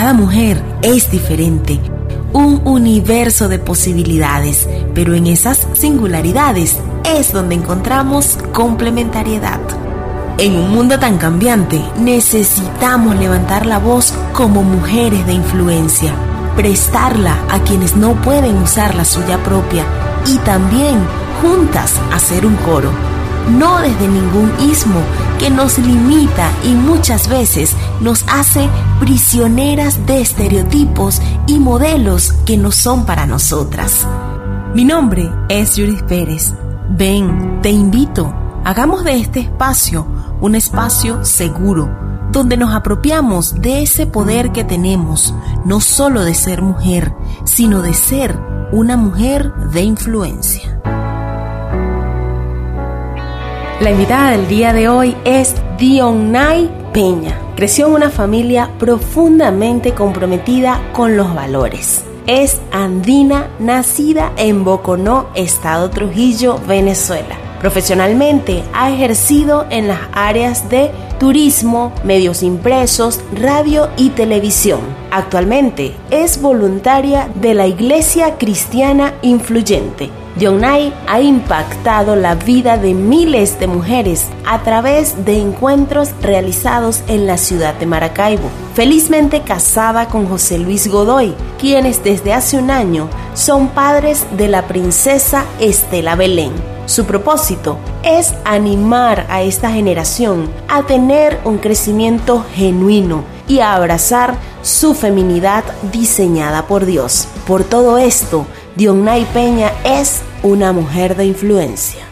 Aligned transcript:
Cada 0.00 0.14
mujer 0.14 0.64
es 0.80 1.10
diferente, 1.10 1.78
un 2.32 2.62
universo 2.64 3.48
de 3.48 3.58
posibilidades, 3.58 4.66
pero 4.94 5.12
en 5.12 5.26
esas 5.26 5.68
singularidades 5.74 6.78
es 7.04 7.34
donde 7.34 7.56
encontramos 7.56 8.38
complementariedad. 8.54 9.60
En 10.38 10.56
un 10.56 10.70
mundo 10.70 10.98
tan 10.98 11.18
cambiante, 11.18 11.84
necesitamos 11.98 13.14
levantar 13.16 13.66
la 13.66 13.76
voz 13.78 14.14
como 14.32 14.62
mujeres 14.62 15.26
de 15.26 15.34
influencia, 15.34 16.14
prestarla 16.56 17.36
a 17.50 17.60
quienes 17.62 17.94
no 17.94 18.14
pueden 18.22 18.56
usar 18.56 18.94
la 18.94 19.04
suya 19.04 19.36
propia 19.42 19.84
y 20.26 20.38
también 20.38 20.98
juntas 21.42 21.92
hacer 22.10 22.46
un 22.46 22.56
coro, 22.56 22.90
no 23.50 23.80
desde 23.80 24.08
ningún 24.08 24.50
ismo 24.60 25.02
que 25.38 25.50
nos 25.50 25.76
limita 25.76 26.50
y 26.64 26.70
muchas 26.70 27.28
veces 27.28 27.76
nos 28.00 28.24
hace 28.28 28.68
prisioneras 28.98 30.06
de 30.06 30.20
estereotipos 30.20 31.20
y 31.46 31.58
modelos 31.58 32.32
que 32.46 32.56
no 32.56 32.72
son 32.72 33.04
para 33.06 33.26
nosotras. 33.26 34.06
Mi 34.74 34.84
nombre 34.84 35.30
es 35.48 35.70
Judith 35.70 36.04
Pérez. 36.04 36.54
Ven, 36.90 37.60
te 37.62 37.70
invito, 37.70 38.34
hagamos 38.64 39.04
de 39.04 39.16
este 39.18 39.40
espacio 39.40 40.06
un 40.40 40.54
espacio 40.54 41.24
seguro, 41.24 41.90
donde 42.32 42.56
nos 42.56 42.74
apropiamos 42.74 43.60
de 43.60 43.82
ese 43.82 44.06
poder 44.06 44.52
que 44.52 44.64
tenemos, 44.64 45.34
no 45.64 45.80
solo 45.80 46.24
de 46.24 46.34
ser 46.34 46.62
mujer, 46.62 47.12
sino 47.44 47.82
de 47.82 47.92
ser 47.92 48.38
una 48.72 48.96
mujer 48.96 49.52
de 49.72 49.82
influencia. 49.82 50.80
La 53.80 53.90
invitada 53.90 54.32
del 54.32 54.48
día 54.48 54.72
de 54.72 54.88
hoy 54.88 55.16
es 55.24 55.54
Dionay 55.78 56.79
Peña. 56.92 57.38
Creció 57.56 57.86
en 57.88 57.94
una 57.94 58.10
familia 58.10 58.70
profundamente 58.78 59.94
comprometida 59.94 60.80
con 60.92 61.16
los 61.16 61.34
valores. 61.34 62.04
Es 62.26 62.60
andina, 62.70 63.48
nacida 63.58 64.32
en 64.36 64.64
Boconó, 64.64 65.26
Estado 65.34 65.90
Trujillo, 65.90 66.58
Venezuela 66.66 67.39
Profesionalmente 67.60 68.64
ha 68.72 68.90
ejercido 68.90 69.66
en 69.68 69.86
las 69.86 70.00
áreas 70.14 70.70
de 70.70 70.90
turismo, 71.18 71.92
medios 72.04 72.42
impresos, 72.42 73.20
radio 73.34 73.90
y 73.98 74.08
televisión. 74.10 74.80
Actualmente 75.10 75.94
es 76.10 76.40
voluntaria 76.40 77.28
de 77.34 77.52
la 77.52 77.66
Iglesia 77.66 78.38
Cristiana 78.38 79.12
Influyente. 79.20 80.08
Dionay 80.36 80.94
ha 81.06 81.20
impactado 81.20 82.16
la 82.16 82.34
vida 82.34 82.78
de 82.78 82.94
miles 82.94 83.60
de 83.60 83.66
mujeres 83.66 84.28
a 84.46 84.62
través 84.62 85.26
de 85.26 85.38
encuentros 85.38 86.12
realizados 86.22 87.02
en 87.08 87.26
la 87.26 87.36
ciudad 87.36 87.74
de 87.74 87.84
Maracaibo. 87.84 88.48
Felizmente 88.74 89.42
casada 89.42 90.08
con 90.08 90.26
José 90.26 90.58
Luis 90.58 90.88
Godoy, 90.88 91.34
quienes 91.58 92.02
desde 92.02 92.32
hace 92.32 92.56
un 92.56 92.70
año 92.70 93.10
son 93.34 93.68
padres 93.68 94.24
de 94.38 94.48
la 94.48 94.66
princesa 94.66 95.44
Estela 95.58 96.14
Belén. 96.14 96.79
Su 96.90 97.06
propósito 97.06 97.78
es 98.02 98.34
animar 98.44 99.24
a 99.30 99.42
esta 99.42 99.70
generación 99.70 100.52
a 100.68 100.82
tener 100.82 101.38
un 101.44 101.58
crecimiento 101.58 102.44
genuino 102.52 103.22
y 103.46 103.60
a 103.60 103.76
abrazar 103.76 104.34
su 104.62 104.96
feminidad 104.96 105.62
diseñada 105.92 106.62
por 106.62 106.86
Dios. 106.86 107.28
Por 107.46 107.62
todo 107.62 107.96
esto, 107.96 108.44
Dionay 108.74 109.24
Peña 109.26 109.70
es 109.84 110.20
una 110.42 110.72
mujer 110.72 111.14
de 111.14 111.26
influencia. 111.26 112.02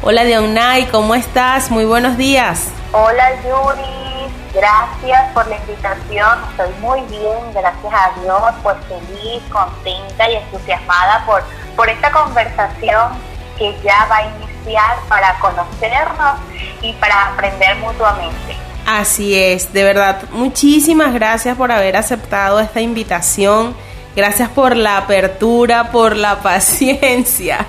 Hola 0.00 0.24
Dionay, 0.24 0.86
¿cómo 0.86 1.14
estás? 1.14 1.70
Muy 1.70 1.84
buenos 1.84 2.16
días. 2.16 2.68
Hola 2.92 3.32
Yuri, 3.42 4.32
gracias 4.54 5.30
por 5.34 5.46
la 5.46 5.56
invitación. 5.58 6.38
Estoy 6.52 6.72
muy 6.80 7.02
bien, 7.10 7.52
gracias 7.52 7.92
a 7.92 8.18
Dios, 8.22 8.54
pues 8.62 8.76
feliz, 8.88 9.42
contenta 9.52 10.30
y 10.30 10.36
entusiasmada 10.36 11.22
por, 11.26 11.42
por 11.76 11.90
esta 11.90 12.10
conversación 12.10 13.28
que 13.58 13.76
ya 13.82 14.06
va 14.10 14.16
a 14.18 14.24
iniciar 14.24 14.96
para 15.08 15.38
conocernos 15.38 16.38
y 16.80 16.92
para 16.94 17.26
aprender 17.26 17.76
mutuamente. 17.76 18.56
Así 18.86 19.38
es, 19.38 19.72
de 19.72 19.84
verdad, 19.84 20.22
muchísimas 20.30 21.12
gracias 21.12 21.56
por 21.56 21.70
haber 21.70 21.96
aceptado 21.96 22.58
esta 22.60 22.80
invitación. 22.80 23.76
Gracias 24.16 24.48
por 24.48 24.74
la 24.76 24.96
apertura, 24.96 25.90
por 25.90 26.16
la 26.16 26.36
paciencia. 26.42 27.66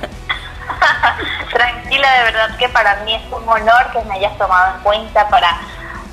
Tranquila, 1.51 2.11
de 2.13 2.23
verdad 2.23 2.57
que 2.57 2.69
para 2.69 2.95
mí 3.03 3.13
es 3.15 3.21
un 3.31 3.47
honor 3.47 3.91
que 3.91 4.01
me 4.07 4.15
hayas 4.15 4.37
tomado 4.37 4.77
en 4.77 4.81
cuenta 4.81 5.27
para, 5.27 5.57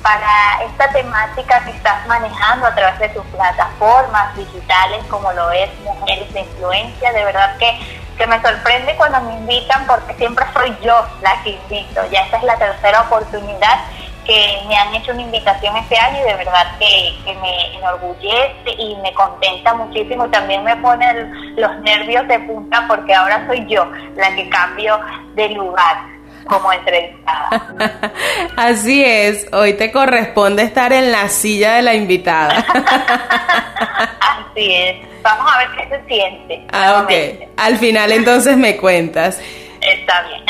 para 0.01 0.63
esta 0.65 0.89
temática 0.89 1.63
que 1.63 1.71
estás 1.71 2.05
manejando 2.07 2.67
a 2.67 2.75
través 2.75 2.99
de 2.99 3.09
tus 3.09 3.25
plataformas 3.27 4.35
digitales 4.35 5.05
como 5.09 5.31
lo 5.31 5.51
es 5.51 5.69
Mujeres 5.85 6.33
de 6.33 6.41
Influencia. 6.41 7.13
De 7.13 7.23
verdad 7.23 7.55
que 7.57 7.79
que 8.17 8.27
me 8.27 8.41
sorprende 8.41 8.95
cuando 8.95 9.21
me 9.21 9.35
invitan 9.35 9.85
porque 9.85 10.13
siempre 10.15 10.45
soy 10.53 10.75
yo 10.81 11.05
la 11.21 11.41
que 11.43 11.51
invito. 11.51 12.01
Ya 12.11 12.21
esta 12.21 12.37
es 12.37 12.43
la 12.43 12.57
tercera 12.57 13.01
oportunidad 13.01 13.79
que 14.25 14.59
me 14.67 14.75
han 14.75 14.93
hecho 14.93 15.13
una 15.13 15.21
invitación 15.21 15.75
este 15.77 15.97
año 15.97 16.19
y 16.19 16.27
de 16.27 16.35
verdad 16.35 16.77
que, 16.77 17.33
me 17.41 17.77
enorgullece 17.77 18.71
y 18.77 18.95
me 18.97 19.13
contenta 19.13 19.73
muchísimo. 19.73 20.29
También 20.29 20.63
me 20.63 20.75
pone 20.77 21.13
los 21.55 21.79
nervios 21.79 22.27
de 22.27 22.39
punta 22.39 22.85
porque 22.87 23.13
ahora 23.13 23.45
soy 23.47 23.65
yo 23.67 23.89
la 24.15 24.35
que 24.35 24.49
cambio 24.49 24.99
de 25.35 25.49
lugar 25.49 25.97
como 26.45 26.71
entrevistada. 26.73 27.49
Así 28.57 29.03
es, 29.03 29.47
hoy 29.53 29.73
te 29.73 29.91
corresponde 29.91 30.63
estar 30.63 30.91
en 30.91 31.11
la 31.11 31.29
silla 31.29 31.75
de 31.75 31.81
la 31.81 31.93
invitada. 31.93 32.65
Así 34.57 34.73
es. 34.73 34.95
Vamos 35.21 35.51
a 35.53 35.57
ver 35.59 35.67
qué 35.77 35.95
se 35.95 36.07
siente. 36.07 36.65
Ah, 36.71 37.03
ok. 37.03 37.49
Al 37.57 37.77
final 37.77 38.11
entonces 38.11 38.57
me 38.57 38.75
cuentas. 38.75 39.39
Está 39.81 40.23
bien. 40.27 40.43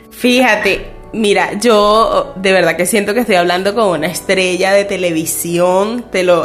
Fíjate, 0.10 0.98
Mira, 1.10 1.54
yo 1.54 2.34
de 2.36 2.52
verdad 2.52 2.76
que 2.76 2.84
siento 2.84 3.14
que 3.14 3.20
estoy 3.20 3.36
hablando 3.36 3.74
con 3.74 3.88
una 3.88 4.08
estrella 4.08 4.72
de 4.72 4.84
televisión, 4.84 6.04
te 6.12 6.22
lo, 6.22 6.44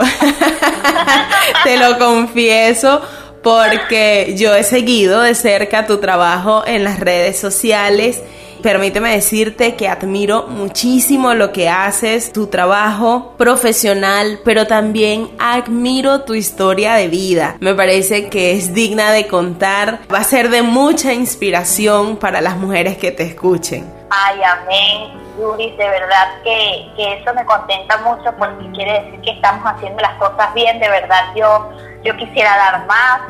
te 1.66 1.76
lo 1.78 2.00
confieso, 2.00 3.02
porque 3.44 4.36
yo 4.38 4.56
he 4.56 4.64
seguido 4.64 5.20
de 5.20 5.36
cerca 5.36 5.86
tu 5.86 5.98
trabajo 5.98 6.64
en 6.66 6.86
las 6.86 7.02
redes 7.02 7.38
sociales 7.38 8.24
permíteme 8.64 9.12
decirte 9.12 9.76
que 9.76 9.88
admiro 9.88 10.48
muchísimo 10.48 11.36
lo 11.36 11.52
que 11.52 11.70
haces, 11.70 12.34
tu 12.34 12.48
trabajo 12.48 13.36
profesional, 13.38 14.40
pero 14.44 14.66
también 14.66 15.30
admiro 15.38 16.22
tu 16.22 16.34
historia 16.34 16.96
de 16.96 17.10
vida. 17.10 17.58
Me 17.60 17.76
parece 17.76 18.30
que 18.30 18.54
es 18.54 18.74
digna 18.74 19.12
de 19.12 19.28
contar, 19.28 20.00
va 20.12 20.20
a 20.20 20.24
ser 20.24 20.50
de 20.50 20.64
mucha 20.64 21.14
inspiración 21.14 22.18
para 22.18 22.42
las 22.42 22.58
mujeres 22.58 22.98
que 22.98 23.12
te 23.12 23.24
escuchen. 23.24 23.86
Ay, 24.10 24.40
amén. 24.42 25.22
Yuri, 25.38 25.72
de 25.72 25.90
verdad 25.90 26.42
que, 26.44 26.92
que 26.96 27.14
eso 27.14 27.34
me 27.34 27.44
contenta 27.46 27.98
mucho 27.98 28.32
porque 28.38 28.72
quiere 28.72 29.02
decir 29.02 29.20
que 29.22 29.32
estamos 29.32 29.64
haciendo 29.66 30.02
las 30.02 30.14
cosas 30.14 30.54
bien, 30.54 30.80
de 30.80 30.88
verdad 30.90 31.34
yo, 31.36 31.70
yo 32.04 32.16
quisiera 32.18 32.56
dar 32.56 32.86
más, 32.86 33.22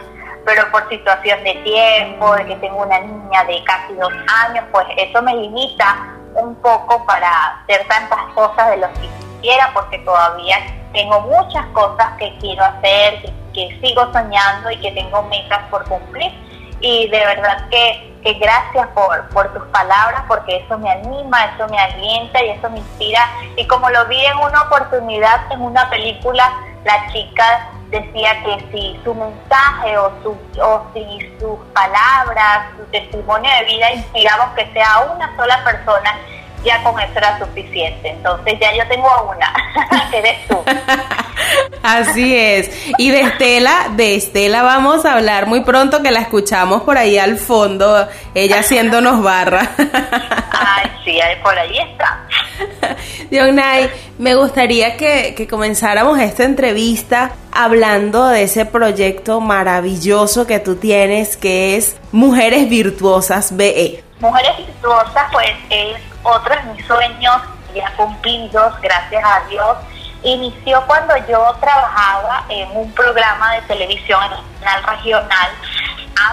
pero 0.45 0.69
por 0.71 0.87
situación 0.89 1.43
de 1.43 1.55
tiempo, 1.63 2.35
de 2.35 2.45
que 2.45 2.55
tengo 2.57 2.83
una 2.83 2.99
niña 2.99 3.43
de 3.45 3.63
casi 3.63 3.93
dos 3.93 4.13
años, 4.47 4.65
pues 4.71 4.85
eso 4.97 5.21
me 5.21 5.35
limita 5.35 6.13
un 6.35 6.55
poco 6.55 7.05
para 7.05 7.61
hacer 7.61 7.85
tantas 7.87 8.19
cosas 8.33 8.71
de 8.71 8.77
lo 8.77 8.87
que 8.93 9.09
quisiera, 9.41 9.71
porque 9.73 9.99
todavía 9.99 10.57
tengo 10.91 11.21
muchas 11.21 11.65
cosas 11.67 12.13
que 12.17 12.35
quiero 12.39 12.63
hacer, 12.63 13.31
que, 13.53 13.79
sigo 13.81 14.11
soñando 14.11 14.71
y 14.71 14.77
que 14.77 14.91
tengo 14.91 15.23
metas 15.23 15.61
por 15.69 15.85
cumplir. 15.85 16.31
Y 16.79 17.07
de 17.07 17.19
verdad 17.19 17.69
que, 17.69 18.19
que 18.23 18.33
gracias 18.33 18.87
por, 18.87 19.29
por 19.29 19.53
tus 19.53 19.63
palabras, 19.67 20.23
porque 20.27 20.57
eso 20.57 20.77
me 20.77 20.91
anima, 20.91 21.45
eso 21.45 21.67
me 21.69 21.79
alienta 21.79 22.43
y 22.43 22.49
eso 22.49 22.69
me 22.69 22.79
inspira. 22.79 23.29
Y 23.55 23.65
como 23.67 23.89
lo 23.89 24.05
vi 24.07 24.25
en 24.25 24.37
una 24.37 24.63
oportunidad 24.63 25.49
en 25.51 25.61
una 25.61 25.89
película, 25.89 26.51
la 26.83 27.07
chica 27.13 27.69
decía 27.93 28.43
que 28.43 28.57
si 28.71 28.99
su 29.03 29.13
mensaje 29.13 29.97
o, 29.97 30.11
su, 30.23 30.37
o 30.61 30.87
si 30.93 31.19
sus 31.39 31.57
palabras, 31.73 32.71
su 32.75 32.83
testimonio 32.91 33.49
de 33.59 33.65
vida 33.65 33.93
inspiraba 33.93 34.53
que 34.55 34.65
sea 34.73 35.01
una 35.15 35.35
sola 35.37 35.63
persona, 35.63 36.17
ya 36.63 36.81
con 36.83 36.99
eso 36.99 37.13
era 37.15 37.37
suficiente. 37.37 38.09
Entonces 38.09 38.59
ya 38.59 38.73
yo 38.75 38.87
tengo 38.87 39.07
a 39.07 39.21
una, 39.21 39.53
que 40.11 40.17
eres 40.17 40.47
tú. 40.47 40.57
Así 41.83 42.35
es. 42.35 42.71
Y 42.97 43.11
de 43.11 43.21
Estela, 43.21 43.87
de 43.91 44.15
Estela 44.15 44.63
vamos 44.63 45.05
a 45.05 45.13
hablar 45.13 45.47
muy 45.47 45.61
pronto 45.61 46.01
que 46.01 46.11
la 46.11 46.21
escuchamos 46.21 46.83
por 46.83 46.97
ahí 46.97 47.17
al 47.17 47.37
fondo, 47.37 48.07
ella 48.33 48.59
haciéndonos 48.59 49.21
barra. 49.21 49.69
Ay, 49.77 50.89
sí, 51.03 51.19
por 51.43 51.57
ahí 51.57 51.77
está. 51.79 52.25
Dionay, 53.29 53.89
me 54.17 54.35
gustaría 54.35 54.97
que, 54.97 55.47
comenzáramos 55.49 56.19
esta 56.19 56.43
entrevista 56.43 57.31
hablando 57.51 58.27
de 58.27 58.43
ese 58.43 58.65
proyecto 58.65 59.41
maravilloso 59.41 60.47
que 60.47 60.59
tú 60.59 60.75
tienes, 60.75 61.37
que 61.37 61.77
es 61.77 61.97
Mujeres 62.11 62.69
Virtuosas 62.69 63.55
BE. 63.55 64.03
Mujeres 64.19 64.57
Virtuosas, 64.57 65.25
pues 65.31 65.51
es 65.69 65.97
otro 66.23 66.55
de 66.55 66.73
mis 66.73 66.85
sueños 66.85 67.41
ya 67.73 67.91
cumplidos, 67.95 68.79
gracias 68.81 69.23
a 69.23 69.41
Dios. 69.49 69.77
inició 70.23 70.81
cuando 70.87 71.15
yo 71.27 71.53
trabajaba 71.59 72.45
en 72.47 72.69
un 72.77 72.89
programa 72.93 73.55
de 73.55 73.61
televisión 73.63 74.23
en 74.61 74.83
regional. 74.85 75.49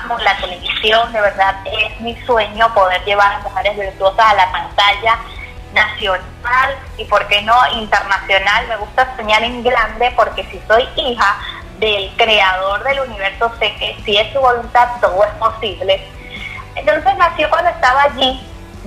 Amo 0.02 0.16
la 0.18 0.36
televisión, 0.36 1.12
de 1.12 1.20
verdad 1.20 1.56
es 1.64 2.00
mi 2.00 2.14
sueño 2.22 2.72
poder 2.74 3.02
llevar 3.04 3.32
a 3.32 3.38
mujeres 3.40 3.76
virtuosas 3.76 4.26
a 4.26 4.34
la 4.34 4.52
pantalla 4.52 5.18
nacional 5.72 6.76
y, 6.96 7.04
por 7.04 7.26
qué 7.28 7.42
no, 7.42 7.56
internacional. 7.74 8.66
Me 8.68 8.76
gusta 8.76 9.14
soñar 9.16 9.42
en 9.42 9.62
grande 9.62 10.12
porque 10.16 10.44
si 10.44 10.60
soy 10.66 10.88
hija 10.96 11.36
del 11.78 12.10
creador 12.16 12.82
del 12.84 13.00
universo, 13.00 13.52
sé 13.58 13.74
que 13.76 13.96
si 14.04 14.16
es 14.16 14.32
su 14.32 14.40
voluntad 14.40 14.88
todo 15.00 15.24
es 15.24 15.32
posible. 15.34 16.00
Entonces 16.76 17.16
nació 17.16 17.48
cuando 17.50 17.70
estaba 17.70 18.02
allí, 18.02 18.40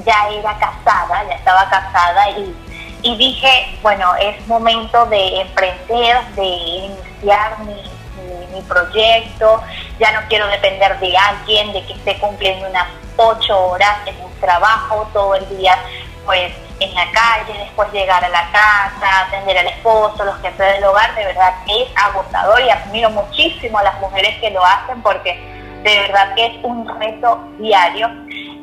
ya 0.06 0.30
era 0.30 0.57
casada, 0.57 1.24
ya 1.27 1.35
estaba 1.35 1.69
casada 1.69 2.30
y, 2.31 3.18
dije, 3.18 3.77
bueno, 3.81 4.15
es 4.15 4.47
momento 4.47 5.06
de 5.07 5.41
emprender, 5.41 6.24
de 6.35 6.45
iniciar 6.45 7.59
mi, 7.59 7.83
mi 8.53 8.62
proyecto, 8.62 9.62
ya 10.00 10.12
no 10.13 10.27
quiero 10.30 10.47
depender 10.47 10.97
de 11.00 11.18
alguien, 11.18 11.74
de 11.74 11.85
que 11.85 11.94
esté 11.94 12.18
cumpliendo 12.19 12.68
unas 12.69 12.88
ocho 13.18 13.68
horas 13.68 13.97
en 14.06 14.19
un 14.24 14.31
trabajo 14.39 15.07
todo 15.13 15.35
el 15.35 15.57
día, 15.57 15.77
pues 16.25 16.53
en 16.79 16.93
la 16.93 17.05
calle, 17.11 17.57
después 17.59 17.91
llegar 17.91 18.23
a 18.23 18.29
la 18.29 18.51
casa, 18.51 19.27
atender 19.27 19.57
al 19.57 19.67
esposo, 19.67 20.23
los 20.23 20.39
jefes 20.41 20.75
del 20.75 20.83
hogar, 20.83 21.13
de 21.15 21.25
verdad 21.25 21.53
que 21.65 21.83
es 21.83 21.89
agotador 21.95 22.61
y 22.61 22.69
admiro 22.69 23.09
muchísimo 23.11 23.77
a 23.77 23.83
las 23.83 23.99
mujeres 23.99 24.37
que 24.39 24.49
lo 24.51 24.63
hacen 24.63 25.01
porque 25.01 25.33
de 25.83 25.99
verdad 25.99 26.33
que 26.35 26.45
es 26.45 26.53
un 26.63 26.87
reto 26.99 27.39
diario. 27.59 28.09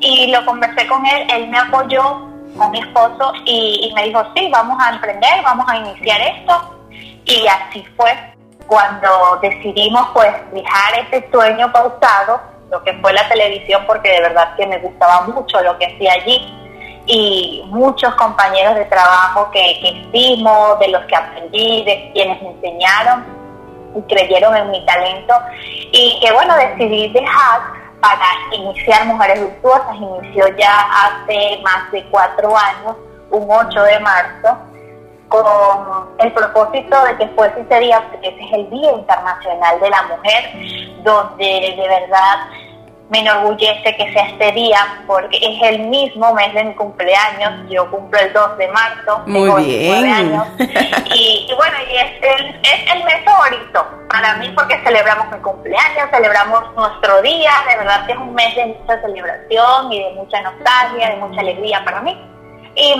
Y 0.00 0.32
lo 0.32 0.44
conversé 0.46 0.86
con 0.86 1.04
él, 1.04 1.26
él 1.30 1.48
me 1.48 1.58
apoyó 1.58 2.26
con 2.56 2.70
mi 2.70 2.80
esposo 2.80 3.32
y, 3.44 3.92
me 3.94 4.04
dijo, 4.04 4.24
sí, 4.34 4.48
vamos 4.50 4.82
a 4.82 4.90
emprender, 4.90 5.42
vamos 5.42 5.66
a 5.68 5.76
iniciar 5.76 6.20
esto. 6.22 6.88
Y 7.24 7.46
así 7.46 7.84
fue 7.96 8.12
cuando 8.66 9.38
decidimos 9.42 10.08
pues 10.14 10.32
dejar 10.52 11.06
ese 11.06 11.28
sueño 11.30 11.70
pausado, 11.72 12.40
lo 12.70 12.82
que 12.82 12.92
fue 12.94 13.12
la 13.12 13.28
televisión, 13.28 13.82
porque 13.86 14.10
de 14.10 14.20
verdad 14.22 14.54
que 14.56 14.66
me 14.66 14.78
gustaba 14.78 15.22
mucho 15.22 15.60
lo 15.60 15.76
que 15.78 15.86
hacía 15.86 16.12
allí 16.14 16.59
y 17.12 17.62
muchos 17.66 18.14
compañeros 18.14 18.76
de 18.76 18.84
trabajo 18.84 19.50
que, 19.50 19.80
que 19.80 20.00
estimo, 20.00 20.76
de 20.80 20.88
los 20.88 21.02
que 21.06 21.16
aprendí, 21.16 21.82
de 21.84 22.10
quienes 22.14 22.40
me 22.40 22.50
enseñaron 22.50 23.24
y 23.96 24.02
creyeron 24.02 24.56
en 24.56 24.70
mi 24.70 24.84
talento 24.86 25.34
y 25.90 26.20
que 26.20 26.32
bueno, 26.32 26.54
decidí 26.56 27.08
dejar 27.08 27.62
para 28.00 28.24
iniciar 28.52 29.06
Mujeres 29.06 29.40
Virtuosas, 29.40 29.96
inició 29.96 30.46
ya 30.56 30.88
hace 30.88 31.60
más 31.62 31.90
de 31.90 32.04
cuatro 32.10 32.56
años, 32.56 32.96
un 33.30 33.46
8 33.50 33.82
de 33.82 34.00
marzo, 34.00 34.58
con 35.28 36.10
el 36.18 36.32
propósito 36.32 37.04
de 37.04 37.16
que 37.16 37.28
fuese 37.34 37.60
ese 37.60 37.80
día, 37.80 38.02
porque 38.10 38.28
ese 38.28 38.42
es 38.42 38.52
el 38.52 38.70
Día 38.70 38.92
Internacional 38.92 39.80
de 39.80 39.90
la 39.90 40.02
Mujer, 40.04 41.02
donde 41.02 41.74
de 41.76 41.88
verdad 41.88 42.38
me 43.10 43.20
enorgullece 43.20 43.96
que 43.96 44.12
sea 44.12 44.28
este 44.28 44.52
día 44.52 45.02
porque 45.06 45.36
es 45.36 45.62
el 45.62 45.80
mismo 45.88 46.32
mes 46.32 46.54
de 46.54 46.64
mi 46.64 46.74
cumpleaños. 46.74 47.68
Yo 47.68 47.90
cumplo 47.90 48.18
el 48.20 48.32
2 48.32 48.58
de 48.58 48.68
marzo. 48.68 49.22
Muy 49.26 49.64
bien. 49.64 50.12
Años, 50.12 50.46
y, 51.14 51.52
bueno, 51.56 51.76
y 51.90 51.96
es 51.96 52.12
el, 52.22 52.60
es 52.62 52.92
el 52.94 53.04
mes 53.04 53.24
favorito 53.24 53.84
para 54.08 54.36
mí 54.36 54.48
porque 54.54 54.78
celebramos 54.84 55.26
mi 55.32 55.38
cumpleaños, 55.38 56.08
celebramos 56.12 56.72
nuestro 56.76 57.20
día. 57.22 57.50
De 57.68 57.76
verdad 57.78 58.06
que 58.06 58.12
es 58.12 58.18
un 58.18 58.32
mes 58.32 58.54
de 58.54 58.66
mucha 58.66 59.00
celebración 59.00 59.92
y 59.92 60.04
de 60.04 60.10
mucha 60.12 60.40
nostalgia, 60.42 61.10
de 61.10 61.16
mucha 61.16 61.40
alegría 61.40 61.84
para 61.84 62.00
mí. 62.02 62.16
Y, 62.76 62.94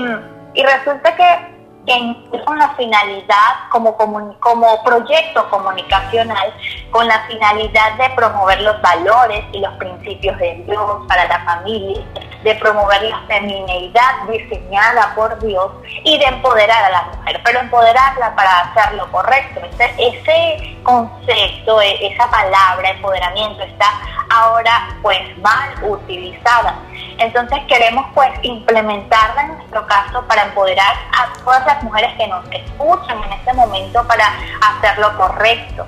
y 0.55 0.63
resulta 0.65 1.15
que 1.15 1.60
que 1.87 2.41
con 2.45 2.59
la 2.59 2.69
finalidad, 2.71 3.69
como, 3.71 3.97
como 3.97 4.83
proyecto 4.85 5.49
comunicacional, 5.51 6.53
con 6.91 7.07
la 7.07 7.21
finalidad 7.27 7.95
de 7.95 8.11
promover 8.11 8.61
los 8.63 8.81
valores 8.83 9.45
y 9.53 9.61
los 9.61 9.73
principios 9.75 10.37
de 10.39 10.63
Dios 10.67 11.07
para 11.09 11.27
la 11.27 11.45
familia, 11.45 12.05
de 12.43 12.55
promover 12.57 13.03
la 13.03 13.21
femineidad 13.27 14.23
diseñada 14.31 15.15
por 15.15 15.39
Dios 15.41 15.71
y 16.05 16.19
de 16.19 16.25
empoderar 16.25 16.85
a 16.85 16.91
la 16.91 17.03
mujer, 17.03 17.41
pero 17.45 17.61
empoderarla 17.61 18.35
para 18.35 18.61
hacer 18.61 18.95
lo 18.95 19.11
correcto. 19.11 19.61
Ese, 19.73 19.95
ese 19.99 20.79
concepto, 20.83 21.81
e, 21.81 22.07
esa 22.07 22.31
palabra, 22.31 22.91
empoderamiento, 22.91 23.63
está 23.63 23.87
ahora 24.31 24.89
pues 25.03 25.19
mal 25.39 25.71
utilizada. 25.83 26.77
Entonces 27.19 27.59
queremos 27.69 28.07
pues 28.15 28.31
implementarla 28.43 29.43
en 29.43 29.57
nuestro 29.57 29.87
caso 29.87 30.25
para 30.27 30.45
empoderar 30.45 30.95
a 31.13 31.33
todas 31.45 31.67
las 31.67 31.83
mujeres 31.83 32.11
que 32.17 32.27
nos 32.27 32.45
escuchan 32.51 33.23
en 33.25 33.33
este 33.33 33.53
momento 33.53 34.07
para 34.07 34.27
hacer 34.61 34.99
lo 34.99 35.17
correcto. 35.17 35.87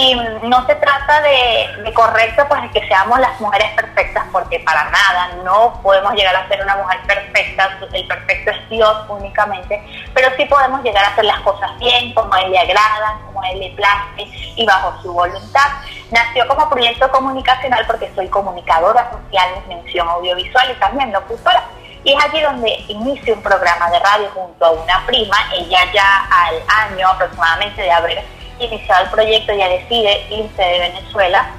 Y 0.00 0.14
no 0.14 0.64
se 0.64 0.76
trata 0.76 1.20
de, 1.22 1.92
correcto, 1.92 2.46
pues 2.48 2.62
de 2.62 2.70
que 2.70 2.86
seamos 2.86 3.18
las 3.18 3.40
mujeres 3.40 3.68
perfectas, 3.72 4.26
porque 4.30 4.60
para 4.60 4.84
nada, 4.90 5.30
no 5.42 5.80
podemos 5.82 6.14
llegar 6.14 6.36
a 6.36 6.46
ser 6.46 6.62
una 6.62 6.76
mujer 6.76 7.00
perfecta, 7.04 7.76
el 7.92 8.06
perfecto 8.06 8.52
es 8.52 8.68
Dios 8.68 8.96
únicamente, 9.08 9.82
pero 10.14 10.28
sí 10.36 10.44
podemos 10.44 10.84
llegar 10.84 11.04
a 11.04 11.08
hacer 11.08 11.24
las 11.24 11.40
cosas 11.40 11.76
bien, 11.80 12.14
como 12.14 12.32
a 12.32 12.42
él 12.42 12.52
le 12.52 12.60
agradan, 12.60 13.18
como 13.26 13.42
a 13.42 13.50
él 13.50 13.58
le 13.58 13.70
place 13.70 14.30
y 14.54 14.64
bajo 14.64 15.02
su 15.02 15.12
voluntad. 15.12 15.68
Nació 16.12 16.46
como 16.46 16.70
proyecto 16.70 17.10
comunicacional 17.10 17.84
porque 17.84 18.08
soy 18.14 18.28
comunicadora 18.28 19.10
social, 19.10 19.50
mención 19.66 20.08
audiovisual 20.08 20.70
y 20.70 20.74
también 20.74 21.10
locutora. 21.10 21.64
Y 22.04 22.14
es 22.14 22.24
allí 22.24 22.40
donde 22.40 22.70
inicio 22.86 23.34
un 23.34 23.42
programa 23.42 23.90
de 23.90 23.98
radio 23.98 24.30
junto 24.32 24.64
a 24.64 24.70
una 24.70 25.04
prima, 25.06 25.36
ella 25.52 25.80
ya 25.92 26.28
al 26.30 26.62
año 26.68 27.08
aproximadamente 27.08 27.82
de 27.82 27.90
haber 27.90 28.37
iniciado 28.60 29.04
el 29.04 29.10
proyecto, 29.10 29.52
ya 29.54 29.68
decide 29.68 30.26
irse 30.30 30.62
de 30.62 30.78
Venezuela 30.78 31.50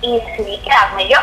y 0.00 0.20
decidí 0.20 0.58
quedarme 0.58 1.08
yo 1.08 1.18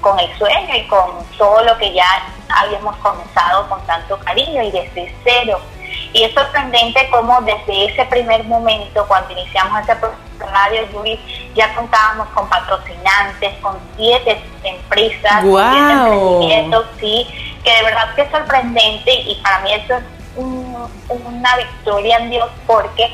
con, 0.00 0.18
el 0.18 0.38
sueño 0.38 0.74
y 0.74 0.86
con 0.86 1.24
todo 1.38 1.62
lo 1.64 1.76
que 1.78 1.92
ya 1.92 2.06
habíamos 2.48 2.96
comenzado 2.96 3.68
con 3.68 3.80
tanto 3.86 4.18
cariño 4.20 4.62
y 4.62 4.70
desde 4.70 5.14
cero. 5.24 5.60
Y 6.12 6.24
es 6.24 6.34
sorprendente 6.34 7.08
cómo 7.10 7.40
desde 7.42 7.86
ese 7.86 8.04
primer 8.06 8.44
momento, 8.44 9.06
cuando 9.08 9.32
iniciamos 9.32 9.82
ese 9.82 9.96
Radio 10.38 10.90
Yuri, 10.92 11.18
ya 11.54 11.74
contábamos 11.74 12.28
con 12.28 12.48
patrocinantes, 12.48 13.54
con 13.60 13.78
siete 13.96 14.40
empresas, 14.64 15.44
wow. 15.44 15.58
siete 15.70 15.92
emprendimientos, 15.92 16.86
sí, 16.98 17.26
que 17.62 17.74
de 17.74 17.82
verdad 17.84 18.14
que 18.14 18.22
es 18.22 18.30
sorprendente 18.30 19.14
y 19.14 19.34
para 19.42 19.60
mí 19.60 19.72
eso 19.72 19.94
es 19.94 20.02
una 21.08 21.56
victoria 21.56 22.16
en 22.18 22.30
Dios 22.30 22.50
porque 22.66 23.08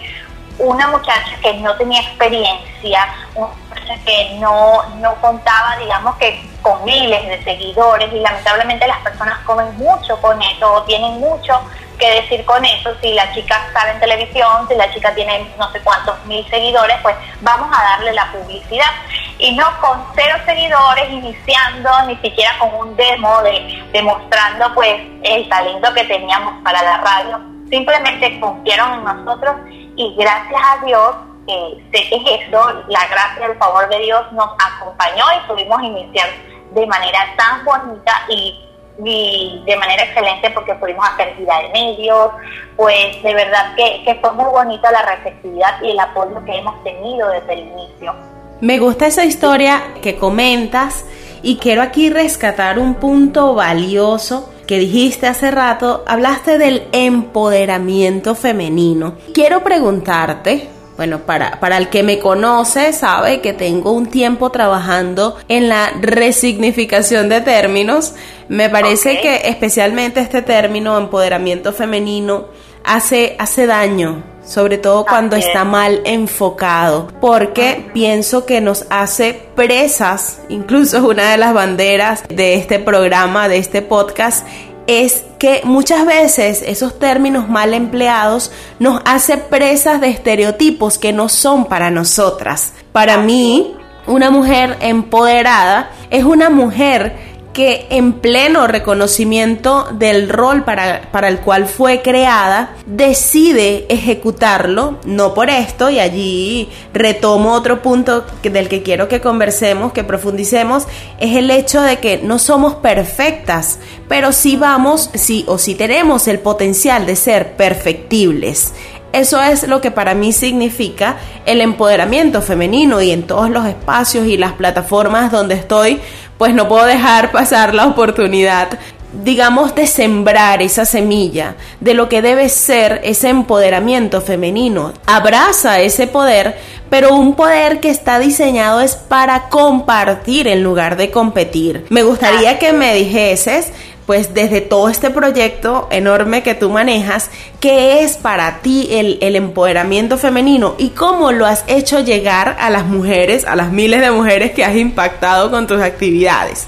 una 0.59 0.88
muchacha 0.88 1.37
que 1.43 1.55
no 1.55 1.75
tenía 1.77 2.00
experiencia, 2.00 3.15
una 3.35 3.49
muchacha 3.49 3.95
que 4.05 4.37
no, 4.41 4.83
no 4.97 5.15
contaba, 5.21 5.77
digamos 5.79 6.17
que 6.17 6.49
con 6.62 6.85
miles 6.85 7.27
de 7.29 7.45
seguidores 7.45 8.12
y 8.12 8.21
lamentablemente 8.21 8.87
las 8.87 8.99
personas 8.99 9.38
comen 9.45 9.77
mucho 9.77 10.21
con 10.21 10.41
eso 10.43 10.73
o 10.73 10.83
tienen 10.83 11.21
mucho 11.21 11.61
que 11.99 12.23
decir 12.23 12.45
con 12.45 12.65
eso. 12.65 12.91
Si 13.00 13.12
la 13.12 13.33
chica 13.35 13.69
sale 13.73 13.93
en 13.93 14.00
televisión, 14.00 14.69
si 14.69 14.75
la 14.75 14.93
chica 14.93 15.15
tiene 15.15 15.50
no 15.59 15.71
sé 15.73 15.81
cuántos 15.81 16.25
mil 16.27 16.49
seguidores, 16.49 16.97
pues 17.03 17.15
vamos 17.41 17.69
a 17.77 17.83
darle 17.83 18.12
la 18.12 18.31
publicidad. 18.33 18.91
Y 19.38 19.55
no 19.55 19.67
con 19.81 20.05
cero 20.15 20.37
seguidores, 20.45 21.11
iniciando, 21.11 21.91
ni 22.07 22.17
siquiera 22.17 22.57
con 22.59 22.75
un 22.75 22.97
demo 22.97 23.43
de 23.43 23.85
demostrando 23.93 24.75
pues 24.75 25.00
el 25.23 25.49
talento 25.49 25.93
que 25.95 26.05
teníamos 26.05 26.62
para 26.62 26.83
la 26.83 26.99
radio. 26.99 27.41
Simplemente 27.69 28.41
confiaron 28.41 28.95
en 28.95 29.05
nosotros 29.05 29.57
y 29.99 30.14
gracias 30.14 30.62
a 30.64 30.85
Dios, 30.87 31.17
eh, 31.49 31.85
sé 31.93 32.09
que 32.09 32.17
es 32.17 32.40
eso, 32.47 32.62
la 32.87 33.07
gracia, 33.09 33.47
el 33.47 33.59
favor 33.59 33.88
de 33.88 33.99
Dios 33.99 34.33
nos 34.33 34.49
acompañó 34.64 35.25
y 35.37 35.49
pudimos 35.49 35.83
iniciar 35.83 36.28
de 36.73 36.87
manera 36.87 37.19
tan 37.37 37.64
bonita 37.64 38.12
y, 38.28 38.64
de 39.00 39.76
manera 39.76 40.02
excelente 40.02 40.50
porque 40.50 40.75
pudimos 40.75 41.09
hacer 41.09 41.35
vida 41.37 41.57
de 41.62 41.69
medios, 41.69 42.31
pues 42.76 43.23
de 43.23 43.35
verdad 43.35 43.75
que, 43.76 44.02
que 44.05 44.17
fue 44.17 44.33
muy 44.33 44.47
bonita 44.47 44.90
la 44.90 45.02
receptividad 45.02 45.81
y 45.83 45.90
el 45.90 46.00
apoyo 46.00 46.45
que 46.45 46.57
hemos 46.57 46.83
tenido 46.83 47.28
desde 47.28 47.52
el 47.52 47.61
inicio. 47.61 48.14
Me 48.61 48.78
gusta 48.78 49.07
esa 49.07 49.25
historia 49.25 49.95
que 50.02 50.17
comentas 50.17 51.05
y 51.42 51.57
quiero 51.57 51.83
aquí 51.83 52.11
rescatar 52.11 52.78
un 52.78 52.95
punto 52.95 53.54
valioso 53.54 54.50
que 54.66 54.78
dijiste 54.78 55.26
hace 55.26 55.50
rato, 55.50 56.04
hablaste 56.07 56.59
del 56.59 56.83
empoderamiento 56.92 58.35
femenino. 58.35 59.14
Quiero 59.33 59.64
preguntarte, 59.64 60.68
bueno, 60.99 61.21
para, 61.21 61.59
para 61.59 61.78
el 61.78 61.88
que 61.88 62.02
me 62.02 62.18
conoce 62.18 62.92
sabe 62.92 63.40
que 63.40 63.54
tengo 63.54 63.92
un 63.92 64.07
tiempo 64.07 64.50
trabajando 64.50 65.38
en 65.49 65.71
la 65.71 65.90
resignificación 66.00 67.30
de 67.30 67.40
términos. 67.40 68.14
Me 68.49 68.68
parece 68.68 69.21
que 69.21 69.49
especialmente 69.49 70.21
este 70.21 70.42
término 70.42 70.99
empoderamiento 70.99 71.73
femenino 71.73 72.47
hace, 72.85 73.37
hace 73.38 73.66
daño 73.66 74.23
sobre 74.49 74.78
todo 74.78 75.05
cuando 75.05 75.37
está 75.37 75.64
mal 75.64 76.00
enfocado, 76.05 77.09
porque 77.21 77.90
pienso 77.93 78.47
que 78.47 78.62
nos 78.62 78.87
hace 78.88 79.35
presas, 79.55 80.40
incluso 80.49 81.07
una 81.07 81.31
de 81.31 81.37
las 81.37 81.52
banderas 81.52 82.25
de 82.28 82.55
este 82.55 82.78
programa, 82.78 83.49
de 83.49 83.59
este 83.59 83.83
podcast, 83.83 84.47
es 84.87 85.23
que 85.38 85.61
muchas 85.64 86.07
veces 86.07 86.62
esos 86.67 86.99
términos 86.99 87.50
mal 87.50 87.75
empleados 87.75 88.50
nos 88.78 89.02
hace 89.05 89.37
presas 89.37 90.00
de 90.00 90.09
estereotipos 90.09 90.97
que 90.97 91.12
no 91.12 91.28
son 91.28 91.67
para 91.67 91.90
nosotras. 91.90 92.73
Para 92.93 93.19
mí, 93.19 93.76
una 94.07 94.31
mujer 94.31 94.78
empoderada 94.81 95.90
es 96.09 96.25
una 96.25 96.49
mujer 96.49 97.27
que 97.59 97.88
en 97.91 98.12
pleno 98.12 98.69
reconocimiento 98.69 99.88
del 99.91 100.29
rol 100.29 100.62
para, 100.62 101.11
para, 101.11 101.27
el 101.27 101.41
cual 101.41 101.67
fue 101.67 102.03
creada, 102.03 102.77
decide 102.87 103.85
ejecutarlo, 103.88 105.00
no 105.05 105.35
por 105.35 105.50
esto, 105.50 105.91
y 105.91 105.99
allí 105.99 106.69
retomo 106.95 107.55
otro 107.55 107.83
punto 107.83 108.25
del 108.45 108.69
que 108.69 108.85
quiero 108.85 109.09
que 109.09 109.21
conversemos, 109.21 109.93
que 109.93 110.05
profundicemos, 110.05 110.87
es 111.19 111.37
el 111.37 111.50
hecho 111.50 111.83
de 111.83 111.97
que 111.97 112.21
no 112.23 112.38
somos 112.38 112.77
perfectas, 112.77 113.81
pero 114.07 114.31
sí 114.31 114.55
vamos, 114.55 115.11
sí 115.15 115.45
o 115.49 115.59
sí 115.59 115.75
tenemos 115.75 116.29
el 116.29 116.38
potencial 116.38 117.07
de 117.07 117.17
ser 117.17 117.57
perfectibles. 117.57 118.73
Eso 119.12 119.43
es 119.43 119.67
lo 119.67 119.81
que 119.81 119.91
para 119.91 120.15
mí 120.15 120.33
significa 120.33 121.17
el 121.47 121.62
empoderamiento 121.62 122.43
femenino 122.43 123.00
y 123.00 123.11
en 123.11 123.23
todos 123.23 123.49
los 123.49 123.67
espacios 123.67 124.27
y 124.27 124.37
las 124.37 124.53
plataformas 124.53 125.33
donde 125.33 125.55
estoy, 125.55 125.99
pues 126.38 126.54
no 126.54 126.68
puedo 126.68 126.87
dejar 126.87 127.30
pasar 127.33 127.75
la 127.75 127.87
oportunidad 127.87 128.78
digamos, 129.12 129.75
de 129.75 129.87
sembrar 129.87 130.61
esa 130.62 130.85
semilla 130.85 131.54
de 131.80 131.95
lo 131.95 132.09
que 132.09 132.23
debe 132.23 132.49
ser 132.49 133.00
ese 133.04 133.28
empoderamiento 133.28 134.21
femenino. 134.21 134.92
Abraza 135.07 135.80
ese 135.80 136.07
poder, 136.07 136.59
pero 136.90 137.14
un 137.14 137.35
poder 137.35 137.80
que 137.80 137.90
está 137.90 138.18
diseñado 138.18 138.80
es 138.80 138.97
para 138.97 139.49
compartir 139.49 140.47
en 140.47 140.62
lugar 140.62 140.97
de 140.97 141.11
competir. 141.11 141.87
Me 141.88 142.02
gustaría 142.02 142.59
que 142.59 142.73
me 142.73 142.95
dijeses 142.95 143.73
pues 144.09 144.33
desde 144.33 144.62
todo 144.62 144.88
este 144.88 145.11
proyecto 145.11 145.87
enorme 145.91 146.43
que 146.43 146.55
tú 146.55 146.71
manejas, 146.71 147.31
¿qué 147.61 148.03
es 148.03 148.17
para 148.17 148.61
ti 148.61 148.88
el, 148.91 149.19
el, 149.21 149.37
empoderamiento 149.37 150.17
femenino 150.17 150.77
y 150.79 150.91
cómo 150.91 151.31
lo 151.31 151.45
has 151.45 151.62
hecho 151.67 152.00
llegar 152.00 152.57
a 152.59 152.71
las 152.71 152.85
mujeres, 152.85 153.45
a 153.45 153.55
las 153.55 153.71
miles 153.71 154.00
de 154.00 154.11
mujeres 154.11 154.53
que 154.53 154.65
has 154.65 154.75
impactado 154.77 155.50
con 155.50 155.67
tus 155.67 155.83
actividades? 155.83 156.67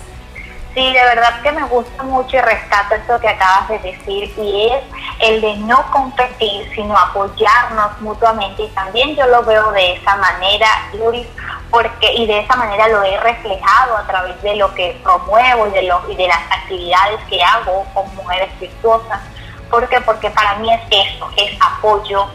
Sí, 0.75 0.85
de 0.85 1.03
verdad 1.03 1.41
que 1.43 1.51
me 1.53 1.65
gusta 1.65 2.03
mucho 2.03 2.37
y 2.37 2.41
rescato 2.43 2.95
eso 2.97 3.19
que 3.19 3.29
acabas 3.29 3.71
de 3.71 3.79
decir 3.79 4.31
y 4.37 4.67
es 4.67 4.83
el 5.21 5.41
de 5.41 5.57
no 5.57 5.83
competir, 5.91 6.71
sino 6.75 6.95
apoyarnos 6.95 7.99
mutuamente 8.03 8.65
y 8.65 8.69
también 8.69 9.17
yo 9.17 9.27
lo 9.29 9.43
veo 9.45 9.73
de 9.73 9.95
esa 9.95 10.15
manera, 10.17 10.69
Luis, 10.93 11.27
porque 11.71 12.13
y 12.15 12.27
de 12.27 12.41
esa 12.41 12.57
manera 12.57 12.89
lo 12.89 13.03
he 13.03 13.17
reflejado 13.19 13.97
a 13.97 14.07
través 14.07 14.41
de 14.43 14.57
lo 14.57 14.75
que 14.75 14.99
promuevo 15.03 15.69
y 15.69 15.71
de, 15.71 15.83
lo, 15.83 16.03
y 16.11 16.17
de 16.17 16.27
las 16.27 16.41
actividades 16.51 17.21
que 17.29 17.43
hago 17.43 17.87
con 17.95 18.15
mujeres 18.17 18.49
virtuosas. 18.59 19.21
¿Por 19.71 19.89
qué? 19.89 20.01
Porque 20.01 20.31
para 20.31 20.57
mí 20.57 20.73
es 20.73 20.81
eso, 20.91 21.31
es 21.37 21.57
apoyo, 21.61 22.27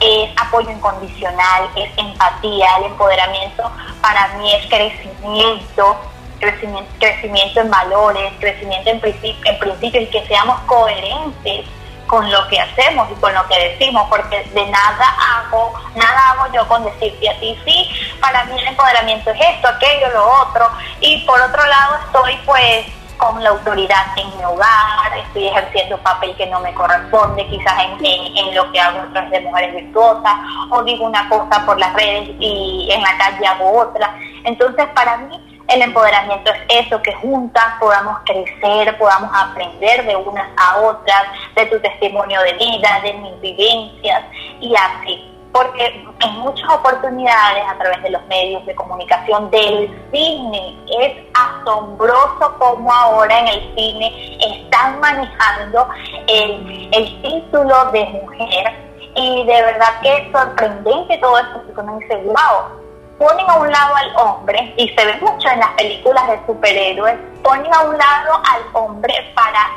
es 0.00 0.30
apoyo 0.40 0.70
incondicional, 0.70 1.68
es 1.76 1.90
empatía, 1.98 2.66
el 2.78 2.84
empoderamiento 2.84 3.70
para 4.00 4.28
mí 4.38 4.54
es 4.54 4.66
crecimiento, 4.68 5.96
crecimiento, 6.40 6.90
crecimiento 6.98 7.60
en 7.60 7.70
valores, 7.70 8.32
crecimiento 8.40 8.88
en, 8.88 9.00
principio, 9.00 9.50
en 9.50 9.58
principios 9.58 10.04
y 10.04 10.06
que 10.06 10.26
seamos 10.26 10.60
coherentes 10.60 11.66
con 12.08 12.28
lo 12.30 12.48
que 12.48 12.58
hacemos 12.58 13.08
y 13.12 13.14
con 13.20 13.32
lo 13.32 13.46
que 13.46 13.70
decimos, 13.70 14.08
porque 14.08 14.42
de 14.42 14.66
nada 14.66 15.14
hago, 15.36 15.72
nada 15.94 16.30
hago 16.30 16.52
yo 16.52 16.66
con 16.66 16.82
decirte 16.82 17.30
a 17.30 17.38
ti, 17.38 17.56
sí, 17.64 17.88
para 18.20 18.44
mí 18.46 18.58
el 18.58 18.66
empoderamiento 18.66 19.30
es 19.30 19.40
esto, 19.40 19.68
aquello, 19.68 20.08
lo 20.12 20.26
otro, 20.42 20.68
y 21.00 21.24
por 21.24 21.40
otro 21.40 21.64
lado 21.64 21.98
estoy 22.06 22.36
pues 22.44 22.86
con 23.18 23.42
la 23.42 23.50
autoridad 23.50 24.06
en 24.16 24.36
mi 24.36 24.44
hogar, 24.44 25.18
estoy 25.26 25.48
ejerciendo 25.48 25.96
un 25.96 26.02
papel 26.02 26.34
que 26.36 26.46
no 26.46 26.60
me 26.60 26.72
corresponde, 26.72 27.46
quizás 27.48 27.74
en, 27.84 28.04
en, 28.04 28.54
lo 28.54 28.70
que 28.72 28.80
hago 28.80 29.00
través 29.12 29.30
de 29.30 29.40
mujeres 29.40 29.74
virtuosas, 29.74 30.34
o 30.70 30.82
digo 30.84 31.04
una 31.04 31.28
cosa 31.28 31.66
por 31.66 31.78
las 31.78 31.92
redes 31.94 32.30
y 32.38 32.88
en 32.90 33.02
la 33.02 33.18
calle 33.18 33.46
hago 33.46 33.80
otra. 33.80 34.16
Entonces, 34.44 34.86
para 34.94 35.16
mí, 35.18 35.47
el 35.68 35.82
empoderamiento 35.82 36.50
es 36.50 36.86
eso, 36.86 37.00
que 37.02 37.12
juntas 37.14 37.74
podamos 37.78 38.18
crecer, 38.24 38.96
podamos 38.98 39.30
aprender 39.34 40.04
de 40.06 40.16
unas 40.16 40.48
a 40.56 40.78
otras, 40.78 41.24
de 41.54 41.66
tu 41.66 41.78
testimonio 41.80 42.40
de 42.42 42.54
vida, 42.54 43.00
de 43.02 43.12
mis 43.14 43.40
vivencias 43.40 44.24
y 44.60 44.74
así. 44.74 45.34
Porque 45.52 45.86
en 46.20 46.32
muchas 46.40 46.68
oportunidades 46.70 47.64
a 47.68 47.78
través 47.78 48.02
de 48.02 48.10
los 48.10 48.24
medios 48.26 48.64
de 48.66 48.74
comunicación 48.74 49.50
del 49.50 49.88
cine 50.12 50.76
es 51.00 51.16
asombroso 51.34 52.54
como 52.58 52.92
ahora 52.92 53.38
en 53.40 53.48
el 53.48 53.74
cine 53.74 54.38
están 54.46 55.00
manejando 55.00 55.88
el, 56.26 56.88
el 56.92 57.22
título 57.22 57.90
de 57.92 58.04
mujer 58.04 58.88
y 59.14 59.44
de 59.44 59.62
verdad 59.62 60.00
que 60.02 60.16
es 60.16 60.32
sorprendente 60.32 61.18
todo 61.18 61.38
esto 61.38 61.62
porque 61.64 61.80
uno 61.80 61.98
dice, 61.98 62.16
wow, 62.16 62.87
ponen 63.18 63.50
a 63.50 63.56
un 63.56 63.70
lado 63.70 63.96
al 63.96 64.16
hombre, 64.16 64.74
y 64.76 64.88
se 64.88 65.04
ve 65.04 65.16
mucho 65.20 65.48
en 65.48 65.60
las 65.60 65.70
películas 65.70 66.26
de 66.28 66.46
superhéroes, 66.46 67.16
ponen 67.42 67.72
a 67.74 67.80
un 67.80 67.98
lado 67.98 68.40
al 68.52 68.62
hombre 68.72 69.14
para 69.34 69.70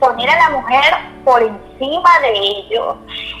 poner 0.00 0.28
a 0.30 0.36
la 0.36 0.50
mujer 0.50 0.94
por 1.24 1.42
encima 1.42 2.10
de 2.20 2.32
ellos. 2.32 2.96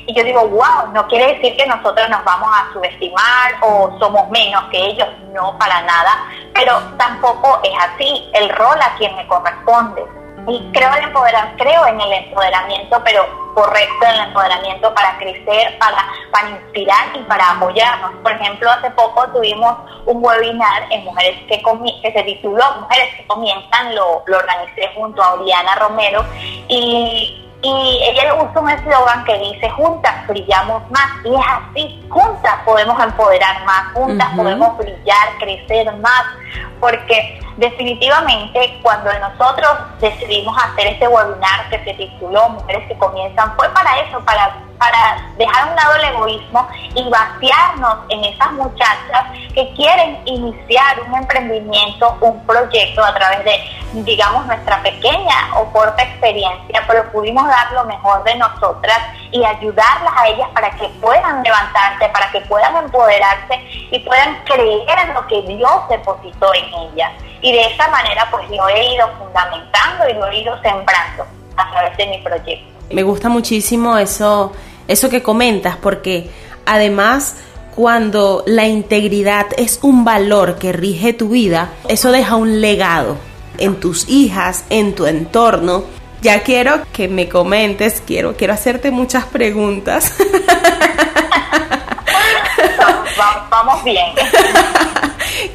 Y 0.06 0.14
yo 0.14 0.24
digo, 0.24 0.48
wow, 0.48 0.92
no 0.92 1.06
quiere 1.08 1.34
decir 1.34 1.56
que 1.56 1.66
nosotros 1.66 2.08
nos 2.08 2.24
vamos 2.24 2.48
a 2.52 2.72
subestimar 2.72 3.54
o 3.62 3.96
somos 3.98 4.28
menos 4.30 4.64
que 4.70 4.78
ellos, 4.78 5.08
no, 5.32 5.56
para 5.58 5.82
nada, 5.82 6.24
pero 6.54 6.80
tampoco 6.96 7.60
es 7.62 7.72
así. 7.78 8.30
El 8.34 8.48
rol 8.50 8.78
a 8.80 8.96
quien 8.96 9.14
me 9.16 9.26
corresponde 9.26 10.17
y 10.48 10.72
creo, 10.72 10.90
el 10.94 11.12
creo 11.56 11.86
en 11.86 12.00
el 12.00 12.12
empoderamiento, 12.12 13.02
pero 13.04 13.26
correcto, 13.54 14.06
en 14.06 14.14
el 14.14 14.28
empoderamiento 14.28 14.94
para 14.94 15.18
crecer, 15.18 15.78
para, 15.78 16.08
para 16.30 16.50
inspirar 16.50 17.08
y 17.14 17.18
para 17.24 17.52
apoyarnos. 17.52 18.12
Por 18.22 18.32
ejemplo, 18.32 18.70
hace 18.70 18.90
poco 18.92 19.28
tuvimos 19.32 19.76
un 20.06 20.24
webinar 20.24 20.84
en 20.90 21.04
Mujeres 21.04 21.38
que, 21.48 21.62
que 22.02 22.12
se 22.12 22.22
tituló 22.22 22.64
Mujeres 22.80 23.14
que 23.16 23.26
Comienzan, 23.26 23.94
lo, 23.94 24.22
lo 24.26 24.38
organicé 24.38 24.90
junto 24.94 25.22
a 25.22 25.34
Oriana 25.34 25.74
Romero 25.74 26.24
y 26.68 27.47
y 27.60 28.00
ella 28.04 28.34
usa 28.34 28.60
un 28.60 28.70
eslogan 28.70 29.24
que 29.24 29.36
dice, 29.38 29.68
juntas 29.70 30.26
brillamos 30.28 30.88
más. 30.90 31.10
Y 31.24 31.34
es 31.34 31.44
así, 31.46 32.06
juntas 32.08 32.54
podemos 32.64 33.02
empoderar 33.02 33.64
más, 33.64 33.92
juntas 33.94 34.28
podemos 34.36 34.78
brillar, 34.78 35.28
crecer 35.40 35.92
más. 35.96 36.24
Porque 36.80 37.40
definitivamente 37.56 38.78
cuando 38.82 39.10
nosotros 39.18 39.70
decidimos 40.00 40.56
hacer 40.56 40.86
este 40.86 41.08
webinar 41.08 41.68
que 41.70 41.82
se 41.82 41.94
tituló 41.94 42.48
Mujeres 42.50 42.86
que 42.86 42.96
Comienzan, 42.96 43.54
fue 43.56 43.68
para 43.70 43.98
eso, 44.00 44.20
para 44.20 44.54
para 44.78 45.22
dejar 45.36 45.62
a 45.62 45.70
un 45.70 45.76
lado 45.76 45.94
el 45.96 46.04
egoísmo 46.04 46.68
y 46.94 47.08
vaciarnos 47.08 47.98
en 48.08 48.24
esas 48.24 48.52
muchachas 48.52 49.24
que 49.54 49.72
quieren 49.74 50.20
iniciar 50.24 51.00
un 51.06 51.14
emprendimiento, 51.16 52.16
un 52.20 52.44
proyecto 52.46 53.04
a 53.04 53.14
través 53.14 53.44
de, 53.44 53.60
digamos, 54.04 54.46
nuestra 54.46 54.82
pequeña 54.82 55.50
o 55.56 55.64
corta 55.72 56.02
experiencia, 56.02 56.82
pero 56.86 57.10
pudimos 57.10 57.46
dar 57.46 57.72
lo 57.72 57.84
mejor 57.84 58.22
de 58.24 58.36
nosotras 58.36 58.98
y 59.32 59.44
ayudarlas 59.44 60.12
a 60.16 60.28
ellas 60.28 60.48
para 60.54 60.70
que 60.70 60.88
puedan 61.00 61.42
levantarse, 61.42 62.08
para 62.08 62.30
que 62.30 62.40
puedan 62.42 62.76
empoderarse 62.76 63.60
y 63.90 63.98
puedan 64.00 64.42
creer 64.44 64.98
en 65.06 65.14
lo 65.14 65.26
que 65.26 65.42
Dios 65.42 65.88
depositó 65.88 66.54
en 66.54 66.92
ellas. 66.92 67.12
Y 67.40 67.52
de 67.52 67.66
esa 67.66 67.88
manera 67.88 68.26
pues 68.30 68.48
lo 68.50 68.68
he 68.68 68.94
ido 68.94 69.08
fundamentando 69.18 70.08
y 70.08 70.14
lo 70.14 70.26
he 70.28 70.38
ido 70.38 70.60
sembrando 70.62 71.26
a 71.56 71.70
través 71.70 71.96
de 71.96 72.06
mi 72.06 72.18
proyecto. 72.18 72.77
Me 72.90 73.02
gusta 73.02 73.28
muchísimo 73.28 73.98
eso, 73.98 74.52
eso 74.86 75.10
que 75.10 75.22
comentas, 75.22 75.76
porque 75.76 76.30
además 76.66 77.36
cuando 77.74 78.42
la 78.46 78.66
integridad 78.66 79.46
es 79.56 79.78
un 79.82 80.04
valor 80.04 80.58
que 80.58 80.72
rige 80.72 81.12
tu 81.12 81.28
vida, 81.28 81.70
eso 81.88 82.10
deja 82.10 82.36
un 82.36 82.60
legado 82.60 83.16
en 83.58 83.78
tus 83.78 84.08
hijas, 84.08 84.64
en 84.70 84.94
tu 84.94 85.06
entorno. 85.06 85.84
Ya 86.20 86.42
quiero 86.42 86.82
que 86.92 87.06
me 87.06 87.28
comentes, 87.28 88.02
quiero, 88.04 88.36
quiero 88.36 88.54
hacerte 88.54 88.90
muchas 88.90 89.26
preguntas. 89.26 90.12
Vamos 93.50 93.84
bien. 93.84 94.06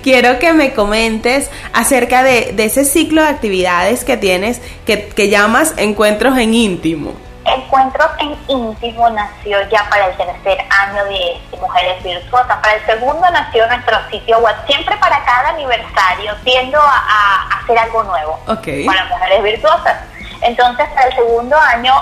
quiero 0.04 0.38
que 0.38 0.54
me 0.54 0.74
comentes 0.74 1.50
acerca 1.74 2.24
de, 2.24 2.54
ese 2.58 2.86
ciclo 2.86 3.24
de 3.24 3.30
actividades 3.30 4.04
que 4.04 4.18
tienes 4.18 4.62
que, 4.86 5.08
que 5.08 5.30
llamas 5.30 5.74
encuentros 5.78 6.38
en 6.38 6.54
íntimo. 6.54 7.14
Encuentros 7.46 8.08
en 8.20 8.38
íntimo 8.48 9.10
nació 9.10 9.58
ya 9.70 9.90
para 9.90 10.08
el 10.08 10.16
tercer 10.16 10.60
año 10.70 11.04
de 11.06 11.58
Mujeres 11.60 12.04
Virtuosas. 12.04 12.58
Para 12.62 12.76
el 12.76 12.86
segundo 12.86 13.30
nació 13.32 13.68
nuestro 13.68 13.98
sitio 14.12 14.40
web. 14.40 14.56
Siempre 14.66 14.96
para 14.98 15.24
cada 15.26 15.50
aniversario 15.50 16.36
tiendo 16.44 16.80
a, 16.80 17.60
hacer 17.60 17.78
algo 17.78 18.04
nuevo 18.04 18.40
para 18.46 19.06
Mujeres 19.06 19.44
Virtuosas. 19.44 19.98
Entonces, 20.42 20.88
para 20.90 21.08
el 21.08 21.16
segundo 21.16 21.58
año 21.58 21.94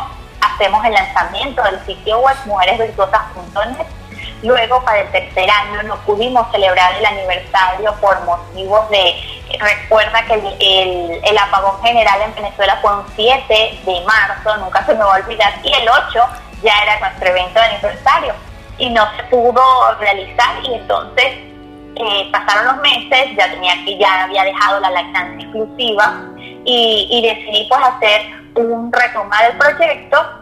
hacemos 0.41 0.84
el 0.86 0.93
lanzamiento 0.93 1.63
del 1.63 1.86
sitio 1.86 2.20
web 2.20 2.36
mujeresvirtuosas.net 2.46 4.00
Luego, 4.44 4.84
para 4.84 5.02
el 5.02 5.12
tercer 5.12 5.50
año, 5.50 5.84
no 5.84 5.96
pudimos 5.98 6.50
celebrar 6.52 6.96
el 6.96 7.06
aniversario 7.06 7.94
por 8.02 8.20
motivos 8.26 8.90
de, 8.90 9.16
recuerda 9.60 10.26
que 10.26 10.34
el, 10.34 11.38
apagón 11.38 11.82
general 11.84 12.22
en 12.22 12.36
Venezuela 12.36 12.78
fue 12.82 12.96
un 12.96 13.06
7 13.16 13.82
de 13.86 14.02
marzo, 14.06 14.58
nunca 14.58 14.84
se 14.86 14.94
me 14.94 15.04
va 15.04 15.16
a 15.16 15.20
olvidar, 15.20 15.54
y 15.64 15.74
el 15.74 15.88
8 15.88 16.26
ya 16.64 16.74
era 16.84 17.00
nuestro 17.00 17.30
evento 17.30 17.60
de 17.60 17.66
aniversario 17.66 18.34
y 18.78 18.90
no 18.90 19.08
se 19.16 19.24
pudo 19.26 19.62
realizar 20.00 20.56
y 20.64 20.74
entonces 20.74 21.26
eh, 21.96 22.30
pasaron 22.32 22.66
los 22.66 22.78
meses, 22.78 23.36
ya 23.38 23.50
tenía 23.52 23.74
que 23.86 23.98
ya 23.98 24.24
había 24.24 24.44
dejado 24.44 24.80
la 24.80 24.90
lactancia 24.90 25.46
exclusiva 25.48 26.20
y, 26.66 27.08
y 27.12 27.22
decidí 27.22 27.68
pues 27.70 27.82
hacer 27.82 28.22
un 28.56 28.92
retomar 28.92 29.52
el 29.52 29.58
proyecto 29.58 30.41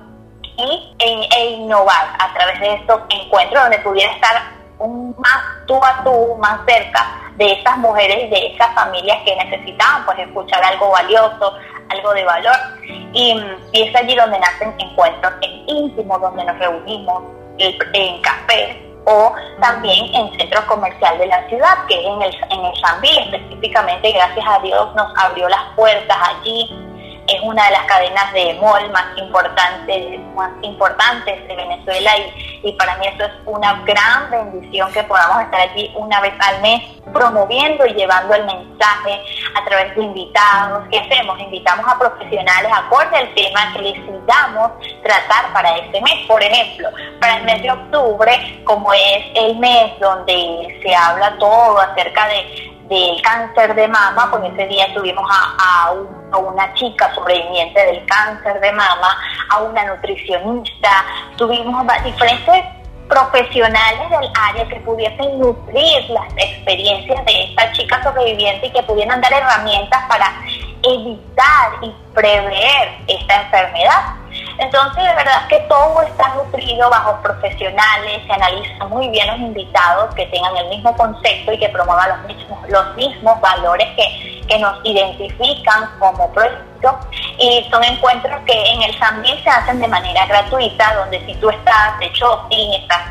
y, 0.59 0.95
e, 0.99 1.29
e, 1.37 1.45
innovar. 1.51 2.15
A 2.19 2.33
través 2.33 2.59
de 2.59 2.73
estos 2.75 3.01
encuentros 3.09 3.63
donde 3.63 3.79
pudiera 3.79 4.11
estar 4.13 4.41
un 4.79 5.15
más 5.17 5.65
tú 5.67 5.75
a 5.83 6.03
tú, 6.03 6.35
más 6.39 6.59
cerca 6.65 7.05
de 7.35 7.53
esas 7.53 7.77
mujeres 7.77 8.25
y 8.25 8.29
de 8.29 8.47
esas 8.53 8.73
familias 8.73 9.17
que 9.25 9.35
necesitaban 9.35 10.05
pues 10.05 10.19
escuchar 10.19 10.63
algo 10.63 10.91
valioso, 10.91 11.53
algo 11.89 12.13
de 12.13 12.23
valor. 12.25 12.55
Y, 13.13 13.41
y 13.73 13.83
es 13.83 13.95
allí 13.95 14.15
donde 14.15 14.39
nacen 14.39 14.73
encuentros 14.77 15.33
íntimos, 15.67 16.21
donde 16.21 16.43
nos 16.43 16.57
reunimos 16.59 17.23
en 17.57 18.21
café 18.21 18.89
o 19.05 19.33
también 19.59 20.13
en 20.13 20.37
centros 20.37 20.63
comerciales 20.65 21.19
de 21.19 21.27
la 21.27 21.47
ciudad, 21.47 21.85
que 21.87 21.99
es 21.99 22.05
en 22.05 22.21
el, 22.21 22.35
en 22.51 22.65
el 22.65 22.75
Sambil 22.79 23.17
específicamente, 23.17 24.11
gracias 24.11 24.45
a 24.47 24.59
Dios 24.59 24.95
nos 24.95 25.11
abrió 25.17 25.49
las 25.49 25.63
puertas 25.75 26.17
allí 26.21 26.88
es 27.36 27.41
una 27.43 27.65
de 27.65 27.71
las 27.71 27.86
cadenas 27.86 28.33
de 28.33 28.53
mall 28.62 28.89
más 28.91 29.17
importantes, 29.17 30.19
más 30.36 30.51
importantes 30.62 31.48
de 31.48 31.55
Venezuela 31.55 32.12
y, 32.17 32.69
y, 32.69 32.74
para 32.74 32.95
mí 32.98 33.07
eso 33.07 33.25
es 33.25 33.31
una 33.45 33.81
gran 33.86 34.29
bendición 34.29 34.91
que 34.91 35.03
podamos 35.03 35.43
estar 35.43 35.62
allí 35.62 35.91
una 35.95 36.19
vez 36.21 36.33
al 36.39 36.62
mes 36.62 36.81
promoviendo 37.13 37.86
y 37.86 37.93
llevando 37.93 38.33
el 38.33 38.45
mensaje 38.45 39.21
a 39.55 39.65
través 39.65 39.95
de 39.95 40.03
invitados. 40.03 40.88
¿Qué 40.91 41.00
hacemos? 41.00 41.39
Invitamos 41.39 41.86
a 41.88 41.98
profesionales 41.98 42.71
acorde 42.74 43.17
al 43.17 43.33
tema 43.33 43.74
que 43.74 43.81
decidamos 43.81 44.71
tratar 45.03 45.53
para 45.53 45.77
ese 45.77 46.01
mes. 46.01 46.25
Por 46.27 46.43
ejemplo, 46.43 46.89
para 47.19 47.38
el 47.38 47.43
mes 47.43 47.62
de 47.62 47.71
octubre, 47.71 48.62
como 48.63 48.93
es 48.93 49.25
el 49.36 49.55
mes 49.57 50.00
donde 50.00 50.79
se 50.81 50.95
habla 50.95 51.38
todo 51.38 51.79
acerca 51.79 52.27
de 52.27 52.78
del 52.89 53.22
cáncer 53.22 53.75
de 53.75 53.88
mama, 53.88 54.29
pues 54.31 54.51
ese 54.51 54.67
día 54.67 54.93
tuvimos 54.93 55.29
a, 55.31 55.93
una 56.38 56.74
chica 56.74 57.13
sobreviviente 57.13 57.86
del 57.86 58.05
cáncer 58.05 58.60
de 58.60 58.72
mama, 58.72 59.17
a 59.50 59.62
una 59.62 59.86
nutricionista, 59.86 61.05
tuvimos 61.38 61.86
diferentes 62.03 62.78
profesionales 63.09 64.09
del 64.09 64.31
área 64.39 64.67
que 64.69 64.79
pudiesen 64.81 65.39
nutrir 65.39 66.09
las 66.11 66.31
experiencias 66.37 67.25
de 67.25 67.43
esta 67.45 67.71
chica 67.73 68.01
sobreviviente 68.03 68.67
y 68.67 68.71
que 68.71 68.83
pudieran 68.83 69.19
dar 69.19 69.33
herramientas 69.33 69.99
para 70.07 70.31
evitar 70.83 71.71
y 71.81 71.93
prever 72.13 72.89
esta 73.07 73.41
enfermedad. 73.41 74.15
Entonces, 74.59 75.03
de 75.03 75.15
verdad 75.15 75.47
que 75.47 75.59
todo 75.61 76.01
está 76.03 76.35
nutrido 76.35 76.89
bajo 76.89 77.19
profesionales, 77.21 78.21
se 78.25 78.31
analizan 78.31 78.89
muy 78.89 79.09
bien 79.09 79.27
los 79.27 79.37
invitados 79.37 80.13
que 80.13 80.25
tengan 80.27 80.55
el 80.57 80.67
mismo 80.67 80.95
concepto 80.95 81.51
y 81.51 81.57
que 81.57 81.69
promuevan 81.69 82.09
los 82.09 82.27
mismos, 82.27 82.69
los 82.69 82.95
mismos 82.95 83.41
valores 83.41 83.87
que, 83.95 84.41
que 84.47 84.59
nos 84.59 84.79
identifican 84.83 85.89
como 85.97 86.31
Y 87.38 87.67
son 87.69 87.83
encuentros 87.83 88.39
que 88.45 88.53
en 88.53 88.81
el 88.83 88.98
Sambil 89.00 89.41
se 89.43 89.50
hacen 89.50 89.79
de 89.79 89.88
manera 89.88 90.25
gratuita, 90.25 90.95
donde 90.95 91.25
si 91.25 91.33
tú 91.36 91.50
estás 91.50 92.00
de 92.00 92.09
shopping, 92.09 92.74
estás 92.74 93.01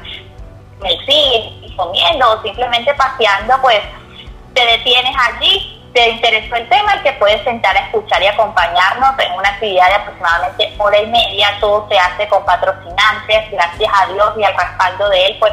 en 0.80 0.86
el 0.86 1.06
cine, 1.06 1.76
comiendo 1.76 2.32
o 2.32 2.42
simplemente 2.42 2.94
paseando, 2.94 3.60
pues 3.62 3.80
te 4.54 4.64
detienes 4.64 5.14
allí 5.16 5.78
te 5.92 6.10
interesó 6.10 6.54
el 6.56 6.68
tema 6.68 6.96
y 6.96 7.02
te 7.02 7.12
puedes 7.14 7.42
sentar 7.44 7.76
a 7.76 7.80
escuchar 7.80 8.22
y 8.22 8.26
acompañarnos 8.26 9.10
en 9.18 9.32
una 9.32 9.48
actividad 9.48 9.88
de 9.88 9.94
aproximadamente 9.94 10.74
hora 10.78 11.00
y 11.00 11.06
media. 11.06 11.56
Todo 11.60 11.88
se 11.88 11.98
hace 11.98 12.28
con 12.28 12.44
patrocinantes, 12.44 13.50
gracias 13.50 13.92
a 13.94 14.06
Dios 14.12 14.32
y 14.38 14.44
al 14.44 14.56
respaldo 14.56 15.08
de 15.08 15.26
él, 15.26 15.36
pues 15.40 15.52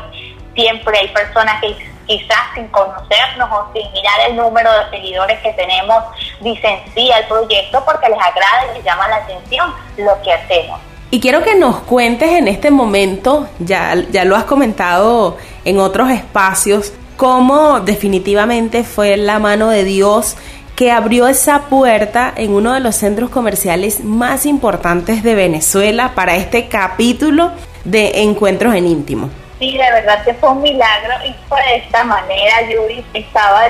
siempre 0.53 0.99
hay 0.99 1.07
personas 1.09 1.59
que 1.61 1.94
quizás 2.05 2.37
sin 2.53 2.67
conocernos 2.67 3.49
o 3.51 3.71
sin 3.73 3.91
mirar 3.91 4.29
el 4.29 4.35
número 4.35 4.69
de 4.71 4.89
seguidores 4.89 5.39
que 5.41 5.53
tenemos, 5.53 6.03
dicen 6.41 6.79
sí 6.93 7.11
al 7.11 7.27
proyecto 7.27 7.83
porque 7.85 8.09
les 8.09 8.19
agrada 8.19 8.65
y 8.71 8.77
les 8.77 8.83
llama 8.83 9.07
la 9.07 9.17
atención 9.17 9.73
lo 9.97 10.21
que 10.21 10.33
hacemos. 10.33 10.79
Y 11.11 11.19
quiero 11.19 11.43
que 11.43 11.55
nos 11.55 11.79
cuentes 11.81 12.31
en 12.31 12.47
este 12.47 12.71
momento, 12.71 13.47
ya, 13.59 13.95
ya 14.11 14.25
lo 14.25 14.35
has 14.35 14.45
comentado 14.45 15.37
en 15.63 15.79
otros 15.79 16.09
espacios, 16.09 16.93
cómo 17.15 17.79
definitivamente 17.79 18.83
fue 18.83 19.15
la 19.15 19.39
mano 19.39 19.69
de 19.69 19.83
Dios 19.83 20.35
que 20.75 20.91
abrió 20.91 21.27
esa 21.27 21.63
puerta 21.69 22.33
en 22.35 22.53
uno 22.53 22.73
de 22.73 22.81
los 22.81 22.95
centros 22.95 23.29
comerciales 23.29 24.03
más 24.03 24.45
importantes 24.45 25.23
de 25.23 25.35
Venezuela 25.35 26.13
para 26.15 26.35
este 26.35 26.67
capítulo 26.67 27.51
de 27.85 28.23
Encuentros 28.23 28.75
en 28.75 28.87
Íntimo. 28.87 29.29
Sí, 29.65 29.79
de 29.79 29.91
verdad 29.91 30.23
que 30.23 30.35
fue 30.35 30.49
un 30.49 30.61
milagro 30.61 31.15
y 31.25 31.33
fue 31.49 31.59
de 31.59 31.77
esta 31.77 32.03
manera 32.03 32.61
Yuri 32.69 33.03
estaba 33.15 33.63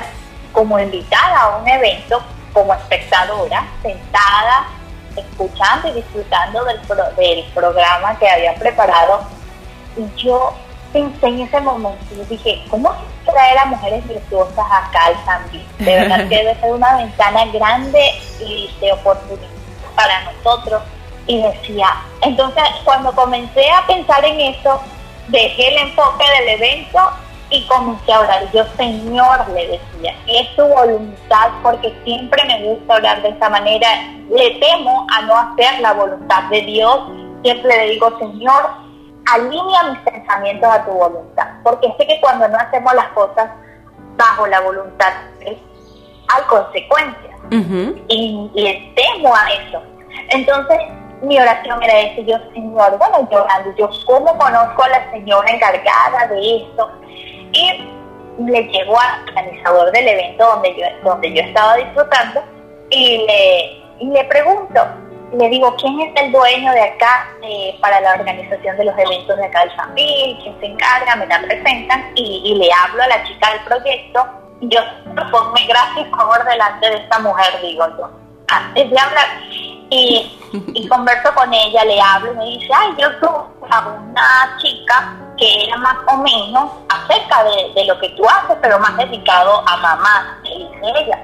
como 0.51 0.77
invitada 0.77 1.39
a 1.39 1.55
un 1.55 1.69
evento 1.69 2.21
como 2.51 2.73
espectadora, 2.73 3.65
sentada, 3.81 4.67
escuchando 5.15 5.87
y 5.87 5.93
disfrutando 5.93 6.65
del, 6.65 6.81
del 7.15 7.45
programa 7.53 8.19
que 8.19 8.29
habían 8.29 8.55
preparado. 8.55 9.21
Y 9.95 10.21
yo 10.21 10.53
pensé 10.91 11.27
en 11.27 11.39
ese 11.39 11.61
momento, 11.61 12.13
yo 12.13 12.25
dije, 12.25 12.61
¿cómo 12.69 12.93
traer 13.23 13.57
a 13.59 13.65
mujeres 13.67 14.05
virtuosas 14.05 14.65
acá 14.69 15.05
al 15.05 15.15
Zambi? 15.23 15.65
De 15.79 15.95
verdad 15.95 16.27
que 16.27 16.35
debe 16.35 16.59
ser 16.59 16.73
una 16.73 16.97
ventana 16.97 17.45
grande 17.53 18.01
y 18.41 18.69
de 18.81 18.91
oportunidad 18.91 19.47
para 19.95 20.23
nosotros. 20.23 20.83
Y 21.25 21.41
decía, 21.41 21.87
entonces 22.21 22.63
cuando 22.83 23.15
comencé 23.15 23.71
a 23.71 23.87
pensar 23.87 24.25
en 24.25 24.41
eso, 24.41 24.81
dejé 25.27 25.67
el 25.69 25.87
enfoque 25.89 26.23
del 26.39 26.49
evento 26.61 26.99
y 27.49 27.65
comencé 27.67 28.13
a 28.13 28.19
orar. 28.21 28.51
Yo, 28.51 28.63
Señor, 28.77 29.47
le 29.49 29.67
decía, 29.67 30.15
es 30.27 30.55
tu 30.55 30.65
voluntad, 30.65 31.51
porque 31.61 31.93
siempre 32.03 32.43
me 32.45 32.63
gusta 32.63 32.95
orar 32.95 33.21
de 33.21 33.29
esa 33.29 33.49
manera. 33.49 33.87
Le 34.29 34.51
temo 34.59 35.05
a 35.15 35.21
no 35.21 35.35
hacer 35.35 35.79
la 35.81 35.93
voluntad 35.93 36.43
de 36.45 36.61
Dios. 36.61 36.99
Siempre 37.43 37.77
le 37.77 37.91
digo, 37.91 38.17
Señor, 38.19 38.69
alinea 39.31 39.83
mis 39.91 39.99
pensamientos 39.99 40.69
a 40.69 40.85
tu 40.85 40.91
voluntad, 40.91 41.47
porque 41.63 41.93
sé 41.97 42.07
que 42.07 42.19
cuando 42.21 42.47
no 42.47 42.57
hacemos 42.57 42.93
las 42.93 43.07
cosas 43.09 43.49
bajo 44.17 44.47
la 44.47 44.61
voluntad 44.61 45.11
hay 46.27 46.43
consecuencias 46.47 47.35
y 48.07 48.49
le 48.55 48.93
temo 48.95 49.33
a 49.35 49.49
eso. 49.51 49.81
Entonces 50.29 50.79
mi 51.21 51.39
oración 51.39 51.81
era 51.81 51.95
decir, 51.95 52.25
yo 52.25 52.37
Señor, 52.53 52.97
bueno, 52.97 53.27
llorando, 53.31 53.75
yo 53.77 53.89
cómo 54.05 54.37
conozco 54.37 54.83
a 54.83 54.89
la 54.89 55.11
señora 55.11 55.49
encargada 55.49 56.27
de 56.27 56.57
esto 56.57 56.91
y 57.51 57.89
le 58.39 58.63
llegó 58.63 58.99
al 58.99 59.29
organizador 59.29 59.91
del 59.91 60.07
evento 60.07 60.45
donde 60.45 60.75
yo, 60.75 61.09
donde 61.09 61.33
yo 61.33 61.41
estaba 61.41 61.75
disfrutando 61.77 62.43
y 62.89 63.25
le, 63.25 63.83
y 63.99 64.07
le 64.07 64.23
pregunto, 64.25 64.81
le 65.33 65.49
digo, 65.49 65.75
¿quién 65.77 65.99
es 66.01 66.21
el 66.21 66.31
dueño 66.31 66.71
de 66.71 66.81
acá 66.81 67.27
para 67.81 67.99
la 68.01 68.13
organización 68.13 68.77
de 68.77 68.85
los 68.85 68.97
eventos 68.97 69.35
de 69.37 69.45
acá 69.45 69.61
del 69.61 69.75
Sambil? 69.75 70.37
¿Quién 70.41 70.59
se 70.59 70.65
encarga? 70.67 71.15
Me 71.15 71.27
la 71.27 71.41
presentan 71.41 72.11
y, 72.15 72.55
le 72.55 72.69
hablo 72.71 73.03
a 73.03 73.07
la 73.07 73.23
chica 73.23 73.51
del 73.51 73.61
proyecto. 73.61 74.25
Yo, 74.61 74.79
ponme 75.31 75.65
gracias, 75.67 76.07
favor, 76.09 76.43
delante 76.45 76.89
de 76.89 76.95
esta 76.97 77.19
mujer, 77.19 77.61
digo 77.61 77.85
yo, 77.97 78.09
antes 78.47 78.89
de 78.89 78.97
hablar. 78.99 79.25
Y, 80.73 80.87
converso 80.87 81.33
con 81.33 81.53
ella, 81.53 81.83
le 81.83 81.99
hablo 81.99 82.31
y 82.33 82.35
me 82.35 82.45
dice, 82.45 82.69
ay, 82.73 82.95
yo 82.97 83.09
tuve 83.19 83.69
a 83.69 83.87
una 83.87 84.57
chica 84.61 85.15
que 85.37 85.65
era 85.65 85.77
más 85.77 85.97
o 86.07 86.17
menos 86.17 86.71
acerca 86.89 87.43
de, 87.43 87.73
de 87.75 87.85
lo 87.85 87.99
que 87.99 88.09
tú 88.09 88.23
haces, 88.25 88.57
pero 88.61 88.79
más 88.79 88.95
dedicado 88.97 89.63
a 89.67 89.77
mamá, 89.77 90.39
dice 90.43 90.93
ella 90.95 91.19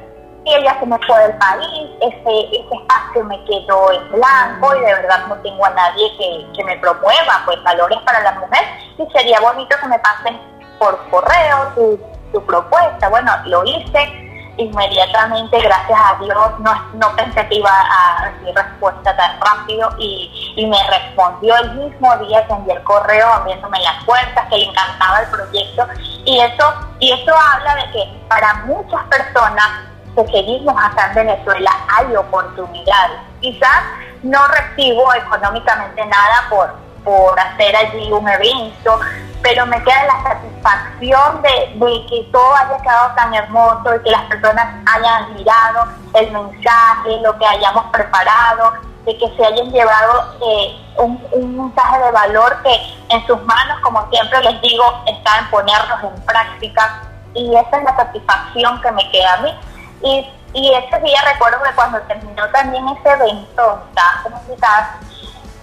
y 0.46 0.56
ella 0.56 0.76
se 0.80 0.86
me 0.86 0.98
fue 1.06 1.20
del 1.20 1.38
país, 1.38 1.90
ese, 2.02 2.40
ese 2.52 2.76
espacio 2.76 3.24
me 3.26 3.44
quedó 3.46 3.92
en 3.92 4.12
blanco 4.12 4.76
y 4.76 4.80
de 4.80 4.94
verdad 4.94 5.28
no 5.28 5.36
tengo 5.38 5.66
a 5.66 5.70
nadie 5.70 6.12
que, 6.18 6.48
que 6.56 6.64
me 6.64 6.78
promueva 6.78 7.44
pues 7.46 7.62
valores 7.64 8.00
para 8.00 8.22
la 8.22 8.32
mujer 8.34 8.64
y 8.98 9.12
sería 9.12 9.40
bonito 9.40 9.76
que 9.80 9.88
me 9.88 10.00
pasen 10.00 10.40
por 10.80 10.98
correo 11.10 11.72
tu, 11.76 12.00
tu 12.34 12.46
propuesta. 12.46 13.10
Bueno, 13.10 13.32
lo 13.46 13.64
hice 13.66 14.31
inmediatamente, 14.58 15.60
gracias 15.60 16.00
a 16.00 16.18
Dios, 16.24 16.60
no, 16.60 16.74
no 16.94 17.16
pensé 17.16 17.48
que 17.48 17.56
iba 17.56 17.72
a 17.72 18.26
recibir 18.26 18.56
respuesta 18.56 19.16
tan 19.16 19.40
rápido 19.40 19.90
y, 19.98 20.54
y 20.56 20.66
me 20.66 20.78
respondió 20.90 21.56
el 21.58 21.72
mismo 21.76 22.18
día 22.18 22.46
que 22.48 22.54
envié 22.54 22.74
el 22.74 22.84
correo 22.84 23.28
abriéndome 23.28 23.80
las 23.82 24.04
puertas, 24.04 24.48
que 24.50 24.58
le 24.58 24.66
encantaba 24.66 25.22
el 25.22 25.28
proyecto 25.30 25.88
y 26.26 26.40
eso, 26.40 26.74
y 27.00 27.12
eso 27.12 27.34
habla 27.36 27.76
de 27.76 27.92
que 27.92 28.20
para 28.28 28.54
muchas 28.66 29.04
personas 29.06 29.68
que 30.16 30.28
seguimos 30.28 30.76
acá 30.78 31.08
en 31.08 31.28
Venezuela 31.28 31.72
hay 31.98 32.16
oportunidades. 32.16 33.20
Quizás 33.40 33.84
no 34.24 34.40
recibo 34.48 35.14
económicamente 35.14 36.06
nada 36.06 36.48
por, 36.50 36.76
por 37.04 37.40
hacer 37.40 37.76
allí 37.76 38.12
un 38.12 38.28
evento, 38.28 39.00
pero 39.42 39.66
me 39.66 39.82
queda 39.84 40.06
la 40.06 40.24
satisfacción 40.24 41.42
de, 41.42 42.06
que 42.08 42.30
todo 42.32 42.56
haya 42.56 42.78
quedado 42.82 43.16
tan 43.16 43.34
hermoso 43.34 43.96
y 43.96 44.04
que 44.04 44.12
las 44.12 44.24
personas 44.24 44.68
hayan 44.94 45.34
mirado 45.34 45.88
el 46.14 46.32
mensaje, 46.32 47.22
lo 47.24 47.38
que 47.38 47.46
hayamos 47.46 47.86
preparado, 47.92 48.74
de 49.06 49.18
que 49.18 49.28
se 49.36 49.46
hayan 49.46 49.72
llevado 49.72 50.36
eh, 50.46 50.80
un, 50.98 51.58
mensaje 51.58 52.00
de 52.00 52.12
valor 52.12 52.62
que 52.62 52.76
en 53.10 53.26
sus 53.26 53.42
manos, 53.44 53.80
como 53.82 54.08
siempre 54.10 54.42
les 54.44 54.62
digo, 54.62 54.84
está 55.08 55.40
en 55.40 55.50
ponerlos 55.50 56.04
en 56.04 56.22
práctica 56.24 57.02
y 57.34 57.56
esa 57.56 57.78
es 57.78 57.84
la 57.84 57.96
satisfacción 57.96 58.82
que 58.82 58.92
me 58.92 59.10
queda 59.12 59.34
a 59.34 59.38
mí. 59.38 59.60
Y, 60.04 60.30
y 60.54 60.74
ese 60.74 61.00
día 61.00 61.22
recuerdo 61.34 61.64
que 61.64 61.72
cuando 61.72 62.00
terminó 62.02 62.48
también 62.50 62.88
ese 62.90 63.10
evento, 63.10 63.82
estaba 63.90 65.00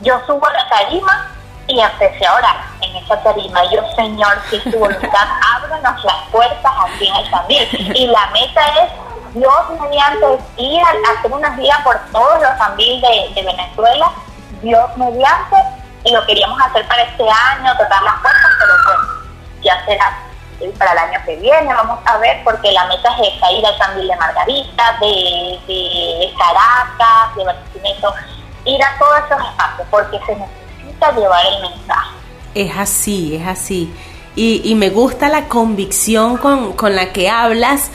yo 0.00 0.20
subo 0.26 0.46
a 0.46 0.52
la 0.52 0.68
tarima 0.68 1.30
y 1.66 1.80
empecé 1.80 2.26
a 2.26 2.34
orar 2.34 2.56
en 2.80 2.96
esa 2.96 3.22
tarima. 3.22 3.62
Yo, 3.70 3.82
Señor, 3.94 4.38
si 4.50 4.58
tu 4.70 4.78
voluntad, 4.78 5.28
ábranos 5.56 6.04
las 6.04 6.16
puertas 6.30 6.72
aquí 6.86 7.08
en 7.08 7.16
el 7.16 7.30
también. 7.30 7.68
Y 7.94 8.06
la 8.06 8.26
meta 8.28 8.66
es 8.82 8.90
Dios 9.34 9.70
mediante 9.80 10.26
ir 10.56 10.80
a 10.82 11.18
hacer 11.18 11.30
unas 11.30 11.56
días 11.56 11.78
por 11.82 11.98
todos 12.10 12.40
los 12.40 12.58
familias 12.58 13.12
de, 13.34 13.42
Venezuela, 13.42 14.10
Dios 14.62 14.96
mediante, 14.96 15.56
y 16.04 16.12
lo 16.12 16.24
queríamos 16.26 16.60
hacer 16.62 16.86
para 16.88 17.02
este 17.02 17.22
año, 17.22 17.72
tocar 17.76 18.02
las 18.02 18.20
puertas, 18.20 18.50
pero 18.58 18.72
bueno, 18.84 19.22
ya 19.62 19.84
será 19.84 20.18
para 20.78 20.92
el 20.92 20.98
año 20.98 21.20
que 21.24 21.36
viene, 21.36 21.72
vamos 21.72 22.00
a 22.04 22.16
ver, 22.18 22.42
porque 22.42 22.72
la 22.72 22.86
meta 22.86 23.10
es 23.20 23.34
esa, 23.34 23.52
ir 23.52 23.64
al 23.64 23.78
San 23.78 23.96
de 23.96 24.16
Margarita, 24.16 24.96
de, 25.00 25.60
de 25.68 26.34
Caracas, 26.36 27.36
de 27.36 27.44
Barquisimeto, 27.44 28.14
ir 28.64 28.80
a 28.82 28.98
todos 28.98 29.18
esos 29.26 29.48
espacios, 29.48 29.88
porque 29.90 30.18
se 30.26 30.36
necesita 30.36 31.12
llevar 31.12 31.42
el 31.46 31.70
mensaje. 31.70 32.10
Es 32.54 32.76
así, 32.76 33.36
es 33.36 33.46
así. 33.46 33.92
Y, 34.36 34.74
me 34.76 34.90
gusta 34.90 35.28
la 35.28 35.46
convicción 35.48 36.36
con, 36.36 36.74
con 36.74 36.94
la 36.94 37.12
que 37.12 37.28
hablas 37.28 37.90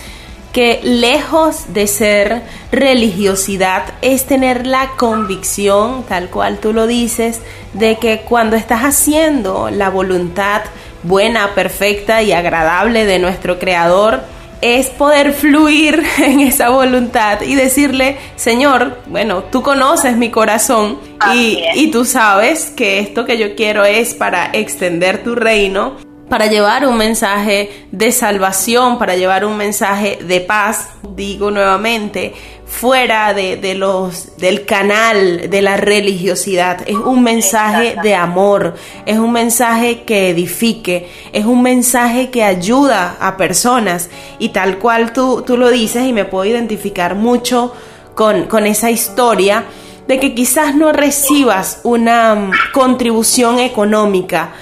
que 0.51 0.81
lejos 0.83 1.73
de 1.73 1.87
ser 1.87 2.43
religiosidad 2.71 3.85
es 4.01 4.25
tener 4.25 4.67
la 4.67 4.91
convicción, 4.97 6.03
tal 6.03 6.29
cual 6.29 6.59
tú 6.59 6.73
lo 6.73 6.85
dices, 6.85 7.41
de 7.73 7.97
que 7.97 8.21
cuando 8.21 8.55
estás 8.55 8.81
haciendo 8.81 9.69
la 9.71 9.89
voluntad 9.89 10.63
buena, 11.01 11.55
perfecta 11.55 12.21
y 12.21 12.33
agradable 12.33 13.05
de 13.05 13.19
nuestro 13.19 13.57
Creador, 13.57 14.21
es 14.63 14.87
poder 14.87 15.33
fluir 15.33 16.01
en 16.19 16.39
esa 16.39 16.69
voluntad 16.69 17.41
y 17.41 17.55
decirle, 17.55 18.17
Señor, 18.37 18.97
bueno, 19.07 19.43
tú 19.43 19.61
conoces 19.61 20.15
mi 20.15 20.29
corazón 20.31 20.99
y, 21.33 21.59
y, 21.75 21.91
tú 21.91 22.05
sabes 22.05 22.69
que 22.69 22.99
esto 22.99 23.25
que 23.25 23.37
yo 23.37 23.55
quiero 23.55 23.83
es 23.83 24.13
para 24.13 24.49
extender 24.53 25.23
tu 25.23 25.35
reino 25.35 25.97
para 26.33 26.47
llevar 26.47 26.87
un 26.87 26.97
mensaje 26.97 27.85
de 27.91 28.11
salvación, 28.11 28.97
para 28.97 29.15
llevar 29.15 29.45
un 29.45 29.55
mensaje 29.55 30.17
de 30.19 30.41
paz, 30.41 30.89
digo 31.15 31.51
nuevamente, 31.51 32.33
fuera 32.65 33.35
de, 33.35 33.75
los 33.75 34.35
del 34.37 34.65
canal 34.65 35.47
de 35.51 35.61
la 35.61 35.77
religiosidad. 35.77 36.81
Es 36.87 36.95
un 36.95 37.21
mensaje 37.21 37.97
de 38.01 38.15
amor, 38.15 38.73
es 39.05 39.19
un 39.19 39.31
mensaje 39.31 40.05
que 40.05 40.31
edifique, 40.31 41.07
es 41.33 41.45
un 41.45 41.61
mensaje 41.61 42.31
que 42.31 42.43
ayuda 42.43 43.15
a 43.19 43.37
personas. 43.37 44.09
Y 44.39 44.49
tal 44.49 44.79
cual 44.79 45.13
tú, 45.13 45.43
tú 45.45 45.55
lo 45.55 45.69
dices 45.69 46.03
y 46.03 46.13
me 46.13 46.25
puedo 46.25 46.45
identificar 46.45 47.13
mucho 47.13 47.75
con, 48.15 48.45
con 48.45 48.65
esa 48.65 48.89
historia 48.89 49.65
de 50.07 50.19
que 50.19 50.33
quizás 50.33 50.75
no 50.75 50.91
recibas 50.93 51.81
una 51.83 52.33
mm, 52.33 52.51
contribución 52.73 53.59
económica, 53.59 54.53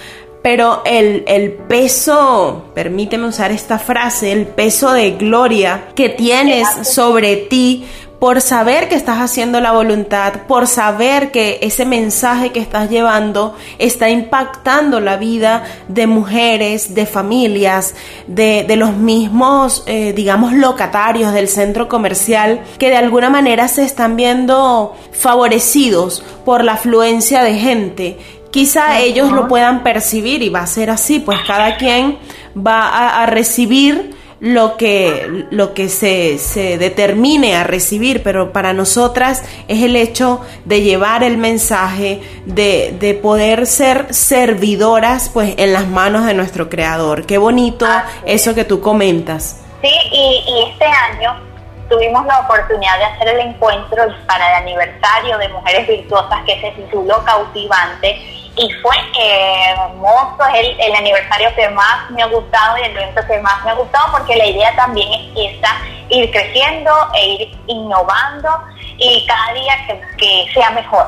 pero 0.41 0.81
el, 0.85 1.23
el, 1.27 1.51
peso, 1.51 2.65
permíteme 2.73 3.27
usar 3.27 3.51
esta 3.51 3.77
frase, 3.77 4.31
el 4.31 4.47
peso 4.47 4.91
de 4.91 5.11
gloria 5.11 5.89
que 5.95 6.09
tienes 6.09 6.67
sobre 6.87 7.35
ti 7.35 7.85
por 8.21 8.39
saber 8.39 8.87
que 8.87 8.93
estás 8.93 9.17
haciendo 9.17 9.59
la 9.61 9.71
voluntad, 9.71 10.43
por 10.47 10.67
saber 10.67 11.31
que 11.31 11.57
ese 11.63 11.87
mensaje 11.87 12.51
que 12.51 12.59
estás 12.59 12.87
llevando 12.87 13.55
está 13.79 14.11
impactando 14.11 14.99
la 14.99 15.17
vida 15.17 15.63
de 15.87 16.05
mujeres, 16.05 16.93
de 16.93 17.07
familias, 17.07 17.95
de, 18.27 18.63
de 18.67 18.75
los 18.75 18.93
mismos, 18.93 19.83
eh, 19.87 20.13
digamos, 20.13 20.53
locatarios 20.53 21.33
del 21.33 21.47
centro 21.47 21.87
comercial, 21.87 22.61
que 22.77 22.89
de 22.89 22.97
alguna 22.97 23.31
manera 23.31 23.67
se 23.67 23.83
están 23.83 24.15
viendo 24.15 24.95
favorecidos 25.11 26.23
por 26.45 26.63
la 26.63 26.73
afluencia 26.73 27.41
de 27.41 27.55
gente 27.55 28.19
quizá 28.51 28.99
ellos 28.99 29.31
lo 29.31 29.47
puedan 29.47 29.83
percibir 29.83 30.43
y 30.43 30.49
va 30.49 30.61
a 30.61 30.67
ser 30.67 30.89
así, 30.89 31.19
pues 31.19 31.39
cada 31.47 31.77
quien 31.77 32.19
va 32.55 33.21
a, 33.21 33.25
recibir 33.25 34.15
lo 34.39 34.75
que, 34.75 35.45
lo 35.51 35.73
que 35.73 35.87
se, 35.87 36.37
se, 36.37 36.77
determine 36.77 37.55
a 37.55 37.63
recibir, 37.63 38.23
pero 38.23 38.51
para 38.51 38.73
nosotras 38.73 39.43
es 39.67 39.83
el 39.83 39.95
hecho 39.95 40.41
de 40.65 40.81
llevar 40.81 41.23
el 41.23 41.37
mensaje, 41.37 42.21
de, 42.45 42.95
de 42.99 43.13
poder 43.13 43.67
ser 43.67 44.13
servidoras 44.13 45.29
pues 45.29 45.53
en 45.57 45.73
las 45.73 45.87
manos 45.87 46.25
de 46.25 46.33
nuestro 46.33 46.69
creador. 46.69 47.25
Qué 47.25 47.37
bonito 47.37 47.85
eso 48.25 48.53
que 48.53 48.65
tú 48.65 48.81
comentas. 48.81 49.61
Sí, 49.81 49.89
y, 50.11 50.43
y 50.47 50.71
este 50.71 50.85
año 50.85 51.51
tuvimos 51.91 52.25
la 52.25 52.39
oportunidad 52.39 52.97
de 52.97 53.05
hacer 53.05 53.27
el 53.27 53.39
encuentro 53.41 54.03
para 54.25 54.49
el 54.49 54.63
aniversario 54.63 55.37
de 55.37 55.49
Mujeres 55.49 55.87
Virtuosas 55.87 56.39
que 56.45 56.59
se 56.61 56.71
tituló 56.71 57.23
Cautivante 57.25 58.30
y 58.55 58.69
fue 58.81 58.95
hermoso, 59.17 60.43
es 60.53 60.75
el, 60.77 60.95
aniversario 60.95 61.53
que 61.55 61.69
más 61.69 62.09
me 62.11 62.21
ha 62.21 62.27
gustado 62.27 62.77
y 62.77 62.81
el 62.81 62.97
evento 62.97 63.21
que 63.25 63.39
más 63.39 63.63
me 63.63 63.71
ha 63.71 63.75
gustado 63.75 64.11
porque 64.11 64.35
la 64.35 64.45
idea 64.45 64.75
también 64.75 65.09
es 65.35 65.55
esa, 65.55 65.77
ir 66.09 66.29
creciendo 66.31 66.91
e 67.15 67.27
ir 67.27 67.59
innovando 67.67 68.49
y 68.97 69.25
cada 69.25 69.53
día 69.53 69.73
que, 70.17 70.51
sea 70.53 70.69
mejor, 70.71 71.07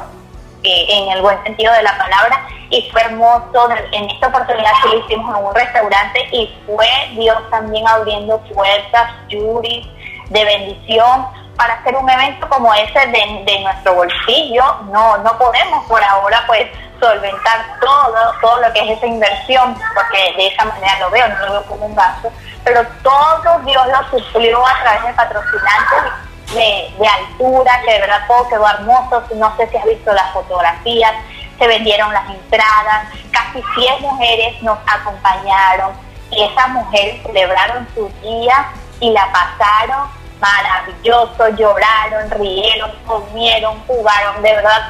en 0.63 1.11
el 1.11 1.21
buen 1.21 1.41
sentido 1.43 1.73
de 1.73 1.83
la 1.83 1.97
palabra. 1.97 2.47
Y 2.69 2.89
fue 2.89 3.01
hermoso, 3.01 3.69
en 3.91 4.09
esta 4.09 4.27
oportunidad 4.27 4.71
que 4.81 4.89
lo 4.89 5.05
hicimos 5.05 5.37
en 5.37 5.45
un 5.45 5.53
restaurante 5.53 6.27
y 6.31 6.49
fue 6.65 6.87
Dios 7.11 7.37
también 7.51 7.87
abriendo 7.87 8.39
puertas, 8.53 9.11
juris 9.29 9.85
de 10.29 10.45
bendición 10.45 11.27
para 11.55 11.75
hacer 11.75 11.95
un 11.95 12.09
evento 12.09 12.47
como 12.49 12.73
ese 12.73 12.99
de, 13.07 13.59
nuestro 13.61 13.95
bolsillo. 13.95 14.63
No, 14.91 15.17
no 15.17 15.37
podemos 15.37 15.85
por 15.85 16.03
ahora 16.03 16.43
pues 16.47 16.67
solventar 16.99 17.79
todo, 17.79 18.33
todo 18.41 18.61
lo 18.61 18.73
que 18.73 18.79
es 18.79 18.97
esa 18.97 19.07
inversión, 19.07 19.75
porque 19.93 20.33
de 20.37 20.47
esa 20.47 20.65
manera 20.65 20.99
lo 20.99 21.09
veo, 21.09 21.27
no 21.27 21.45
lo 21.45 21.51
veo 21.51 21.63
como 21.63 21.85
un 21.85 21.95
gasto, 21.95 22.31
pero 22.63 22.85
todo 23.03 23.59
Dios 23.65 23.87
lo 23.87 24.19
suplió 24.19 24.65
a 24.65 24.79
través 24.81 25.03
de 25.03 25.13
patrocinantes 25.13 26.13
de, 26.53 26.93
de 26.97 27.07
altura, 27.07 27.81
que 27.85 27.93
de 27.93 27.99
verdad 27.99 28.25
todo 28.27 28.47
quedó 28.47 28.69
hermoso, 28.69 29.23
no 29.35 29.55
sé 29.57 29.67
si 29.67 29.77
has 29.77 29.85
visto 29.85 30.13
las 30.13 30.31
fotografías, 30.31 31.13
se 31.59 31.67
vendieron 31.67 32.13
las 32.13 32.29
entradas, 32.29 33.07
casi 33.31 33.61
100 33.75 34.01
mujeres 34.01 34.61
nos 34.61 34.77
acompañaron 34.87 35.91
y 36.31 36.43
esas 36.43 36.69
mujeres 36.69 37.21
celebraron 37.23 37.87
su 37.93 38.09
día 38.21 38.65
y 38.99 39.11
la 39.11 39.27
pasaron 39.31 40.22
maravilloso, 40.43 41.49
lloraron, 41.55 42.29
rieron, 42.31 42.91
comieron, 43.07 43.79
jugaron, 43.87 44.41
de 44.41 44.53
verdad 44.53 44.89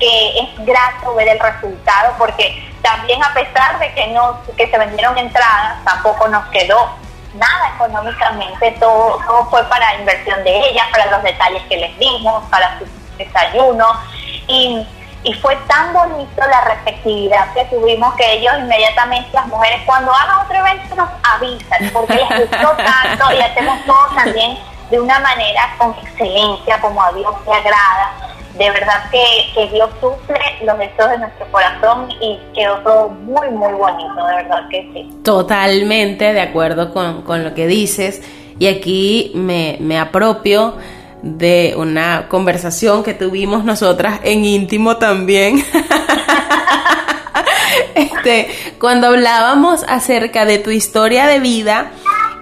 que 0.00 0.40
es 0.40 0.66
grato 0.66 1.14
ver 1.14 1.28
el 1.28 1.38
resultado 1.38 2.14
porque 2.18 2.68
también 2.82 3.22
a 3.22 3.32
pesar 3.34 3.78
de 3.78 3.92
que 3.94 4.08
no 4.08 4.40
que 4.56 4.66
se 4.66 4.78
vendieron 4.78 5.16
entradas 5.18 5.84
tampoco 5.84 6.26
nos 6.28 6.44
quedó 6.46 6.90
nada 7.34 7.72
económicamente. 7.74 8.72
Todo, 8.80 9.20
todo 9.26 9.44
fue 9.50 9.62
para 9.64 9.94
inversión 9.96 10.42
de 10.42 10.70
ellas 10.70 10.86
para 10.90 11.06
los 11.06 11.22
detalles 11.22 11.62
que 11.68 11.76
les 11.76 11.98
dimos 11.98 12.42
para 12.50 12.78
su 12.78 12.86
desayuno. 13.18 13.86
Y, 14.48 14.86
y 15.22 15.34
fue 15.34 15.54
tan 15.68 15.92
bonito 15.92 16.42
la 16.50 16.62
receptividad 16.62 17.52
que 17.52 17.64
tuvimos 17.66 18.14
que 18.14 18.32
ellos 18.32 18.54
inmediatamente 18.58 19.28
las 19.34 19.46
mujeres 19.46 19.82
cuando 19.84 20.12
hagan 20.14 20.38
otro 20.40 20.56
evento 20.56 20.96
nos 20.96 21.10
avisan 21.22 21.90
porque 21.92 22.14
les 22.14 22.50
gustó 22.50 22.70
tanto 22.70 23.32
y 23.32 23.40
hacemos 23.40 23.84
todo 23.84 24.06
también 24.14 24.58
de 24.90 25.00
una 25.00 25.18
manera 25.20 25.74
con 25.78 25.94
excelencia 26.02 26.80
como 26.80 27.02
a 27.02 27.12
Dios 27.12 27.34
le 27.46 27.52
agrada 27.52 28.30
de 28.60 28.70
verdad 28.70 29.10
que, 29.10 29.68
Dios 29.72 29.88
suple 30.00 30.38
los 30.64 30.78
deseos 30.78 31.10
de 31.10 31.18
nuestro 31.18 31.50
corazón 31.50 32.10
y 32.20 32.38
quedó 32.54 32.78
todo 32.78 33.08
muy, 33.08 33.48
muy 33.50 33.72
bonito, 33.72 34.26
de 34.26 34.34
verdad 34.36 34.68
que 34.70 34.90
sí. 34.92 35.08
Totalmente 35.22 36.32
de 36.32 36.40
acuerdo 36.40 36.92
con, 36.92 37.44
lo 37.44 37.54
que 37.54 37.66
dices 37.66 38.22
y 38.58 38.66
aquí 38.66 39.32
me, 39.34 39.78
me 39.80 39.98
apropio 39.98 40.76
de 41.22 41.74
una 41.76 42.28
conversación 42.28 43.02
que 43.02 43.14
tuvimos 43.14 43.64
nosotras 43.64 44.20
en 44.24 44.44
íntimo 44.44 44.96
también. 44.96 45.64
este, 47.94 48.48
cuando 48.78 49.06
hablábamos 49.06 49.84
acerca 49.88 50.44
de 50.44 50.58
tu 50.58 50.70
historia 50.70 51.26
de 51.26 51.40
vida 51.40 51.92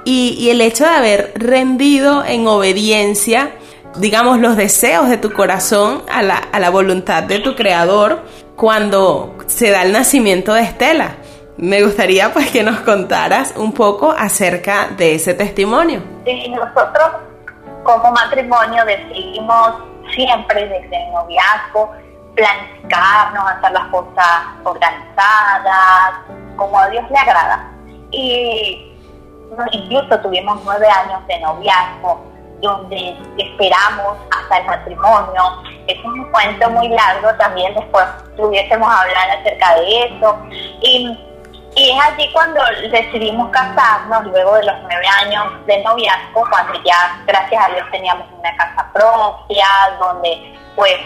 y, 0.05 0.37
y 0.39 0.51
el 0.51 0.61
hecho 0.61 0.85
de 0.85 0.91
haber 0.91 1.33
rendido 1.37 2.25
en 2.25 2.47
obediencia 2.47 3.53
digamos, 3.97 4.39
los 4.39 4.57
deseos 4.57 5.09
de 5.09 5.19
tu 5.19 5.33
corazón 5.33 6.03
a 6.11 6.23
la, 6.23 6.37
a 6.37 6.61
la 6.61 6.71
voluntad 6.71 7.23
de 7.23 7.41
tu 7.41 7.55
creador 7.55 8.23
cuando 8.57 9.37
se 9.47 9.71
da 9.71 9.83
el 9.83 9.93
nacimiento 9.93 10.53
de 10.55 10.63
Estela 10.63 11.17
Me 11.57 11.83
gustaría 11.83 12.33
pues 12.33 12.51
que 12.51 12.63
nos 12.63 12.81
contaras 12.81 13.55
un 13.57 13.73
poco 13.73 14.13
acerca 14.13 14.89
de 14.97 15.15
ese 15.15 15.35
testimonio. 15.35 16.03
Sí, 16.25 16.49
nosotros 16.49 17.09
como 17.83 18.13
matrimonio 18.13 18.85
decidimos 18.85 19.75
siempre 20.15 20.67
desde 20.69 21.05
el 21.05 21.13
noviazgo 21.13 21.91
planificarnos, 22.35 23.51
hacer 23.51 23.73
las 23.73 23.89
cosas 23.89 24.45
organizadas, 24.63 26.13
como 26.57 26.79
a 26.79 26.89
Dios 26.89 27.05
le 27.11 27.19
agrada. 27.19 27.73
Y 28.13 28.88
incluso 29.73 30.21
tuvimos 30.21 30.59
nueve 30.65 30.87
años 30.89 31.27
de 31.27 31.39
noviazgo, 31.41 32.25
donde 32.61 33.17
esperamos 33.39 34.17
hasta 34.31 34.59
el 34.59 34.67
matrimonio. 34.67 35.63
Es 35.87 36.05
un 36.05 36.31
cuento 36.31 36.71
muy 36.71 36.89
largo, 36.89 37.29
también 37.39 37.75
después 37.75 38.05
pudiésemos 38.37 38.89
hablar 38.89 39.31
acerca 39.41 39.75
de 39.77 40.05
eso. 40.05 40.39
Y, 40.81 41.19
y 41.77 41.91
es 41.91 42.05
allí 42.05 42.31
cuando 42.33 42.61
decidimos 42.91 43.51
casarnos, 43.51 44.25
luego 44.27 44.55
de 44.57 44.65
los 44.65 44.75
nueve 44.83 45.07
años 45.23 45.45
de 45.67 45.83
noviazgo, 45.83 46.45
cuando 46.51 46.75
ya, 46.85 47.23
gracias 47.27 47.65
a 47.65 47.69
Dios, 47.73 47.87
teníamos 47.91 48.27
una 48.39 48.57
casa 48.57 48.91
propia, 48.93 49.67
donde 50.01 50.59
pues 50.75 50.99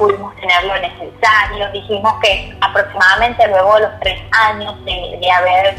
pudimos 0.00 0.34
tener 0.36 0.64
lo 0.64 0.74
necesario. 0.78 1.70
Dijimos 1.72 2.14
que 2.22 2.56
aproximadamente 2.60 3.46
luego 3.48 3.74
de 3.74 3.80
los 3.82 4.00
tres 4.00 4.20
años 4.32 4.74
de, 4.84 5.30
haber 5.30 5.76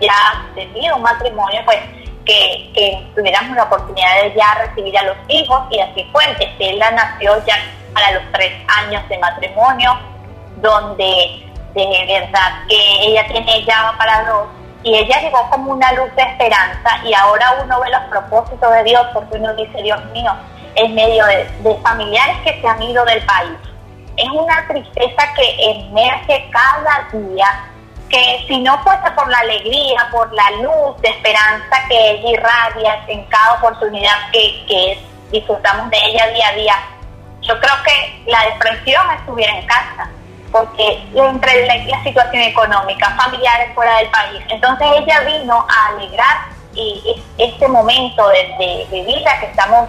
ya 0.00 0.46
tenido 0.54 0.96
un 0.96 1.02
matrimonio, 1.02 1.60
pues 1.64 1.78
que, 2.24 3.06
tuviéramos 3.14 3.56
la 3.56 3.64
oportunidad 3.64 4.22
de 4.22 4.34
ya 4.34 4.54
recibir 4.66 4.96
a 4.98 5.04
los 5.04 5.16
hijos 5.28 5.62
y 5.70 5.80
así 5.80 6.08
fue. 6.12 6.24
Estela 6.38 6.90
nació 6.92 7.44
ya 7.46 7.56
para 7.92 8.12
los 8.12 8.22
tres 8.32 8.52
años 8.68 9.06
de 9.08 9.18
matrimonio, 9.18 9.98
donde 10.56 11.44
de 11.74 12.04
verdad 12.06 12.66
que 12.68 12.76
ella 13.06 13.26
tiene 13.28 13.64
ya 13.64 13.94
para 13.96 14.24
dos 14.24 14.48
y 14.82 14.94
ella 14.94 15.20
llegó 15.20 15.48
como 15.50 15.72
una 15.72 15.92
luz 15.92 16.14
de 16.16 16.22
esperanza 16.22 16.90
y 17.04 17.12
ahora 17.12 17.58
uno 17.62 17.80
ve 17.80 17.90
los 17.90 18.02
propósitos 18.04 18.72
de 18.72 18.84
Dios 18.84 19.06
porque 19.12 19.36
uno 19.36 19.54
dice, 19.54 19.82
Dios 19.82 20.02
mío, 20.06 20.32
en 20.74 20.94
medio 20.94 21.24
de, 21.26 21.76
familiares 21.82 22.36
que 22.44 22.60
se 22.60 22.66
han 22.66 22.82
ido 22.82 23.04
del 23.04 23.24
país. 23.26 23.52
Es 24.16 24.28
una 24.28 24.66
tristeza 24.66 25.22
que 25.36 25.70
emerge 25.70 26.50
cada 26.50 27.08
día, 27.12 27.69
que 28.10 28.44
si 28.48 28.58
no 28.58 28.82
fuese 28.82 29.10
por 29.12 29.28
la 29.28 29.38
alegría, 29.38 30.08
por 30.10 30.32
la 30.32 30.50
luz 30.62 31.00
de 31.00 31.08
esperanza 31.08 31.76
que 31.88 32.10
ella 32.10 32.30
irradia 32.30 33.04
en 33.06 33.24
cada 33.26 33.54
oportunidad 33.54 34.30
que, 34.32 34.64
que 34.66 35.00
disfrutamos 35.30 35.88
de 35.90 35.96
ella 35.96 36.26
día 36.28 36.48
a 36.48 36.52
día, 36.52 36.74
yo 37.42 37.58
creo 37.60 37.74
que 37.84 38.22
la 38.26 38.42
depresión 38.46 39.02
estuviera 39.18 39.56
en 39.56 39.66
casa, 39.66 40.10
porque 40.52 41.02
entre 41.14 41.66
la, 41.66 42.02
situación 42.02 42.42
económica, 42.42 43.10
familiares 43.16 43.74
fuera 43.74 43.96
del 43.98 44.08
país, 44.10 44.42
entonces 44.48 44.86
ella 44.96 45.20
vino 45.20 45.66
a 45.68 45.86
alegrar 45.94 46.50
este 47.38 47.68
momento 47.68 48.28
de, 48.28 48.86
vida 48.90 49.40
que 49.40 49.46
estamos 49.46 49.88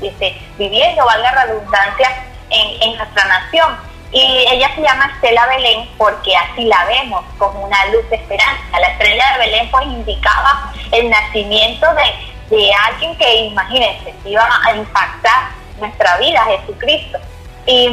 este, 0.00 0.40
viviendo, 0.58 1.04
valga 1.04 1.32
la 1.32 1.44
redundancia, 1.44 2.08
en, 2.50 2.96
nuestra 2.96 3.24
nación. 3.24 3.76
Y 4.16 4.46
ella 4.50 4.74
se 4.74 4.80
llama 4.80 5.10
Estela 5.14 5.44
Belén 5.44 5.86
porque 5.98 6.34
así 6.34 6.64
la 6.64 6.86
vemos, 6.86 7.22
como 7.36 7.66
una 7.66 7.84
luz 7.88 8.08
de 8.08 8.16
esperanza. 8.16 8.80
La 8.80 8.88
estrella 8.88 9.32
de 9.32 9.38
Belén 9.40 9.70
pues 9.70 9.84
indicaba 9.84 10.72
el 10.90 11.10
nacimiento 11.10 11.86
de, 11.92 12.56
de 12.56 12.72
alguien 12.72 13.14
que, 13.18 13.36
imagínense, 13.44 14.14
iba 14.24 14.48
a 14.64 14.74
impactar 14.74 15.50
nuestra 15.78 16.16
vida, 16.16 16.42
Jesucristo. 16.46 17.18
Y, 17.66 17.90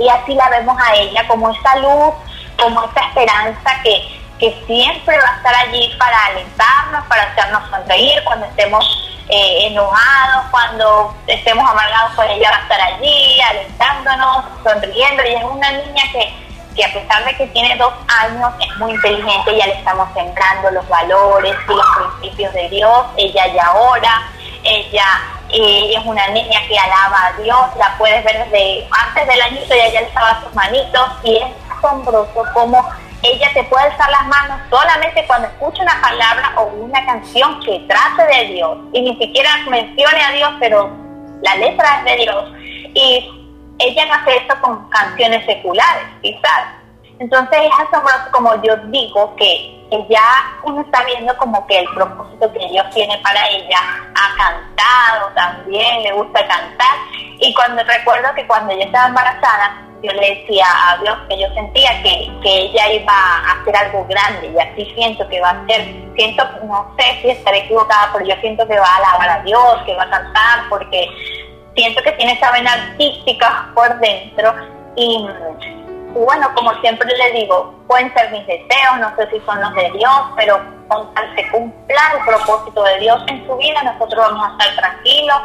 y 0.00 0.08
así 0.08 0.34
la 0.34 0.48
vemos 0.48 0.76
a 0.84 0.96
ella 0.96 1.24
como 1.28 1.48
esa 1.50 1.76
luz, 1.76 2.12
como 2.58 2.82
esa 2.86 3.06
esperanza 3.06 3.82
que, 3.84 4.20
que 4.40 4.64
siempre 4.66 5.16
va 5.16 5.28
a 5.28 5.36
estar 5.36 5.54
allí 5.54 5.94
para 5.96 6.24
alentarnos, 6.24 7.06
para 7.06 7.22
hacernos 7.22 7.70
sonreír 7.70 8.20
cuando 8.24 8.46
estemos 8.46 9.09
eh, 9.30 9.66
enojados, 9.68 10.46
cuando 10.50 11.14
estemos 11.26 11.68
amargados, 11.68 12.12
pues 12.16 12.30
ella 12.32 12.50
va 12.50 12.56
a 12.56 12.62
estar 12.62 12.80
allí 12.80 13.40
alentándonos, 13.40 14.44
sonriendo. 14.64 15.22
Y 15.24 15.34
es 15.34 15.44
una 15.44 15.70
niña 15.70 16.02
que, 16.12 16.34
que 16.74 16.84
a 16.84 16.92
pesar 16.92 17.24
de 17.24 17.36
que 17.36 17.46
tiene 17.48 17.76
dos 17.76 17.92
años, 18.08 18.52
es 18.60 18.76
muy 18.78 18.92
inteligente, 18.92 19.56
ya 19.56 19.66
le 19.66 19.74
estamos 19.74 20.08
sembrando 20.14 20.70
los 20.72 20.88
valores 20.88 21.54
y 21.68 21.72
los 21.72 21.86
principios 22.18 22.52
de 22.54 22.68
Dios, 22.70 23.06
ella 23.16 23.46
ya 23.54 23.72
ora, 23.72 24.22
ella 24.64 25.06
eh, 25.48 25.94
es 25.96 26.04
una 26.04 26.26
niña 26.28 26.60
que 26.68 26.78
alaba 26.78 27.26
a 27.26 27.32
Dios, 27.40 27.76
la 27.76 27.96
puedes 27.98 28.24
ver 28.24 28.44
desde 28.44 28.88
antes 28.90 29.26
del 29.26 29.42
añito, 29.42 29.74
ella 29.74 29.92
ya 29.92 30.00
le 30.00 30.06
estaba 30.06 30.40
sus 30.42 30.54
manitos 30.54 31.08
y 31.24 31.36
es 31.36 31.46
asombroso 31.70 32.44
cómo 32.52 32.88
ella 33.22 33.50
te 33.52 33.62
puede 33.64 33.84
alzar 33.84 34.10
las 34.10 34.26
manos 34.26 34.60
solamente 34.70 35.24
cuando 35.26 35.48
escucha 35.48 35.82
una 35.82 36.00
palabra 36.00 36.52
o 36.56 36.64
una 36.64 37.04
canción 37.04 37.60
que 37.60 37.80
trate 37.80 38.22
de 38.34 38.54
Dios 38.54 38.78
y 38.92 39.02
ni 39.02 39.16
siquiera 39.16 39.50
mencione 39.68 40.22
a 40.22 40.32
Dios, 40.32 40.50
pero 40.58 40.90
la 41.42 41.56
letra 41.56 41.98
es 41.98 42.04
de 42.04 42.16
Dios. 42.16 42.52
Y 42.94 43.40
ella 43.78 44.06
no 44.06 44.14
hace 44.14 44.36
eso 44.36 44.60
con 44.60 44.88
canciones 44.90 45.44
seculares, 45.44 46.04
quizás. 46.22 46.80
Entonces 47.18 47.58
es 47.62 47.86
asombroso, 47.86 48.30
como 48.32 48.62
yo 48.62 48.76
digo, 48.86 49.36
que 49.36 49.78
ya 50.08 50.58
uno 50.64 50.80
está 50.80 51.04
viendo 51.04 51.36
como 51.36 51.66
que 51.66 51.80
el 51.80 51.88
propósito 51.94 52.50
que 52.52 52.68
Dios 52.68 52.88
tiene 52.94 53.18
para 53.18 53.46
ella. 53.48 53.78
Ha 54.14 54.36
cantado 54.36 55.30
también, 55.34 56.02
le 56.02 56.12
gusta 56.12 56.40
cantar. 56.46 56.96
Y 57.38 57.52
cuando 57.52 57.82
recuerdo 57.84 58.34
que 58.34 58.46
cuando 58.46 58.72
ella 58.72 58.86
estaba 58.86 59.08
embarazada, 59.08 59.89
yo 60.02 60.12
le 60.12 60.34
decía 60.34 60.64
a 60.66 60.98
Dios 60.98 61.16
que 61.28 61.38
yo 61.38 61.54
sentía 61.54 62.02
que, 62.02 62.30
ella 62.42 62.92
iba 62.92 63.12
a 63.12 63.52
hacer 63.52 63.76
algo 63.76 64.06
grande 64.06 64.48
y 64.48 64.58
así 64.58 64.92
siento 64.94 65.28
que 65.28 65.40
va 65.40 65.50
a 65.50 65.66
ser, 65.66 65.84
siento, 66.16 66.44
no 66.64 66.94
sé 66.98 67.20
si 67.22 67.30
estaré 67.30 67.58
equivocada, 67.58 68.10
pero 68.12 68.26
yo 68.26 68.34
siento 68.40 68.66
que 68.66 68.78
va 68.78 68.86
a 68.86 68.96
alabar 68.96 69.40
a 69.40 69.42
Dios, 69.42 69.82
que 69.86 69.94
va 69.94 70.04
a 70.04 70.10
cantar, 70.10 70.68
porque 70.68 71.08
siento 71.74 72.02
que 72.02 72.12
tiene 72.12 72.32
esa 72.32 72.50
vena 72.52 72.72
artística 72.72 73.70
por 73.74 73.98
dentro. 74.00 74.54
Y 74.96 75.26
bueno, 76.14 76.52
como 76.54 76.72
siempre 76.80 77.08
le 77.16 77.40
digo, 77.40 77.74
pueden 77.86 78.12
ser 78.14 78.30
mis 78.30 78.46
deseos, 78.46 78.98
no 78.98 79.14
sé 79.16 79.28
si 79.30 79.40
son 79.46 79.60
los 79.60 79.74
de 79.74 79.90
Dios, 79.92 80.20
pero 80.36 80.60
con 80.88 81.14
tal 81.14 81.34
se 81.36 81.48
cumpla 81.50 82.02
el 82.16 82.24
propósito 82.24 82.82
de 82.82 82.98
Dios 82.98 83.22
en 83.28 83.46
su 83.46 83.56
vida, 83.56 83.82
nosotros 83.82 84.26
vamos 84.28 84.48
a 84.48 84.64
estar 84.64 84.76
tranquilos, 84.76 85.40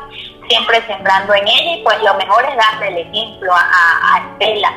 siempre 0.49 0.81
sembrando 0.87 1.33
en 1.33 1.47
ella 1.47 1.75
y 1.75 1.83
pues 1.83 2.01
lo 2.01 2.13
mejor 2.15 2.45
es 2.45 2.55
darle 2.55 2.87
el 2.87 3.07
ejemplo 3.07 3.53
a, 3.53 4.31
Estela. 4.31 4.71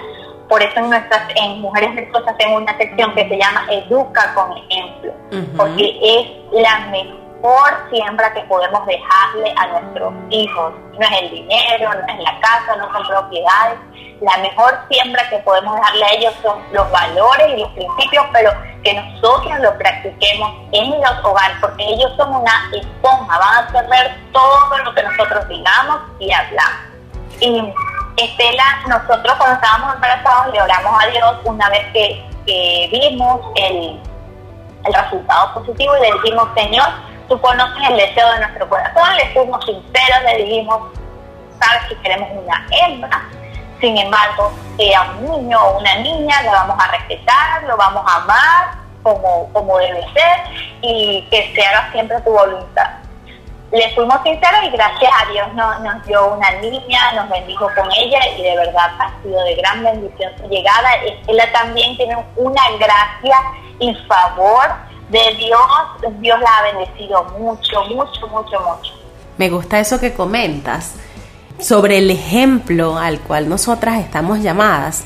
Por 0.49 0.63
eso 0.63 0.79
en 0.79 0.91
nuestras 0.91 1.29
en 1.35 1.61
Mujeres 1.61 1.95
Virtuosas 1.95 2.37
tengo 2.39 2.57
una 2.57 2.77
sección 2.79 3.15
que 3.15 3.29
se 3.29 3.37
llama 3.37 3.67
Educa 3.71 4.35
con 4.35 4.57
ejemplo, 4.57 5.13
porque 5.57 5.99
es 6.03 6.63
la 6.63 6.79
mejor 6.91 7.91
siembra 7.91 8.33
que 8.33 8.41
podemos 8.43 8.87
dejarle 8.87 9.55
a 9.57 9.67
nuestros 9.67 10.15
hijos. 10.31 10.73
No 10.99 11.07
es 11.07 11.23
el 11.23 11.31
dinero, 11.31 11.93
no 11.93 12.15
es 12.15 12.21
la 12.21 12.41
casa, 12.41 12.77
no 12.77 12.91
son 12.93 13.07
propiedades, 13.07 13.79
la 14.21 14.37
mejor 14.39 14.79
siembra 14.91 15.29
que 15.29 15.39
podemos 15.39 15.81
darle 15.81 16.05
a 16.05 16.13
ellos 16.15 16.35
son 16.43 16.59
los 16.73 16.91
valores 16.91 17.49
y 17.55 17.61
los 17.61 17.71
principios, 17.71 18.27
pero 18.33 18.51
que 18.83 18.95
nosotros 18.95 19.59
lo 19.61 19.77
practiquemos 19.79 20.53
en 20.73 20.91
los 20.91 21.25
hogares, 21.25 21.57
porque 21.61 21.85
ellos 21.85 22.13
son 22.17 22.35
una 22.35 22.71
esponja, 22.73 23.39
van 23.39 23.55
a 23.55 23.59
absorber 23.59 24.17
todo 24.33 24.79
lo 24.85 24.95
que 24.95 25.03
nosotros 25.03 25.49
digamos 25.49 26.01
y 26.19 26.33
hablamos. 26.33 26.81
Y 27.41 27.73
Estela, 28.17 28.65
nosotros 28.89 29.35
cuando 29.37 29.55
estábamos 29.55 29.95
embarazados 29.95 30.53
le 30.53 30.63
oramos 30.63 31.03
a 31.03 31.07
Dios 31.09 31.37
una 31.45 31.69
vez 31.71 31.93
que, 31.93 32.25
vimos 32.91 33.41
el, 33.57 34.01
el 34.87 34.95
resultado 34.95 35.53
positivo 35.53 35.95
y 35.99 36.01
le 36.01 36.13
dijimos, 36.15 36.49
Señor, 36.57 36.89
tú 37.29 37.39
conoces 37.43 37.91
el 37.91 37.97
deseo 37.99 38.33
de 38.33 38.39
nuestro 38.39 38.69
corazón, 38.71 39.17
le 39.17 39.27
fuimos 39.35 39.63
sinceros, 39.67 40.23
le 40.25 40.45
dijimos, 40.45 40.81
sabes 41.61 41.89
que 41.89 42.01
queremos 42.01 42.29
una 42.43 42.67
hembra, 42.71 43.29
sin 43.81 43.97
embargo, 43.97 44.53
sea 44.77 45.03
un 45.19 45.25
niño 45.25 45.59
o 45.61 45.79
una 45.79 45.97
niña, 45.97 46.43
lo 46.43 46.51
vamos 46.53 46.77
a 46.79 46.91
respetar, 46.91 47.63
lo 47.65 47.77
vamos 47.77 48.03
a 48.07 48.17
amar 48.17 48.79
como, 49.03 49.49
como 49.53 49.79
debe 49.79 50.03
ser 50.13 50.41
y 50.83 51.27
que 51.31 51.53
se 51.55 51.65
haga 51.65 51.91
siempre 51.93 52.21
tu 52.23 52.31
voluntad. 52.31 52.91
Le 53.71 53.95
fuimos 53.95 54.19
sinceros 54.23 54.65
y 54.65 54.71
gracias 54.71 55.13
a 55.13 55.31
Dios 55.31 55.53
nos, 55.55 55.81
nos 55.81 56.05
dio 56.07 56.35
una 56.35 56.51
niña, 56.53 57.13
nos 57.13 57.29
bendijo 57.29 57.69
con 57.77 57.87
ella 57.99 58.19
y 58.37 58.43
de 58.43 58.57
verdad 58.57 58.91
ha 58.99 59.23
sido 59.23 59.45
de 59.45 59.55
gran 59.57 59.85
bendición 59.85 60.33
su 60.39 60.49
llegada. 60.49 60.89
Ella 61.27 61.53
también 61.53 61.97
tiene 61.99 62.17
una 62.37 62.63
gracia 62.79 63.37
y 63.79 63.95
favor 64.07 64.69
de 65.11 65.35
Dios. 65.37 65.61
Dios 66.19 66.41
la 66.41 66.59
ha 66.59 66.63
bendecido 66.63 67.25
mucho, 67.39 67.85
mucho, 67.85 68.27
mucho, 68.29 68.61
mucho. 68.61 68.93
Me 69.37 69.51
gusta 69.51 69.79
eso 69.79 70.01
que 70.01 70.15
comentas 70.15 70.95
sobre 71.61 71.99
el 71.99 72.11
ejemplo 72.11 72.99
al 72.99 73.21
cual 73.21 73.49
nosotras 73.49 74.01
estamos 74.01 74.41
llamadas, 74.43 75.05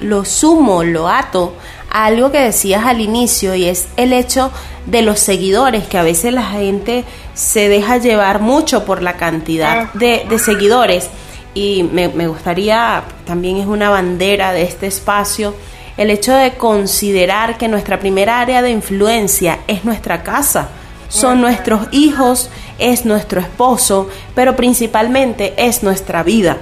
lo 0.00 0.24
sumo, 0.24 0.82
lo 0.82 1.08
ato 1.08 1.54
a 1.90 2.06
algo 2.06 2.30
que 2.32 2.40
decías 2.40 2.84
al 2.84 3.00
inicio 3.00 3.54
y 3.54 3.66
es 3.66 3.88
el 3.96 4.12
hecho 4.12 4.50
de 4.86 5.02
los 5.02 5.20
seguidores, 5.20 5.86
que 5.86 5.98
a 5.98 6.02
veces 6.02 6.32
la 6.32 6.44
gente 6.44 7.04
se 7.34 7.68
deja 7.68 7.98
llevar 7.98 8.40
mucho 8.40 8.84
por 8.84 9.02
la 9.02 9.16
cantidad 9.16 9.92
de, 9.92 10.26
seguidores. 10.38 11.08
Y 11.52 11.82
me, 11.82 12.08
me, 12.08 12.28
gustaría, 12.28 13.02
también 13.26 13.56
es 13.56 13.66
una 13.66 13.90
bandera 13.90 14.52
de 14.52 14.62
este 14.62 14.86
espacio, 14.86 15.54
el 15.96 16.10
hecho 16.10 16.32
de 16.32 16.52
considerar 16.52 17.58
que 17.58 17.68
nuestra 17.68 17.98
primera 17.98 18.40
área 18.40 18.62
de 18.62 18.70
influencia 18.70 19.58
es 19.66 19.84
nuestra 19.84 20.22
casa, 20.22 20.68
son 21.08 21.40
nuestros 21.40 21.88
hijos, 21.90 22.48
es 22.80 23.04
nuestro 23.04 23.40
esposo, 23.40 24.08
pero 24.34 24.56
principalmente 24.56 25.54
es 25.56 25.82
nuestra 25.82 26.22
vida. 26.22 26.58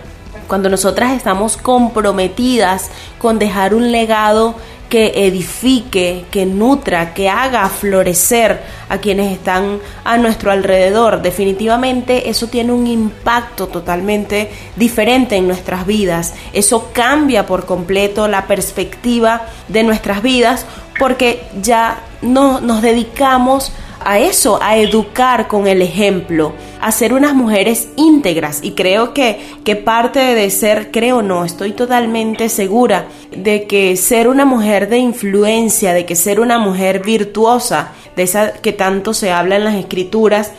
Cuando 0.46 0.68
nosotras 0.68 1.12
estamos 1.12 1.56
comprometidas 1.56 2.90
con 3.18 3.38
dejar 3.38 3.74
un 3.74 3.92
legado 3.92 4.54
que 4.88 5.26
edifique, 5.26 6.24
que 6.30 6.46
nutra, 6.46 7.12
que 7.12 7.28
haga 7.28 7.68
florecer 7.68 8.62
a 8.88 8.98
quienes 8.98 9.32
están 9.32 9.80
a 10.04 10.16
nuestro 10.16 10.50
alrededor. 10.50 11.20
Definitivamente 11.20 12.30
eso 12.30 12.46
tiene 12.46 12.72
un 12.72 12.86
impacto 12.86 13.66
totalmente 13.66 14.50
diferente 14.76 15.36
en 15.36 15.46
nuestras 15.46 15.86
vidas. 15.86 16.34
Eso 16.52 16.90
cambia 16.92 17.46
por 17.46 17.66
completo 17.66 18.28
la 18.28 18.46
perspectiva 18.46 19.42
de 19.68 19.82
nuestras 19.82 20.22
vidas 20.22 20.64
porque 20.98 21.46
ya 21.60 22.00
no 22.22 22.60
nos 22.60 22.80
dedicamos 22.80 23.72
a 24.04 24.18
eso, 24.18 24.58
a 24.62 24.76
educar 24.76 25.48
con 25.48 25.66
el 25.66 25.82
ejemplo, 25.82 26.52
a 26.80 26.92
ser 26.92 27.12
unas 27.12 27.34
mujeres 27.34 27.88
íntegras. 27.96 28.60
Y 28.62 28.72
creo 28.72 29.12
que, 29.14 29.40
que 29.64 29.76
parte 29.76 30.20
de 30.20 30.50
ser, 30.50 30.90
creo 30.90 31.22
no, 31.22 31.44
estoy 31.44 31.72
totalmente 31.72 32.48
segura 32.48 33.06
de 33.30 33.66
que 33.66 33.96
ser 33.96 34.28
una 34.28 34.44
mujer 34.44 34.88
de 34.88 34.98
influencia, 34.98 35.92
de 35.92 36.06
que 36.06 36.16
ser 36.16 36.40
una 36.40 36.58
mujer 36.58 37.02
virtuosa, 37.04 37.92
de 38.16 38.22
esa 38.22 38.52
que 38.52 38.72
tanto 38.72 39.14
se 39.14 39.30
habla 39.30 39.56
en 39.56 39.64
las 39.64 39.74
escrituras, 39.74 40.52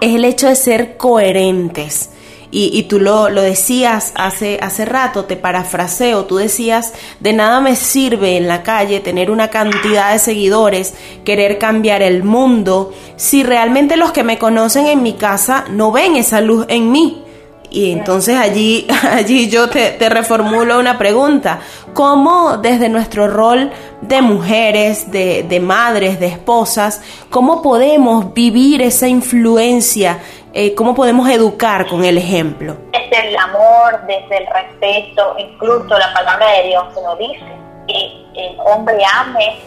es 0.00 0.14
el 0.14 0.24
hecho 0.24 0.48
de 0.48 0.56
ser 0.56 0.96
coherentes 0.96 2.10
y, 2.50 2.84
tú 2.84 3.00
lo, 3.00 3.28
lo, 3.28 3.42
decías 3.42 4.12
hace, 4.14 4.58
hace 4.62 4.84
rato, 4.84 5.24
te 5.24 5.36
parafraseo, 5.36 6.24
tú 6.24 6.36
decías, 6.36 6.94
de 7.20 7.32
nada 7.32 7.60
me 7.60 7.76
sirve 7.76 8.36
en 8.36 8.48
la 8.48 8.62
calle 8.62 9.00
tener 9.00 9.30
una 9.30 9.48
cantidad 9.48 10.12
de 10.12 10.18
seguidores, 10.18 10.94
querer 11.24 11.58
cambiar 11.58 12.02
el 12.02 12.22
mundo, 12.22 12.92
si 13.16 13.42
realmente 13.42 13.96
los 13.96 14.12
que 14.12 14.22
me 14.22 14.38
conocen 14.38 14.86
en 14.86 15.02
mi 15.02 15.14
casa 15.14 15.64
no 15.70 15.92
ven 15.92 16.16
esa 16.16 16.40
luz 16.40 16.66
en 16.68 16.90
mí. 16.92 17.22
Y 17.68 17.90
entonces 17.90 18.36
allí, 18.36 18.86
allí 19.10 19.48
yo 19.48 19.68
te, 19.68 19.90
te, 19.90 20.08
reformulo 20.08 20.78
una 20.78 20.98
pregunta. 20.98 21.60
¿Cómo 21.94 22.58
desde 22.58 22.88
nuestro 22.88 23.26
rol 23.28 23.70
de 24.02 24.22
mujeres, 24.22 25.10
de, 25.10 25.42
de 25.42 25.60
madres, 25.60 26.20
de 26.20 26.26
esposas, 26.26 27.00
cómo 27.28 27.62
podemos 27.62 28.32
vivir 28.32 28.82
esa 28.82 29.08
influencia 29.08 30.20
eh, 30.58 30.74
cómo 30.74 30.94
podemos 30.94 31.28
educar 31.28 31.86
con 31.86 32.02
el 32.02 32.16
ejemplo. 32.16 32.78
Desde 32.90 33.28
el 33.28 33.36
amor, 33.36 34.00
desde 34.06 34.38
el 34.38 34.46
respeto, 34.46 35.36
incluso 35.36 35.98
la 35.98 36.14
palabra 36.14 36.50
de 36.52 36.68
Dios 36.68 36.86
se 36.94 37.02
nos 37.02 37.18
dice 37.18 37.44
que 37.86 38.24
el 38.34 38.58
hombre 38.64 38.96
ame 39.04 39.58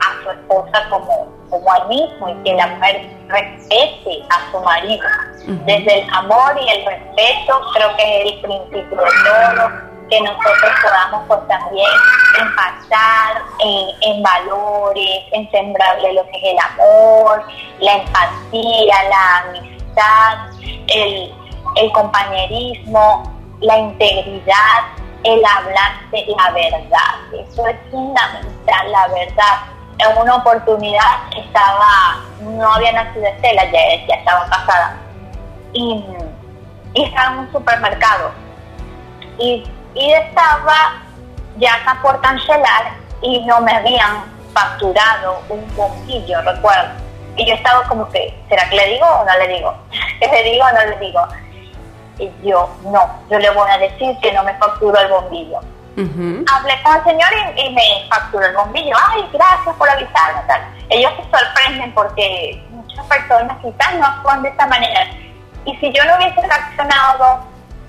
a 0.00 0.22
su 0.22 0.30
esposa 0.32 0.86
como, 0.90 1.32
como 1.48 1.72
a 1.72 1.78
él 1.78 1.88
mismo 1.88 2.28
y 2.28 2.34
que 2.44 2.52
la 2.56 2.66
mujer 2.66 3.08
respete 3.28 4.22
a 4.28 4.52
su 4.52 4.60
marido. 4.60 5.08
Desde 5.64 6.00
el 6.02 6.10
amor 6.12 6.60
y 6.60 6.68
el 6.68 6.84
respeto 6.84 7.60
creo 7.72 7.96
que 7.96 8.20
es 8.20 8.34
el 8.34 8.40
principio 8.40 8.98
de 8.98 9.10
todo 9.24 9.94
que 10.10 10.20
nosotros 10.20 10.72
podamos 10.82 11.22
pues 11.26 11.40
también 11.48 11.88
impactar 12.38 13.42
en, 13.60 14.12
en, 14.12 14.22
valores, 14.22 15.22
en 15.32 15.50
sembrarle 15.50 16.12
lo 16.12 16.22
que 16.26 16.36
es 16.36 16.52
el 16.52 16.58
amor, 16.58 17.42
la 17.80 17.94
empatía, 17.94 18.94
la 19.08 19.38
amistad 19.38 19.73
el, 20.88 21.92
compañerismo, 21.92 23.22
la 23.60 23.78
integridad, 23.78 24.82
el 25.24 25.42
hablar 25.44 26.10
de 26.10 26.26
la 26.36 26.50
verdad. 26.50 27.48
Eso 27.50 27.66
es 27.66 27.76
fundamental, 27.90 28.92
la 28.92 29.08
verdad. 29.08 29.60
En 29.98 30.18
una 30.18 30.36
oportunidad 30.36 31.20
estaba, 31.36 32.20
no 32.40 32.74
había 32.74 32.92
nacido 32.92 33.26
Estela, 33.26 33.64
ya, 33.66 33.80
ya 34.08 34.14
estaba 34.16 34.48
casada, 34.48 34.96
y, 35.72 36.04
estaba 36.94 37.32
en 37.32 37.38
un 37.40 37.52
supermercado. 37.52 38.32
Y, 39.38 39.64
y 39.94 40.12
estaba 40.12 41.02
ya 41.58 41.98
por 42.02 42.20
cancelar 42.20 42.94
y 43.22 43.40
no 43.46 43.60
me 43.60 43.72
habían 43.72 44.24
facturado 44.52 45.42
un 45.48 45.76
bombillo, 45.76 46.40
recuerdo. 46.42 47.03
Y 47.36 47.46
yo 47.46 47.54
estaba 47.54 47.82
como 47.84 48.08
que, 48.10 48.36
¿será 48.48 48.68
que 48.68 48.76
le 48.76 48.86
digo 48.94 49.06
o 49.06 49.24
no 49.24 49.38
le 49.38 49.48
digo? 49.48 49.74
¿Que 50.20 50.28
le 50.28 50.42
digo 50.44 50.64
o 50.64 50.72
no 50.72 50.84
le 50.84 50.96
digo? 50.98 51.28
Y 52.18 52.30
yo, 52.48 52.68
no, 52.84 53.20
yo 53.30 53.38
le 53.38 53.50
voy 53.50 53.68
a 53.70 53.78
decir 53.78 54.16
que 54.20 54.32
no 54.32 54.44
me 54.44 54.54
facturó 54.54 54.98
el 55.00 55.08
bombillo. 55.08 55.60
Hablé 55.96 56.82
con 56.82 56.96
el 56.96 57.04
señor 57.04 57.28
y, 57.56 57.70
me 57.70 57.82
facturó 58.08 58.46
el 58.46 58.54
bombillo. 58.54 58.96
Ay, 59.10 59.28
gracias 59.32 59.74
por 59.76 59.88
avisarme. 59.88 60.42
Tal. 60.46 60.60
Ellos 60.90 61.12
se 61.16 61.38
sorprenden 61.38 61.92
porque 61.94 62.62
muchas 62.70 63.04
personas 63.06 63.56
quizás 63.62 63.94
no 63.94 64.06
actúan 64.06 64.42
de 64.42 64.48
esta 64.48 64.66
manera. 64.66 65.06
Y 65.64 65.76
si 65.76 65.92
yo 65.92 66.04
no 66.04 66.16
hubiese 66.16 66.40
reaccionado 66.40 67.44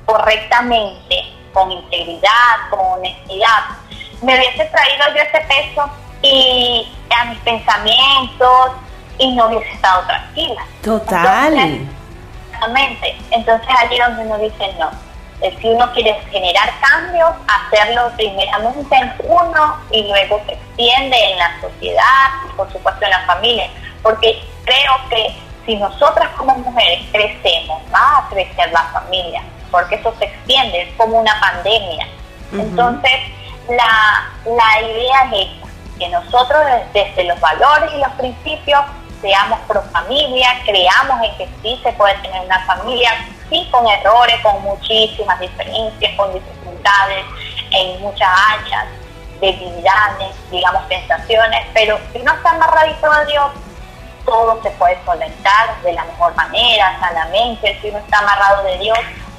correctamente, 0.05 1.36
con 1.53 1.71
integridad, 1.71 2.69
con 2.69 2.79
honestidad, 2.79 3.63
me 4.21 4.38
hubiese 4.38 4.65
traído 4.65 5.05
yo 5.15 5.21
ese 5.21 5.39
peso 5.47 5.89
y 6.21 6.88
a 7.10 7.25
mis 7.25 7.39
pensamientos, 7.39 8.71
y 9.17 9.36
no 9.36 9.47
hubiese 9.47 9.71
estado 9.71 10.06
tranquila. 10.06 10.62
Total. 10.84 11.54
Entonces, 11.54 11.88
exactamente. 12.51 13.17
Entonces 13.32 13.69
allí 13.80 13.97
donde 13.97 14.23
uno 14.23 14.38
dice 14.38 14.73
no. 14.80 14.91
Si 15.62 15.67
uno 15.67 15.91
quiere 15.93 16.13
generar 16.32 16.71
cambios, 16.80 17.30
hacerlo 17.47 18.10
primeramente 18.15 18.95
en 18.95 19.13
uno 19.25 19.78
y 19.91 20.08
luego 20.08 20.41
se 20.45 20.54
extiende 20.54 21.17
en 21.32 21.38
la 21.38 21.62
sociedad 21.62 22.30
y 22.47 22.56
por 22.56 22.71
supuesto 22.71 23.04
en 23.04 23.12
la 23.12 23.25
familia. 23.25 23.69
Porque 24.01 24.41
creo 24.63 24.93
que 25.10 25.36
si 25.65 25.75
nosotras 25.75 26.30
como 26.38 26.56
mujeres 26.58 27.06
crecemos, 27.12 27.82
va 27.93 28.19
a 28.19 28.30
crecer 28.30 28.71
la 28.71 28.84
familia, 28.84 29.43
porque 29.71 29.95
eso 29.95 30.13
se 30.19 30.25
extiende, 30.25 30.84
es 30.84 30.93
como 30.95 31.19
una 31.19 31.39
pandemia. 31.39 32.08
Entonces, 32.54 33.12
la, 33.67 34.30
la 34.45 34.82
idea 34.88 35.30
es 35.34 35.47
esta, 35.47 35.67
que 35.97 36.10
nosotros 36.10 36.62
desde 36.93 37.23
los 37.23 37.39
valores 37.39 37.91
y 37.93 37.97
los 37.97 38.12
principios 38.13 38.82
seamos 39.21 39.60
pro 39.67 39.82
familia, 39.91 40.49
creamos 40.65 41.21
en 41.23 41.38
que 41.38 41.49
sí 41.62 41.80
se 41.84 41.91
puede 41.93 42.15
tener 42.15 42.41
una 42.45 42.65
familia, 42.65 43.12
sí 43.49 43.67
con 43.71 43.88
errores, 43.88 44.36
con 44.41 44.62
muchísimas 44.63 45.39
diferencias, 45.39 46.15
con 46.15 46.34
dificultades, 46.34 47.25
en 47.71 48.01
muchas 48.01 48.30
áreas, 48.54 48.86
debilidades, 49.41 50.36
digamos, 50.51 50.82
sensaciones, 50.88 51.65
pero 51.73 51.97
si 52.12 52.19
uno 52.19 52.34
está 52.34 52.51
amarradito 52.51 53.12
a 53.12 53.25
Dios, 53.25 53.51
todo 54.25 54.62
se 54.63 54.71
puede 54.71 54.97
solventar 55.06 55.82
de 55.84 55.93
la 55.93 56.04
mejor 56.06 56.36
manera, 56.36 56.97
sanamente, 56.99 57.78
si 57.82 57.89
uno 57.89 57.99
está 57.99 58.19
amarrado 58.19 58.63
de 58.63 58.78
Dios, 58.80 58.97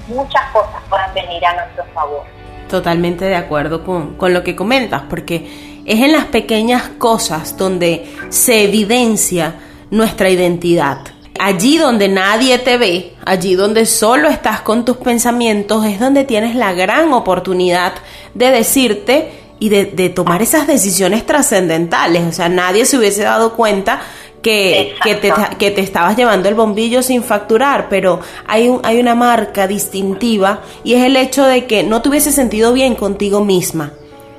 muchas 0.08 0.42
cosas 0.52 0.80
pueden 0.88 1.12
venir 1.14 1.44
a 1.44 1.54
nuestro 1.54 1.84
favor. 1.94 2.24
Totalmente 2.68 3.24
de 3.24 3.36
acuerdo 3.36 3.84
con, 3.84 4.16
con 4.16 4.34
lo 4.34 4.42
que 4.42 4.56
comentas, 4.56 5.02
porque 5.08 5.75
es 5.86 6.00
en 6.00 6.12
las 6.12 6.26
pequeñas 6.26 6.90
cosas 6.98 7.56
donde 7.56 8.06
se 8.28 8.64
evidencia 8.64 9.54
nuestra 9.90 10.28
identidad. 10.28 10.98
Allí 11.38 11.78
donde 11.78 12.08
nadie 12.08 12.58
te 12.58 12.76
ve, 12.76 13.14
allí 13.24 13.54
donde 13.54 13.86
solo 13.86 14.28
estás 14.28 14.62
con 14.62 14.84
tus 14.84 14.96
pensamientos, 14.96 15.84
es 15.86 16.00
donde 16.00 16.24
tienes 16.24 16.56
la 16.56 16.72
gran 16.72 17.12
oportunidad 17.12 17.92
de 18.34 18.50
decirte 18.50 19.30
y 19.58 19.68
de, 19.68 20.08
tomar 20.10 20.42
esas 20.42 20.66
decisiones 20.66 21.24
trascendentales. 21.24 22.24
O 22.26 22.32
sea, 22.32 22.48
nadie 22.48 22.84
se 22.84 22.98
hubiese 22.98 23.22
dado 23.22 23.54
cuenta 23.54 24.00
que, 24.42 24.94
que, 25.02 25.14
te, 25.14 25.32
que, 25.58 25.70
te, 25.70 25.80
estabas 25.80 26.16
llevando 26.16 26.48
el 26.48 26.54
bombillo 26.54 27.02
sin 27.02 27.22
facturar, 27.22 27.88
pero 27.88 28.20
hay, 28.46 28.68
un, 28.68 28.80
hay 28.82 28.98
una 28.98 29.14
marca 29.14 29.66
distintiva 29.66 30.62
y 30.84 30.94
es 30.94 31.04
el 31.04 31.16
hecho 31.16 31.44
de 31.44 31.66
que 31.66 31.82
no 31.82 32.02
te 32.02 32.08
hubiese 32.08 32.32
sentido 32.32 32.72
bien 32.72 32.94
contigo 32.94 33.44
misma. 33.44 33.92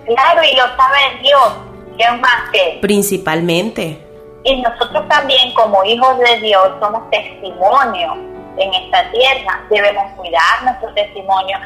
Claro, 0.08 0.42
y 0.44 0.56
lo 0.56 0.64
sabe 0.76 1.20
Dios, 1.22 1.54
es 1.98 2.20
más 2.20 2.50
que? 2.52 2.80
Principalmente. 2.82 4.04
Y 4.44 4.62
nosotros 4.62 5.08
también 5.10 5.54
como 5.54 5.84
hijos 5.84 6.18
de 6.20 6.40
Dios 6.40 6.70
somos 6.80 7.10
testimonio 7.10 8.14
en 8.58 8.74
esta 8.74 9.12
tierra, 9.12 9.62
debemos 9.70 10.06
cuidar 10.16 10.64
nuestro 10.64 10.94
testimonio. 10.94 11.58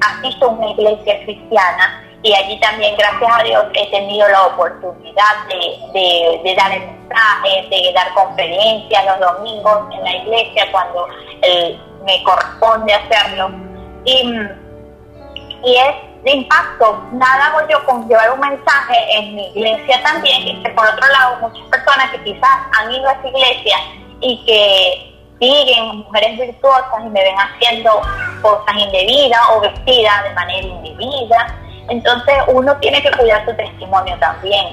Asisto 0.00 0.46
a 0.46 0.48
una 0.48 0.70
iglesia 0.70 1.22
cristiana 1.24 2.02
y 2.22 2.32
allí 2.34 2.58
también, 2.60 2.96
gracias 2.96 3.30
a 3.32 3.42
Dios, 3.42 3.64
he 3.74 3.90
tenido 3.90 4.28
la 4.28 4.46
oportunidad 4.46 5.46
de, 5.48 6.40
de, 6.42 6.54
dar 6.54 6.72
el 6.72 6.80
mensaje, 6.80 7.68
de 7.68 7.92
dar 7.92 8.14
conferencias 8.14 9.04
los 9.06 9.18
domingos 9.18 9.78
en 9.92 10.04
la 10.04 10.16
iglesia 10.16 10.70
cuando 10.70 11.08
me 12.04 12.22
corresponde 12.22 12.94
hacerlo. 12.94 13.50
Y, 14.04 14.32
y 15.64 15.76
es 15.76 16.11
de 16.24 16.30
impacto. 16.30 17.02
Nada 17.12 17.46
hago 17.46 17.68
yo 17.68 17.84
con 17.84 18.08
llevar 18.08 18.32
un 18.32 18.40
mensaje 18.40 18.94
en 19.16 19.34
mi 19.34 19.48
iglesia 19.48 20.02
también, 20.02 20.62
que 20.62 20.70
por 20.70 20.86
otro 20.86 21.06
lado 21.08 21.48
muchas 21.48 21.66
personas 21.68 22.10
que 22.10 22.22
quizás 22.22 22.50
han 22.78 22.92
ido 22.92 23.08
a 23.08 23.12
esa 23.12 23.28
iglesia 23.28 23.76
y 24.20 24.44
que 24.44 25.12
siguen 25.40 25.98
mujeres 25.98 26.38
virtuosas 26.38 27.04
y 27.04 27.08
me 27.08 27.22
ven 27.22 27.34
haciendo 27.36 28.00
cosas 28.40 28.76
indebidas 28.76 29.40
o 29.50 29.60
vestidas 29.60 30.22
de 30.22 30.34
manera 30.34 30.66
indebida 30.68 31.58
Entonces 31.88 32.34
uno 32.46 32.76
tiene 32.76 33.02
que 33.02 33.10
cuidar 33.10 33.44
su 33.44 33.54
testimonio 33.56 34.16
también. 34.20 34.66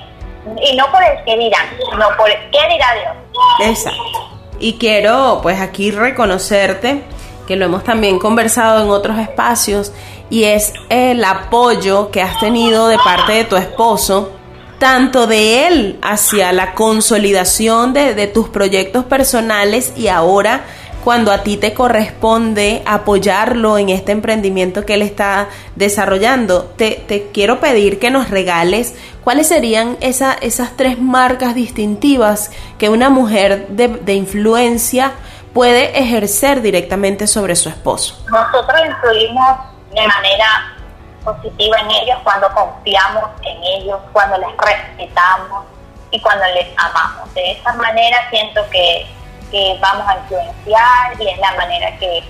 Y 0.62 0.76
no 0.76 0.90
por 0.92 1.04
el 1.04 1.24
que 1.26 1.38
dirán, 1.38 1.66
sino 1.78 2.08
por 2.16 2.30
el 2.30 2.38
que 2.52 2.68
dirá 2.70 2.88
Dios. 2.94 3.70
Exacto. 3.70 4.40
Y 4.60 4.78
quiero 4.78 5.40
pues 5.42 5.60
aquí 5.60 5.90
reconocerte, 5.92 7.04
que 7.48 7.56
lo 7.56 7.66
hemos 7.66 7.84
también 7.84 8.20
conversado 8.20 8.84
en 8.84 8.90
otros 8.90 9.18
espacios, 9.18 9.92
y 10.30 10.44
es 10.44 10.74
el 10.90 11.24
apoyo 11.24 12.12
que 12.12 12.22
has 12.22 12.40
tenido 12.40 12.88
de 12.88 12.98
parte 12.98 13.34
de 13.34 13.44
tu 13.46 13.56
esposo, 13.56 14.32
tanto 14.78 15.28
de 15.28 15.68
él 15.68 16.00
hacia 16.02 16.52
la 16.54 16.74
consolidación 16.74 17.94
de, 17.94 18.28
tus 18.28 18.50
proyectos 18.50 19.06
personales 19.06 19.94
y 19.98 20.08
ahora 20.08 20.62
cuando 21.04 21.32
a 21.32 21.44
ti 21.44 21.58
te 21.58 21.74
corresponde 21.74 22.84
apoyarlo 22.86 23.78
en 23.78 23.90
este 23.90 24.12
emprendimiento 24.12 24.86
que 24.86 24.96
él 24.96 25.02
está 25.02 25.48
desarrollando. 25.76 26.74
Te, 26.76 27.30
quiero 27.34 27.60
pedir 27.60 28.00
que 28.00 28.12
nos 28.12 28.30
regales 28.30 28.96
cuáles 29.24 29.48
serían 29.48 29.98
esa, 30.02 30.34
esas 30.34 30.76
tres 30.76 31.00
marcas 31.00 31.56
distintivas 31.56 32.52
que 32.78 32.90
una 32.90 33.10
mujer 33.10 33.68
de, 33.70 33.88
de 33.88 34.14
influencia 34.14 35.14
puede 35.54 35.98
ejercer 36.00 36.62
directamente 36.62 37.28
sobre 37.28 37.56
su 37.56 37.70
esposo. 37.70 38.22
Nosotros 38.30 38.80
influimos 38.86 39.58
de 39.92 40.08
manera 40.08 40.76
positiva 41.24 41.80
en 41.80 41.92
ellos 41.92 42.18
cuando 42.24 42.52
confiamos 42.54 43.26
en 43.44 43.64
ellos, 43.64 44.00
cuando 44.14 44.38
les 44.38 44.50
respetamos 44.58 45.66
y 46.12 46.20
cuando 46.22 46.46
les 46.48 46.68
amamos. 46.78 47.34
De 47.34 47.52
esa 47.52 47.74
manera 47.74 48.30
siento 48.30 48.62
que 48.70 49.08
que 49.52 49.78
vamos 49.82 50.08
a 50.08 50.18
influenciar 50.18 51.20
y 51.20 51.28
es 51.28 51.38
la 51.40 51.54
manera 51.54 51.98
que, 51.98 52.24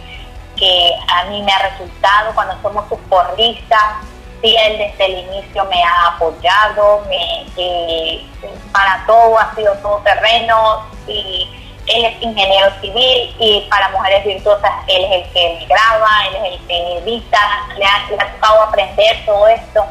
a 1.08 1.24
mí 1.26 1.42
me 1.42 1.52
ha 1.54 1.70
resultado 1.70 2.34
cuando 2.36 2.62
somos 2.62 2.88
sus 2.90 3.00
porristas. 3.10 4.04
Sí, 4.42 4.56
él 4.56 4.78
desde 4.78 5.06
el 5.06 5.28
inicio 5.28 5.66
me 5.66 5.82
ha 5.84 6.08
apoyado, 6.16 7.06
me, 7.08 8.26
para 8.72 9.06
todo 9.06 9.40
ha 9.40 9.54
sido 9.56 9.74
todo 9.76 9.98
terreno 10.00 10.86
y 11.08 11.50
él 11.90 12.06
es 12.06 12.22
ingeniero 12.22 12.72
civil 12.82 13.36
y 13.40 13.68
para 13.70 13.90
mujeres 13.90 14.24
virtuosas 14.24 14.72
él 14.88 15.06
es 15.06 15.12
el 15.12 15.34
que 15.34 15.58
me 15.60 15.66
graba, 15.66 16.08
él 16.28 16.36
es 16.36 16.54
el 16.54 16.68
que 16.68 16.98
edita, 17.00 17.40
le 17.78 17.86
ha, 17.86 18.08
le 18.10 18.16
ha 18.16 18.32
tocado 18.34 18.62
aprender 18.64 19.26
todo 19.26 19.48
esto. 19.48 19.86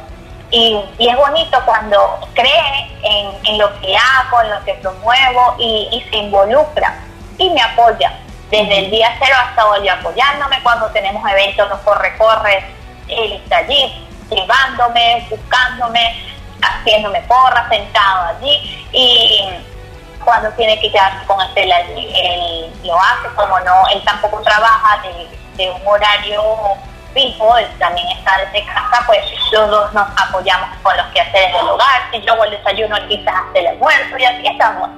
Y, 0.50 0.80
es 0.98 1.16
bonito 1.16 1.60
cuando 1.66 2.20
cree 2.34 2.96
en, 3.02 3.58
lo 3.58 3.68
que 3.80 3.94
hago, 3.96 4.42
en 4.42 4.50
lo 4.50 4.64
que 4.64 4.74
promuevo 4.74 5.56
y, 5.58 5.88
y 5.92 6.00
se 6.08 6.16
involucra 6.16 7.00
y 7.36 7.50
me 7.50 7.60
apoya. 7.60 8.12
Desde 8.50 8.78
el 8.78 8.90
día 8.90 9.14
cero 9.18 9.36
hasta 9.38 9.66
hoy 9.66 9.86
apoyándome 9.88 10.62
cuando 10.62 10.86
tenemos 10.86 11.22
eventos, 11.30 11.68
los 11.68 11.80
corre-corre, 11.80 12.64
él 13.08 13.32
está 13.32 13.58
allí, 13.58 14.08
llevándome, 14.30 15.26
buscándome, 15.28 16.24
haciéndome 16.62 17.20
porra, 17.22 17.68
sentado 17.68 18.36
allí 18.36 18.86
y 18.92 19.40
cuando 20.28 20.50
tiene 20.52 20.78
que 20.78 20.92
quedarse 20.92 21.26
con 21.26 21.40
Estela, 21.40 21.80
él 21.80 22.70
lo 22.84 23.00
hace, 23.00 23.28
como 23.34 23.58
no, 23.60 23.74
él 23.94 24.02
tampoco 24.04 24.42
trabaja 24.42 25.00
de, 25.56 25.70
un 25.70 25.86
horario 25.86 26.42
fijo, 27.14 27.56
él 27.56 27.66
también 27.78 28.06
está 28.08 28.36
desde 28.36 28.64
casa, 28.66 29.02
pues 29.06 29.20
los 29.50 29.70
dos 29.70 29.92
nos 29.94 30.06
apoyamos 30.20 30.68
con 30.82 30.94
los 30.98 31.06
quehaceres 31.06 31.52
del 31.54 31.68
hogar, 31.68 32.02
si 32.12 32.20
yo 32.20 32.34
hago 32.34 32.44
el 32.44 32.50
desayuno, 32.50 32.96
quizás 33.08 33.34
hace 33.48 33.58
el 33.60 33.66
almuerzo 33.68 34.18
y 34.18 34.24
así 34.24 34.46
estamos 34.46 34.90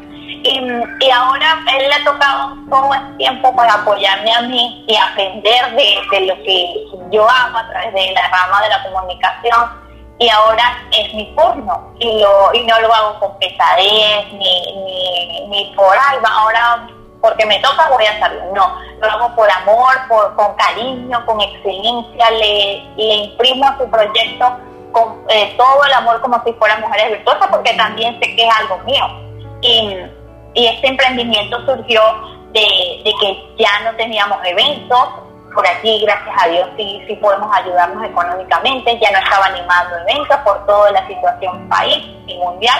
y, 0.42 1.10
ahora 1.10 1.58
él 1.78 1.88
le 1.88 1.94
ha 1.94 2.04
tocado 2.04 2.56
todo 2.68 2.94
el 2.94 3.16
tiempo 3.16 3.54
para 3.54 3.74
apoyarme 3.74 4.32
a 4.32 4.40
mí 4.42 4.84
y 4.86 4.96
aprender 4.96 5.70
de, 5.72 6.26
lo 6.26 6.34
que 6.42 6.74
yo 7.10 7.28
hago 7.28 7.58
a 7.58 7.68
través 7.68 7.92
de 7.92 8.12
la 8.12 8.28
rama 8.28 8.62
de 8.62 8.68
la 8.68 8.82
comunicación. 8.82 9.89
Y 10.20 10.28
ahora 10.28 10.86
es 10.92 11.14
mi 11.14 11.34
turno 11.34 11.92
y, 11.98 12.20
lo, 12.20 12.52
y 12.52 12.62
no 12.66 12.78
lo 12.80 12.94
hago 12.94 13.18
con 13.18 13.38
pesadez 13.38 14.32
ni, 14.34 15.46
ni, 15.48 15.64
por 15.74 15.96
algo. 15.96 16.26
Ahora 16.26 16.86
porque 17.22 17.46
me 17.46 17.58
toca 17.60 17.88
voy 17.88 18.04
a 18.04 18.10
hacerlo. 18.10 18.52
No, 18.54 18.76
lo 19.00 19.10
hago 19.10 19.34
por 19.34 19.50
amor, 19.50 19.94
por, 20.08 20.36
con 20.36 20.54
cariño, 20.56 21.24
con 21.24 21.40
excelencia. 21.40 22.30
Le, 22.32 22.84
le 22.96 23.14
imprimo 23.14 23.66
a 23.66 23.78
su 23.78 23.90
proyecto 23.90 24.58
con 24.92 25.24
eh, 25.28 25.54
todo 25.56 25.84
el 25.86 25.92
amor 25.94 26.20
como 26.20 26.42
si 26.44 26.52
fuera 26.52 26.76
mujeres 26.78 27.12
virtuosas 27.12 27.48
porque 27.50 27.72
también 27.74 28.20
sé 28.20 28.36
que 28.36 28.46
es 28.46 28.54
algo 28.58 28.78
mío. 28.84 29.04
Y, 29.62 29.96
y 30.54 30.66
este 30.66 30.86
emprendimiento 30.86 31.64
surgió 31.64 32.02
de, 32.52 33.14
que 33.20 33.54
ya 33.58 33.80
no 33.84 33.96
teníamos 33.96 34.38
eventos, 34.44 35.08
por 35.54 35.66
aquí, 35.66 36.00
gracias 36.00 36.34
a 36.42 36.48
Dios, 36.48 36.68
sí, 36.76 37.02
sí 37.06 37.14
podemos 37.16 37.54
ayudarnos 37.56 38.04
económicamente, 38.04 38.98
ya 39.00 39.10
no 39.10 39.18
estaba 39.18 39.46
animando 39.46 39.96
eventos 40.08 40.36
por 40.38 40.64
toda 40.66 40.92
la 40.92 41.06
situación 41.06 41.68
país 41.68 42.04
y 42.26 42.36
mundial, 42.38 42.78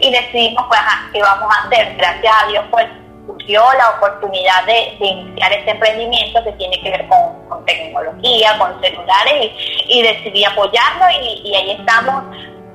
y 0.00 0.10
decidimos, 0.10 0.64
pues, 0.68 0.80
¿qué 1.12 1.22
vamos 1.22 1.54
a 1.54 1.66
hacer? 1.66 1.94
Gracias 1.96 2.34
a 2.42 2.46
Dios, 2.48 2.64
pues, 2.70 2.86
surgió 3.26 3.62
la 3.76 3.90
oportunidad 3.90 4.64
de, 4.66 4.96
iniciar 5.00 5.52
este 5.52 5.70
emprendimiento 5.72 6.44
que 6.44 6.52
tiene 6.52 6.80
que 6.80 6.90
ver 6.90 7.08
con, 7.08 7.64
tecnología, 7.64 8.56
con 8.58 8.80
celulares, 8.80 9.52
y, 9.88 10.02
decidí 10.02 10.44
apoyarlo, 10.44 11.06
y 11.20 11.54
ahí 11.54 11.70
estamos 11.72 12.22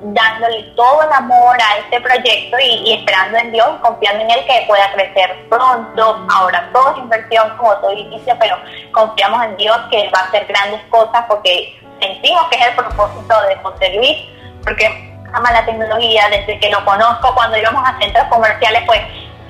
dándole 0.02 0.62
todo 0.74 1.02
el 1.02 1.12
amor 1.12 1.56
a 1.60 1.78
este 1.78 2.00
proyecto 2.00 2.56
y, 2.60 2.92
esperando 2.92 3.38
en 3.38 3.52
Dios 3.52 3.68
confiando 3.80 4.24
en 4.24 4.30
Él 4.30 4.44
que 4.46 4.64
pueda 4.66 4.92
crecer 4.92 5.48
pronto. 5.48 6.26
Ahora 6.30 6.68
todo 6.72 6.92
es 6.92 6.98
inversión, 6.98 7.56
como 7.56 7.74
todo 7.76 7.92
inicio, 7.92 8.36
pero 8.40 8.56
confiamos 8.92 9.44
en 9.44 9.56
Dios 9.56 9.78
que 9.90 10.02
Él 10.02 10.12
va 10.14 10.20
a 10.20 10.24
hacer 10.24 10.46
grandes 10.46 10.80
cosas 10.90 11.24
porque 11.28 11.80
sentimos 12.00 12.44
que 12.48 12.56
es 12.56 12.66
el 12.66 12.74
propósito 12.74 13.42
de 13.48 13.56
José 13.56 13.94
Luis, 13.94 14.16
porque 14.64 15.14
ama 15.32 15.52
la 15.52 15.64
tecnología, 15.64 16.28
desde 16.30 16.58
que 16.58 16.70
lo 16.70 16.84
conozco, 16.84 17.34
cuando 17.34 17.56
íbamos 17.56 17.88
a 17.88 17.98
centros 17.98 18.26
comerciales, 18.26 18.82
pues 18.86 19.00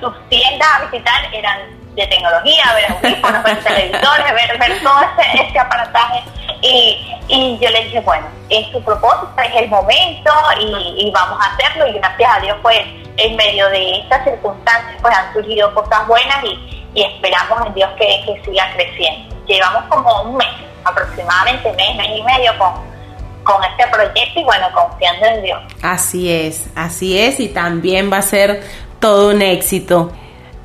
sus 0.01 0.29
tiendas 0.29 0.69
a 0.69 0.85
visitar 0.85 1.35
eran 1.35 1.82
de 1.95 2.07
tecnología, 2.07 2.65
ver 2.75 2.93
audífonos, 2.93 3.43
ver 3.43 3.59
televisores, 3.65 4.35
ver, 4.35 4.59
ver 4.59 4.83
todo 4.83 5.01
ese, 5.03 5.43
ese 5.43 5.59
aparataje 5.59 6.23
y, 6.63 6.97
y 7.29 7.59
yo 7.61 7.69
le 7.71 7.85
dije, 7.85 8.01
bueno, 8.01 8.27
es 8.49 8.71
tu 8.71 8.83
propósito, 8.83 9.33
es 9.45 9.63
el 9.63 9.69
momento 9.69 10.31
y, 10.61 11.11
vamos 11.13 11.39
a 11.41 11.53
hacerlo. 11.53 11.89
Y 11.89 11.93
gracias 11.95 12.31
a 12.37 12.41
Dios, 12.41 12.57
pues, 12.63 12.79
en 13.17 13.37
medio 13.37 13.69
de 13.71 13.99
estas 13.99 14.25
circunstancias, 14.25 14.97
pues 15.03 15.15
han 15.15 15.33
surgido 15.33 15.75
cosas 15.75 16.07
buenas 16.07 16.39
y, 16.45 16.79
esperamos 16.95 17.67
en 17.67 17.75
Dios 17.75 17.91
que, 17.99 18.23
que, 18.27 18.43
siga 18.45 18.71
creciendo. 18.75 19.35
Llevamos 19.47 19.85
como 19.89 20.23
un 20.23 20.37
mes, 20.37 20.49
aproximadamente 20.85 21.73
mes, 21.73 21.97
mes 21.97 22.19
y 22.19 22.23
medio 22.23 22.57
con, 22.59 22.75
con 23.43 23.65
este 23.65 23.87
proyecto 23.89 24.41
y 24.41 24.45
bueno, 24.45 24.69
confiando 24.73 25.27
en 25.27 25.43
Dios. 25.43 25.63
Así 25.83 26.31
es, 26.31 26.67
así 26.77 27.19
es 27.19 27.41
y 27.41 27.49
también 27.49 28.13
va 28.13 28.19
a 28.19 28.23
ser 28.23 28.63
todo 29.01 29.31
un 29.31 29.43
éxito. 29.43 30.13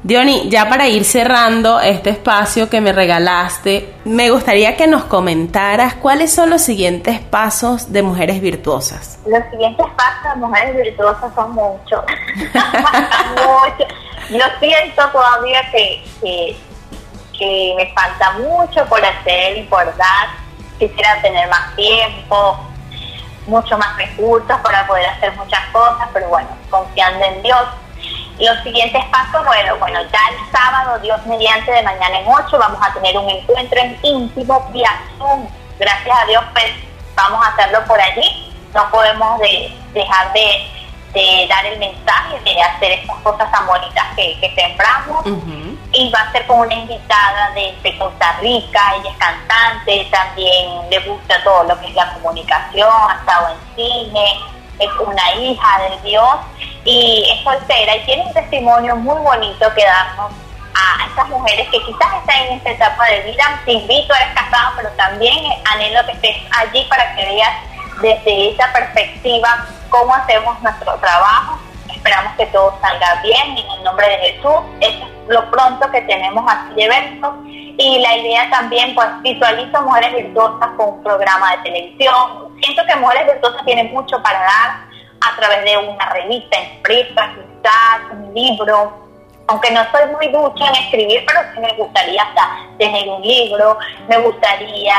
Diony, 0.07 0.47
ya 0.47 0.69
para 0.69 0.87
ir 0.87 1.03
cerrando 1.03 1.81
este 1.81 2.11
espacio 2.11 2.69
que 2.69 2.79
me 2.79 2.93
regalaste, 2.93 3.93
me 4.05 4.29
gustaría 4.29 4.77
que 4.77 4.87
nos 4.87 5.03
comentaras 5.03 5.95
cuáles 5.95 6.33
son 6.33 6.49
los 6.49 6.61
siguientes 6.61 7.19
pasos 7.19 7.91
de 7.91 8.03
Mujeres 8.03 8.39
Virtuosas. 8.39 9.19
Los 9.25 9.43
siguientes 9.51 9.85
pasos 9.97 10.33
de 10.33 10.39
Mujeres 10.39 10.77
Virtuosas 10.77 11.29
son 11.35 11.51
muchos. 11.51 12.05
muchos. 13.35 13.87
Yo 14.29 14.45
siento 14.61 15.09
todavía 15.11 15.59
que, 15.71 16.05
que, 17.37 17.73
me 17.75 17.93
falta 17.93 18.31
mucho 18.39 18.85
por 18.85 19.03
hacer 19.03 19.57
y 19.57 19.63
por 19.63 19.85
dar. 19.97 20.29
Quisiera 20.79 21.21
tener 21.21 21.49
más 21.49 21.75
tiempo, 21.75 22.57
mucho 23.45 23.77
más 23.77 23.97
recursos 23.97 24.57
para 24.63 24.87
poder 24.87 25.05
hacer 25.07 25.35
muchas 25.35 25.65
cosas, 25.73 26.07
pero 26.13 26.29
bueno, 26.29 26.47
confiando 26.69 27.25
en 27.25 27.43
Dios 27.43 27.67
los 28.45 28.63
siguientes 28.63 29.03
pasos, 29.05 29.43
bueno, 29.45 29.77
bueno, 29.77 29.99
ya 30.11 30.19
el 30.31 30.51
sábado, 30.51 30.99
Dios 30.99 31.25
mediante, 31.25 31.71
de 31.71 31.81
mañana 31.83 32.19
en 32.19 32.27
8, 32.27 32.57
vamos 32.57 32.79
a 32.81 32.93
tener 32.93 33.17
un 33.17 33.29
encuentro 33.29 33.79
en 33.79 33.97
íntimo 34.03 34.69
vía 34.71 34.91
Zoom. 35.17 35.47
Gracias 35.79 36.17
a 36.21 36.25
Dios, 36.25 36.43
pues 36.53 36.71
vamos 37.15 37.43
a 37.45 37.49
hacerlo 37.49 37.83
por 37.85 37.99
allí. 37.99 38.53
No 38.73 38.89
podemos 38.91 39.39
dejar 39.93 40.33
de, 40.33 41.47
dar 41.49 41.65
el 41.65 41.79
mensaje, 41.79 42.39
de 42.43 42.61
hacer 42.61 42.91
estas 42.91 43.17
cosas 43.21 43.49
tan 43.51 43.65
bonitas 43.65 44.05
que, 44.15 44.39
que 44.39 44.53
sembramos. 44.53 45.25
Y 45.93 46.11
va 46.11 46.21
a 46.21 46.31
ser 46.31 46.45
con 46.45 46.59
una 46.59 46.75
invitada 46.75 47.51
de, 47.55 47.75
de, 47.81 47.97
Costa 47.97 48.37
Rica, 48.41 48.93
ella 48.99 49.09
es 49.09 49.17
cantante, 49.17 50.07
también 50.11 50.89
le 50.91 50.99
gusta 50.99 51.43
todo 51.43 51.63
lo 51.63 51.79
que 51.79 51.87
es 51.87 51.95
la 51.95 52.13
comunicación, 52.13 52.89
ha 53.09 53.15
estado 53.15 53.47
en 53.49 53.75
cine, 53.75 54.39
es 54.79 54.89
una 54.99 55.35
hija 55.35 55.81
de 55.89 56.09
Dios 56.09 56.35
y 56.85 57.29
es 57.33 57.43
soltera 57.43 57.95
y 57.95 58.05
tiene 58.05 58.23
un 58.23 58.33
testimonio 58.33 58.95
muy 58.95 59.19
bonito 59.21 59.73
que 59.73 59.83
darnos 59.83 60.31
a 60.73 61.05
estas 61.07 61.27
mujeres 61.29 61.67
que 61.69 61.81
quizás 61.83 62.13
están 62.19 62.47
en 62.47 62.53
esta 62.57 62.71
etapa 62.71 63.05
de 63.05 63.31
vida. 63.31 63.61
Te 63.65 63.73
invito, 63.73 64.13
eres 64.13 64.33
casado, 64.35 64.73
pero 64.77 64.89
también 64.91 65.35
anhelo 65.73 66.05
que 66.05 66.11
estés 66.13 66.37
allí 66.51 66.85
para 66.89 67.15
que 67.15 67.25
veas 67.25 67.53
desde 68.01 68.51
esa 68.51 68.71
perspectiva 68.71 69.65
cómo 69.89 70.13
hacemos 70.13 70.61
nuestro 70.61 70.93
trabajo. 70.95 71.59
Esperamos 71.89 72.33
que 72.37 72.45
todo 72.47 72.77
salga 72.79 73.21
bien 73.23 73.57
en 73.57 73.71
el 73.71 73.83
nombre 73.83 74.07
de 74.07 74.17
Jesús. 74.17 74.59
es 74.81 74.95
lo 75.27 75.49
pronto 75.51 75.89
que 75.91 76.01
tenemos 76.01 76.43
así 76.47 76.73
de 76.75 76.83
eventos. 76.85 77.33
Y 77.45 77.99
la 77.99 78.17
idea 78.17 78.49
también, 78.49 78.95
pues 78.95 79.07
visualizo 79.21 79.81
mujeres 79.81 80.15
virtuosas 80.15 80.69
con 80.77 80.89
un 80.89 81.03
programa 81.03 81.51
de 81.57 81.63
televisión, 81.63 82.46
siento 82.61 82.85
que 82.85 82.95
Mujeres 82.95 83.33
Virtuosas 83.33 83.65
tienen 83.65 83.91
mucho 83.93 84.21
para 84.21 84.39
dar 84.39 84.87
a 85.21 85.35
través 85.35 85.63
de 85.63 85.77
una 85.77 86.09
revista 86.09 86.59
impresa, 86.59 87.29
quizás 87.33 88.11
un 88.11 88.33
libro, 88.33 89.07
aunque 89.47 89.71
no 89.71 89.81
soy 89.91 90.05
muy 90.11 90.27
ducha 90.27 90.67
en 90.67 90.75
escribir, 90.83 91.23
pero 91.25 91.39
sí 91.53 91.59
me 91.59 91.73
gustaría 91.73 92.21
hasta 92.21 92.49
tener 92.77 93.07
un 93.07 93.21
libro, 93.21 93.77
me 94.09 94.17
gustaría 94.19 94.95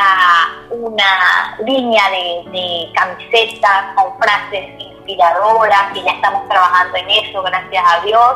una 0.70 1.56
línea 1.64 2.02
de, 2.10 2.90
camisetas 2.94 3.94
con 3.94 4.18
frases 4.18 4.68
inspiradoras, 4.78 5.94
y 5.94 6.02
ya 6.02 6.12
estamos 6.12 6.48
trabajando 6.48 6.96
en 6.96 7.10
eso, 7.10 7.42
gracias 7.42 7.84
a 7.86 8.00
Dios, 8.00 8.34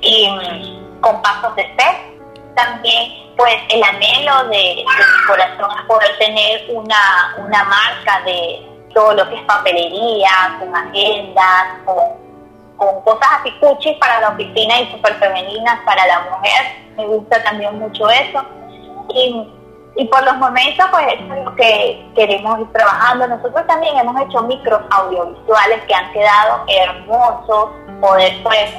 y 0.00 0.30
mm, 0.30 1.00
con 1.00 1.20
pasos 1.22 1.54
de 1.56 1.64
fe. 1.64 2.14
También, 2.54 3.27
pues, 3.38 3.54
el 3.68 3.82
anhelo 3.84 4.48
de, 4.48 4.84
mi 4.84 5.26
corazón 5.28 5.70
es 5.78 5.86
poder 5.86 6.18
tener 6.18 6.66
una, 6.70 7.36
una 7.38 7.64
marca 7.64 8.20
de 8.24 8.66
todo 8.92 9.14
lo 9.14 9.28
que 9.28 9.36
es 9.36 9.42
papelería, 9.42 10.56
con 10.58 10.74
agendas, 10.74 11.66
con 11.84 13.02
cosas 13.04 13.28
así 13.40 13.52
cuchis 13.60 13.96
para 13.98 14.20
la 14.20 14.30
oficina 14.30 14.80
y 14.80 14.90
súper 14.90 15.14
femeninas 15.14 15.78
para 15.84 16.04
la 16.06 16.20
mujer. 16.22 16.62
Me 16.96 17.06
gusta 17.06 17.40
también 17.44 17.78
mucho 17.78 18.10
eso. 18.10 18.44
Y, 19.10 19.48
y 19.96 20.04
por 20.06 20.24
los 20.24 20.36
momentos, 20.38 20.86
pues 20.90 21.06
eso 21.14 21.34
es 21.34 21.44
lo 21.44 21.54
que 21.54 22.10
queremos 22.16 22.58
ir 22.58 22.72
trabajando. 22.72 23.28
Nosotros 23.28 23.64
también 23.68 23.96
hemos 23.98 24.20
hecho 24.20 24.42
micros 24.42 24.80
audiovisuales 24.90 25.80
que 25.86 25.94
han 25.94 26.12
quedado 26.12 26.64
hermosos. 26.66 27.70
Poder, 28.00 28.42
pues, 28.42 28.74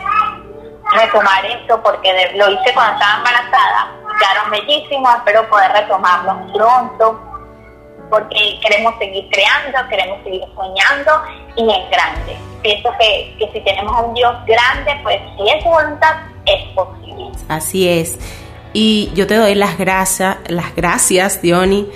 retomar 0.93 1.45
eso, 1.45 1.81
porque 1.81 2.31
lo 2.35 2.49
hice 2.51 2.73
cuando 2.73 2.93
estaba 2.93 3.17
embarazada. 3.17 3.91
Quedaron 4.19 4.51
bellísimos, 4.51 5.15
espero 5.15 5.49
poder 5.49 5.71
retomarlos 5.71 6.51
pronto 6.53 7.29
porque 8.09 8.59
queremos 8.61 8.95
seguir 8.97 9.27
creando, 9.31 9.77
queremos 9.87 10.23
seguir 10.23 10.43
soñando 10.55 11.11
y 11.55 11.61
en 11.61 11.89
grande. 11.91 12.37
Pienso 12.61 12.89
que, 12.99 13.35
que 13.37 13.51
si 13.53 13.63
tenemos 13.63 13.95
a 13.95 14.01
un 14.01 14.13
Dios 14.13 14.33
grande, 14.45 14.99
pues 15.03 15.17
si 15.37 15.49
es 15.49 15.63
su 15.63 15.69
voluntad, 15.69 16.15
es 16.45 16.73
posible. 16.73 17.29
Así 17.47 17.87
es. 17.87 18.19
Y 18.73 19.11
yo 19.13 19.27
te 19.27 19.35
doy 19.35 19.55
las 19.55 19.77
gracias, 19.77 20.37
las 20.47 20.75
gracias, 20.75 21.41
Diony, 21.41 21.87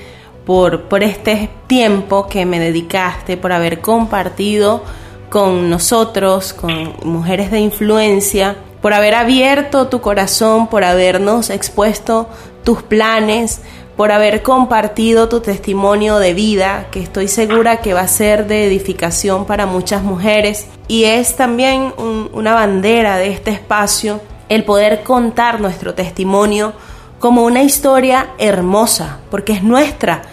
por, 0.45 0.83
por 0.83 1.03
este 1.03 1.49
tiempo 1.67 2.27
que 2.27 2.45
me 2.45 2.59
dedicaste, 2.59 3.37
por 3.37 3.51
haber 3.51 3.81
compartido 3.81 4.83
con 5.29 5.69
nosotros, 5.69 6.53
con 6.53 6.95
mujeres 7.03 7.51
de 7.51 7.59
influencia, 7.59 8.55
por 8.83 8.93
haber 8.93 9.15
abierto 9.15 9.87
tu 9.87 10.01
corazón, 10.01 10.67
por 10.67 10.83
habernos 10.83 11.49
expuesto 11.49 12.27
tus 12.65 12.83
planes, 12.83 13.61
por 13.95 14.11
haber 14.11 14.43
compartido 14.43 15.29
tu 15.29 15.39
testimonio 15.39 16.19
de 16.19 16.33
vida, 16.33 16.87
que 16.91 17.01
estoy 17.01 17.29
segura 17.29 17.77
que 17.77 17.93
va 17.93 18.01
a 18.01 18.07
ser 18.09 18.45
de 18.45 18.67
edificación 18.67 19.45
para 19.45 19.65
muchas 19.65 20.03
mujeres. 20.03 20.67
Y 20.89 21.05
es 21.05 21.37
también 21.37 21.93
una 22.33 22.53
bandera 22.53 23.15
de 23.15 23.31
este 23.31 23.51
espacio 23.51 24.19
el 24.49 24.65
poder 24.65 25.03
contar 25.03 25.61
nuestro 25.61 25.93
testimonio 25.93 26.73
como 27.19 27.45
una 27.45 27.63
historia 27.63 28.31
hermosa, 28.37 29.19
porque 29.31 29.53
es 29.53 29.63
nuestra, 29.63 30.23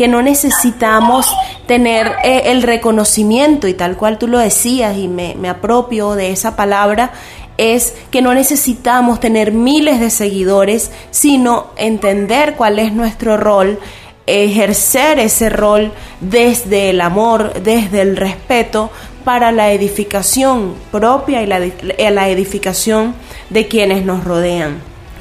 que 0.00 0.08
no 0.08 0.22
necesitamos 0.22 1.30
tener 1.66 2.10
eh, 2.24 2.44
el 2.46 2.62
reconocimiento 2.62 3.68
y 3.68 3.74
tal 3.74 3.98
cual 3.98 4.16
tú 4.16 4.28
lo 4.28 4.38
decías 4.38 4.96
y 4.96 5.08
me, 5.08 5.34
me 5.38 5.50
apropio 5.50 6.14
de 6.14 6.32
esa 6.32 6.56
palabra, 6.56 7.12
es 7.60 7.94
que 8.10 8.22
no 8.22 8.32
necesitamos 8.32 9.20
tener 9.20 9.52
miles 9.52 10.00
de 10.00 10.08
seguidores, 10.08 10.90
sino 11.10 11.66
entender 11.76 12.54
cuál 12.54 12.78
es 12.78 12.94
nuestro 12.94 13.36
rol, 13.36 13.78
ejercer 14.26 15.18
ese 15.18 15.50
rol 15.50 15.92
desde 16.22 16.88
el 16.88 17.02
amor, 17.02 17.52
desde 17.62 18.00
el 18.00 18.16
respeto, 18.16 18.90
para 19.24 19.52
la 19.52 19.72
edificación 19.72 20.74
propia 20.90 21.42
y 21.42 21.46
la, 21.46 21.58
eh, 21.58 22.10
la 22.10 22.30
edificación 22.30 23.14
de 23.50 23.68
quienes 23.68 24.06
nos 24.06 24.24
rodean. 24.24 24.80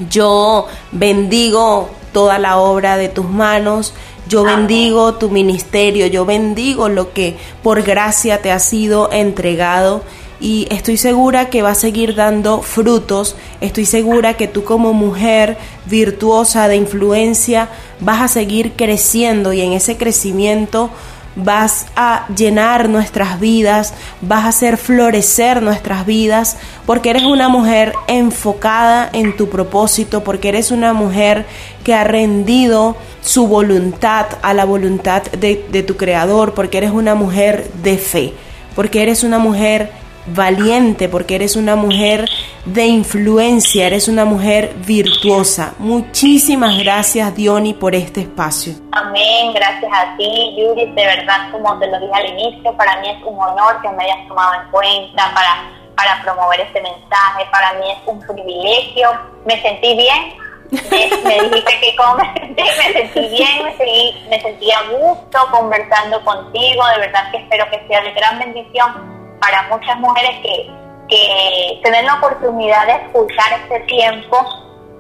Yo 0.10 0.66
bendigo 0.94 1.90
toda 2.14 2.40
la 2.40 2.58
obra 2.58 2.96
de 2.96 3.10
tus 3.10 3.28
manos, 3.28 3.94
yo 4.30 4.44
bendigo 4.44 5.16
tu 5.16 5.30
ministerio, 5.30 6.08
yo 6.08 6.24
bendigo 6.24 6.88
lo 6.88 7.12
que 7.12 7.36
por 7.62 7.82
gracia 7.82 8.42
te 8.42 8.54
ha 8.54 8.60
sido 8.60 9.12
entregado 9.12 10.04
y 10.40 10.68
estoy 10.72 10.98
segura 10.98 11.50
que 11.50 11.62
va 11.62 11.72
a 11.72 11.76
seguir 11.76 12.16
dando 12.16 12.62
frutos, 12.62 13.36
estoy 13.62 13.86
segura 13.86 14.36
que 14.36 14.48
tú 14.48 14.64
como 14.64 14.94
mujer 14.94 15.58
virtuosa 15.86 16.68
de 16.68 16.78
influencia 16.78 17.70
vas 18.00 18.22
a 18.22 18.28
seguir 18.28 18.74
creciendo 18.74 19.54
y 19.54 19.62
en 19.62 19.74
ese 19.74 19.98
crecimiento 19.98 20.90
vas 21.36 21.88
a 21.96 22.28
llenar 22.36 22.90
nuestras 22.90 23.40
vidas, 23.40 23.94
vas 24.22 24.46
a 24.46 24.50
hacer 24.50 24.78
florecer 24.78 25.62
nuestras 25.62 26.06
vidas, 26.06 26.58
porque 26.86 27.12
eres 27.12 27.24
una 27.24 27.50
mujer 27.50 27.94
enfocada 28.08 29.10
en 29.14 29.36
tu 29.36 29.50
propósito, 29.50 30.24
porque 30.24 30.50
eres 30.50 30.72
una 30.72 30.94
mujer 30.94 31.46
que 31.84 31.94
ha 31.94 32.04
rendido 32.04 32.96
su 33.22 33.48
voluntad 33.48 34.26
a 34.42 34.54
la 34.54 34.66
voluntad 34.66 35.24
de, 35.24 35.84
tu 35.84 35.98
creador, 35.98 36.54
porque 36.54 36.78
eres 36.80 36.92
una 36.92 37.16
mujer 37.16 37.70
de 37.84 37.98
fe, 37.98 38.34
porque 38.76 39.02
eres 39.02 39.24
una 39.24 39.40
mujer 39.40 39.92
valiente, 40.28 41.10
porque 41.10 41.36
eres 41.36 41.56
una 41.56 41.76
mujer 41.76 42.30
de 42.66 42.86
influencia, 42.86 43.88
eres 43.88 44.08
una 44.08 44.26
mujer 44.26 44.74
virtuosa. 44.86 45.74
Muchísimas 45.80 46.78
gracias, 46.78 47.36
Diony, 47.36 47.74
por 47.74 47.96
este 47.96 48.22
espacio. 48.22 48.74
Amén, 48.92 49.54
gracias 49.54 49.92
a 49.92 50.16
ti, 50.18 50.56
Yuri. 50.58 50.86
De 50.94 51.06
verdad, 51.06 51.52
como 51.52 51.78
te 51.80 51.88
lo 51.88 52.00
dije 52.00 52.14
al 52.14 52.30
inicio, 52.30 52.76
para 52.78 53.00
mí 53.02 53.10
es 53.10 53.24
un 53.24 53.40
honor 53.40 53.82
que 53.82 53.90
me 53.90 54.04
hayas 54.04 54.28
tomado 54.28 54.54
en 54.62 54.72
cuenta 54.72 55.32
para, 55.34 55.72
para 55.96 56.22
promover 56.22 56.62
este 56.62 56.82
mensaje. 56.82 57.46
Para 57.52 57.74
mí 57.74 57.86
es 57.92 57.98
un 58.06 58.20
privilegio. 58.20 59.10
Me 59.46 59.62
sentí 59.62 59.96
bien. 59.96 60.34
me 60.70 61.42
dijiste 61.50 61.80
que 61.82 61.96
cómo 61.96 62.16
me 62.18 62.32
sentí, 62.34 62.62
me 62.62 62.94
sentí 62.94 63.20
bien, 63.30 63.64
me 63.64 63.76
sentí, 63.76 64.28
me 64.30 64.40
sentí 64.40 64.72
a 64.72 64.84
gusto 64.92 65.40
conversando 65.52 66.24
contigo. 66.24 66.86
De 66.96 67.00
verdad 67.00 67.32
que 67.32 67.38
espero 67.38 67.66
que 67.72 67.88
sea 67.88 68.02
de 68.02 68.12
gran 68.12 68.38
bendición 68.38 69.19
para 69.40 69.64
muchas 69.64 69.98
mujeres 69.98 70.40
que, 70.42 70.72
que 71.10 71.80
tienen 71.84 72.06
la 72.06 72.16
oportunidad 72.16 72.86
de 72.86 72.94
escuchar 72.94 73.54
este 73.64 73.80
tiempo 73.82 74.38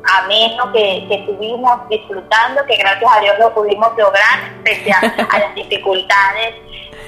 ameno 0.03 0.71
que, 0.71 1.05
que 1.09 1.17
tuvimos 1.27 1.87
disfrutando, 1.89 2.63
que 2.65 2.77
gracias 2.77 3.11
a 3.11 3.19
Dios 3.19 3.35
lo 3.39 3.53
pudimos 3.53 3.89
lograr, 3.97 4.53
pese 4.63 4.91
a, 4.91 5.01
las 5.39 5.55
dificultades 5.55 6.55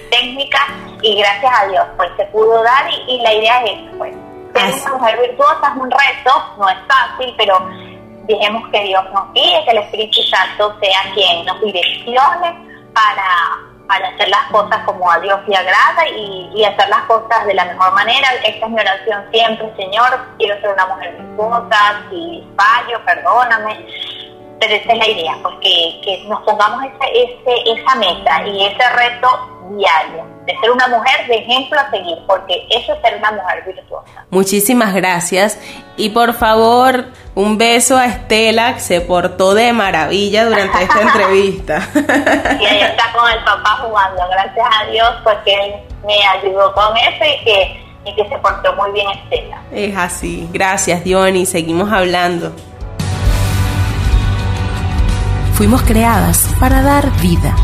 técnicas, 0.10 0.68
y 1.02 1.20
gracias 1.20 1.52
a 1.60 1.68
Dios 1.68 1.86
pues 1.98 2.10
se 2.18 2.26
pudo 2.26 2.62
dar 2.64 2.86
y, 3.08 3.22
la 3.22 3.34
idea 3.34 3.64
es 3.64 3.80
pues 3.98 4.14
ser 4.54 4.92
una 4.92 4.98
mujer 4.98 5.22
virtuosa 5.22 5.74
es 5.74 5.82
un 5.82 5.90
reto, 5.90 6.56
no 6.58 6.70
es 6.70 6.78
fácil, 6.88 7.34
pero 7.38 7.70
dejemos 8.26 8.70
que 8.70 8.84
Dios 8.84 9.04
nos 9.14 9.34
guíe, 9.34 9.64
que 9.66 9.72
el 9.72 9.78
Espíritu 9.78 10.22
Santo 10.24 10.76
sea 10.82 11.14
quien 11.14 11.46
nos 11.46 11.60
direccione 11.62 12.68
para 12.94 13.71
para 13.92 14.08
hacer 14.08 14.30
las 14.30 14.50
cosas 14.52 14.80
como 14.86 15.12
a 15.12 15.20
Dios 15.20 15.38
le 15.48 15.58
agrada 15.58 16.08
y, 16.08 16.64
hacer 16.64 16.88
las 16.88 17.02
cosas 17.02 17.46
de 17.46 17.54
la 17.54 17.66
mejor 17.66 17.92
manera. 17.94 18.30
Esta 18.46 18.66
es 18.66 18.72
mi 18.72 18.80
oración 18.80 19.26
siempre, 19.34 19.74
Señor, 19.76 20.18
quiero 20.38 20.56
ser 20.62 20.70
una 20.70 20.86
mujer 20.88 21.18
virtuosa, 21.18 22.02
si 22.10 22.48
fallo, 22.56 23.04
perdóname. 23.06 23.86
Pero 24.62 24.76
esa 24.76 24.94
es 24.94 24.98
la 24.98 25.10
idea, 25.10 25.34
pues 25.42 25.56
que, 25.62 26.24
nos 26.30 26.40
pongamos 26.44 26.86
ese, 26.86 27.24
ese, 27.24 27.82
esa 27.82 27.96
meta 27.96 28.48
y 28.48 28.66
ese 28.68 28.90
reto 28.92 29.28
diario 29.72 30.26
de 30.46 30.58
ser 30.60 30.72
una 30.72 30.88
mujer 30.88 31.28
de 31.28 31.36
ejemplo 31.36 31.80
a 31.80 31.90
seguir, 31.90 32.18
porque 32.28 32.66
eso 32.70 32.94
es 32.94 33.02
ser 33.02 33.18
una 33.18 33.32
mujer 33.32 33.64
virtuosa. 33.66 34.26
Muchísimas 34.30 34.94
gracias 34.94 35.60
y 35.98 36.10
por 36.10 36.34
favor 36.34 37.08
un 37.36 37.58
beso 37.58 37.98
a 37.98 38.08
Estela, 38.08 38.74
que 38.76 38.82
se 38.82 39.02
portó 39.02 39.54
de 39.54 39.72
maravilla 39.74 40.46
durante 40.46 40.84
esta 40.84 41.02
entrevista. 41.08 41.90
y 41.96 42.66
ella 42.66 42.88
está 42.88 43.12
con 43.14 43.30
el 43.30 43.44
papá 43.44 43.78
jugando, 43.82 44.22
gracias 44.30 44.68
a 44.80 44.86
Dios, 44.92 45.10
porque 45.24 45.54
él 45.54 45.74
me 46.06 46.26
ayudó 46.28 46.74
con 46.74 46.96
eso 46.98 47.24
y 47.24 47.44
que, 47.46 47.84
y 48.06 48.16
que 48.16 48.28
se 48.28 48.38
portó 48.40 48.74
muy 48.76 48.92
bien 48.92 49.08
Estela. 49.12 49.62
Es 49.72 49.96
así, 49.96 50.50
gracias 50.52 51.04
Diony, 51.04 51.46
seguimos 51.46 51.92
hablando. 51.92 52.52
Fuimos 55.54 55.84
creadas 55.84 56.50
para 56.60 56.82
dar 56.82 57.12
vida 57.22 57.56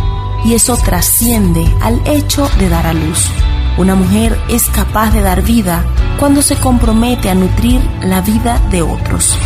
y 0.45 0.53
eso 0.53 0.77
trasciende 0.77 1.65
al 1.81 1.99
hecho 2.07 2.47
de 2.59 2.69
dar 2.69 2.85
a 2.85 2.93
luz. 2.93 3.31
Una 3.77 3.93
mujer 3.93 4.39
es 4.49 4.69
capaz 4.69 5.11
de 5.11 5.21
dar 5.21 5.43
vida 5.43 5.85
cuando 6.19 6.41
se 6.41 6.55
compromete 6.55 7.29
a 7.29 7.35
nutrir 7.35 7.79
la 8.01 8.21
vida 8.21 8.59
de 8.71 8.81
otros. 8.81 9.37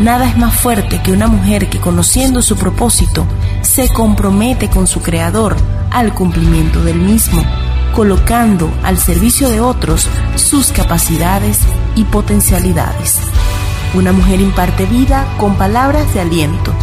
Nada 0.00 0.28
es 0.28 0.36
más 0.36 0.54
fuerte 0.54 1.00
que 1.02 1.10
una 1.10 1.26
mujer 1.26 1.70
que 1.70 1.80
conociendo 1.80 2.42
su 2.42 2.56
propósito 2.56 3.26
se 3.62 3.88
compromete 3.88 4.68
con 4.68 4.86
su 4.86 5.00
creador 5.00 5.56
al 5.90 6.12
cumplimiento 6.12 6.84
del 6.84 6.98
mismo, 6.98 7.42
colocando 7.96 8.70
al 8.84 8.98
servicio 8.98 9.48
de 9.48 9.60
otros 9.60 10.06
sus 10.36 10.70
capacidades 10.70 11.60
y 11.96 12.04
potencialidades. 12.04 13.18
Una 13.94 14.12
mujer 14.12 14.42
imparte 14.42 14.84
vida 14.84 15.26
con 15.38 15.54
palabras 15.54 16.12
de 16.12 16.20
aliento. 16.20 16.74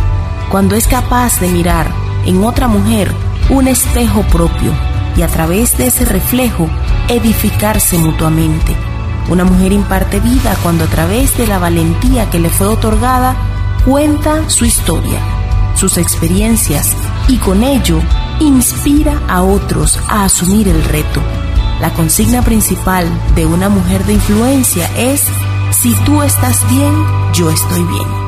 Cuando 0.50 0.76
es 0.76 0.88
capaz 0.88 1.40
de 1.40 1.50
mirar 1.50 1.88
en 2.26 2.44
otra 2.44 2.68
mujer 2.68 3.12
un 3.52 3.68
espejo 3.68 4.24
propio 4.24 4.74
y 5.18 5.22
a 5.22 5.28
través 5.28 5.78
de 5.78 5.88
ese 5.88 6.06
reflejo 6.06 6.70
edificarse 7.08 7.98
mutuamente. 7.98 8.76
Una 9.30 9.44
mujer 9.44 9.72
imparte 9.72 10.20
vida 10.20 10.56
cuando 10.62 10.84
a 10.84 10.88
través 10.88 11.38
de 11.38 11.48
la 11.48 11.58
valentía 11.58 12.30
que 12.30 12.40
le 12.40 12.50
fue 12.50 12.68
otorgada 12.68 13.36
cuenta 13.86 14.50
su 14.50 14.66
historia, 14.66 15.20
sus 15.76 15.98
experiencias 15.98 16.96
y 17.28 17.38
con 17.38 17.64
ello 17.64 18.02
inspira 18.40 19.22
a 19.28 19.42
otros 19.42 20.00
a 20.10 20.26
asumir 20.26 20.68
el 20.68 20.84
reto. 20.84 21.22
La 21.82 21.92
consigna 21.94 22.42
principal 22.42 23.08
de 23.36 23.46
una 23.46 23.70
mujer 23.70 24.06
de 24.06 24.14
influencia 24.14 24.90
es, 24.98 25.24
si 25.72 25.94
tú 26.06 26.22
estás 26.22 26.68
bien, 26.70 26.94
yo 27.34 27.50
estoy 27.50 27.84
bien. 27.84 28.25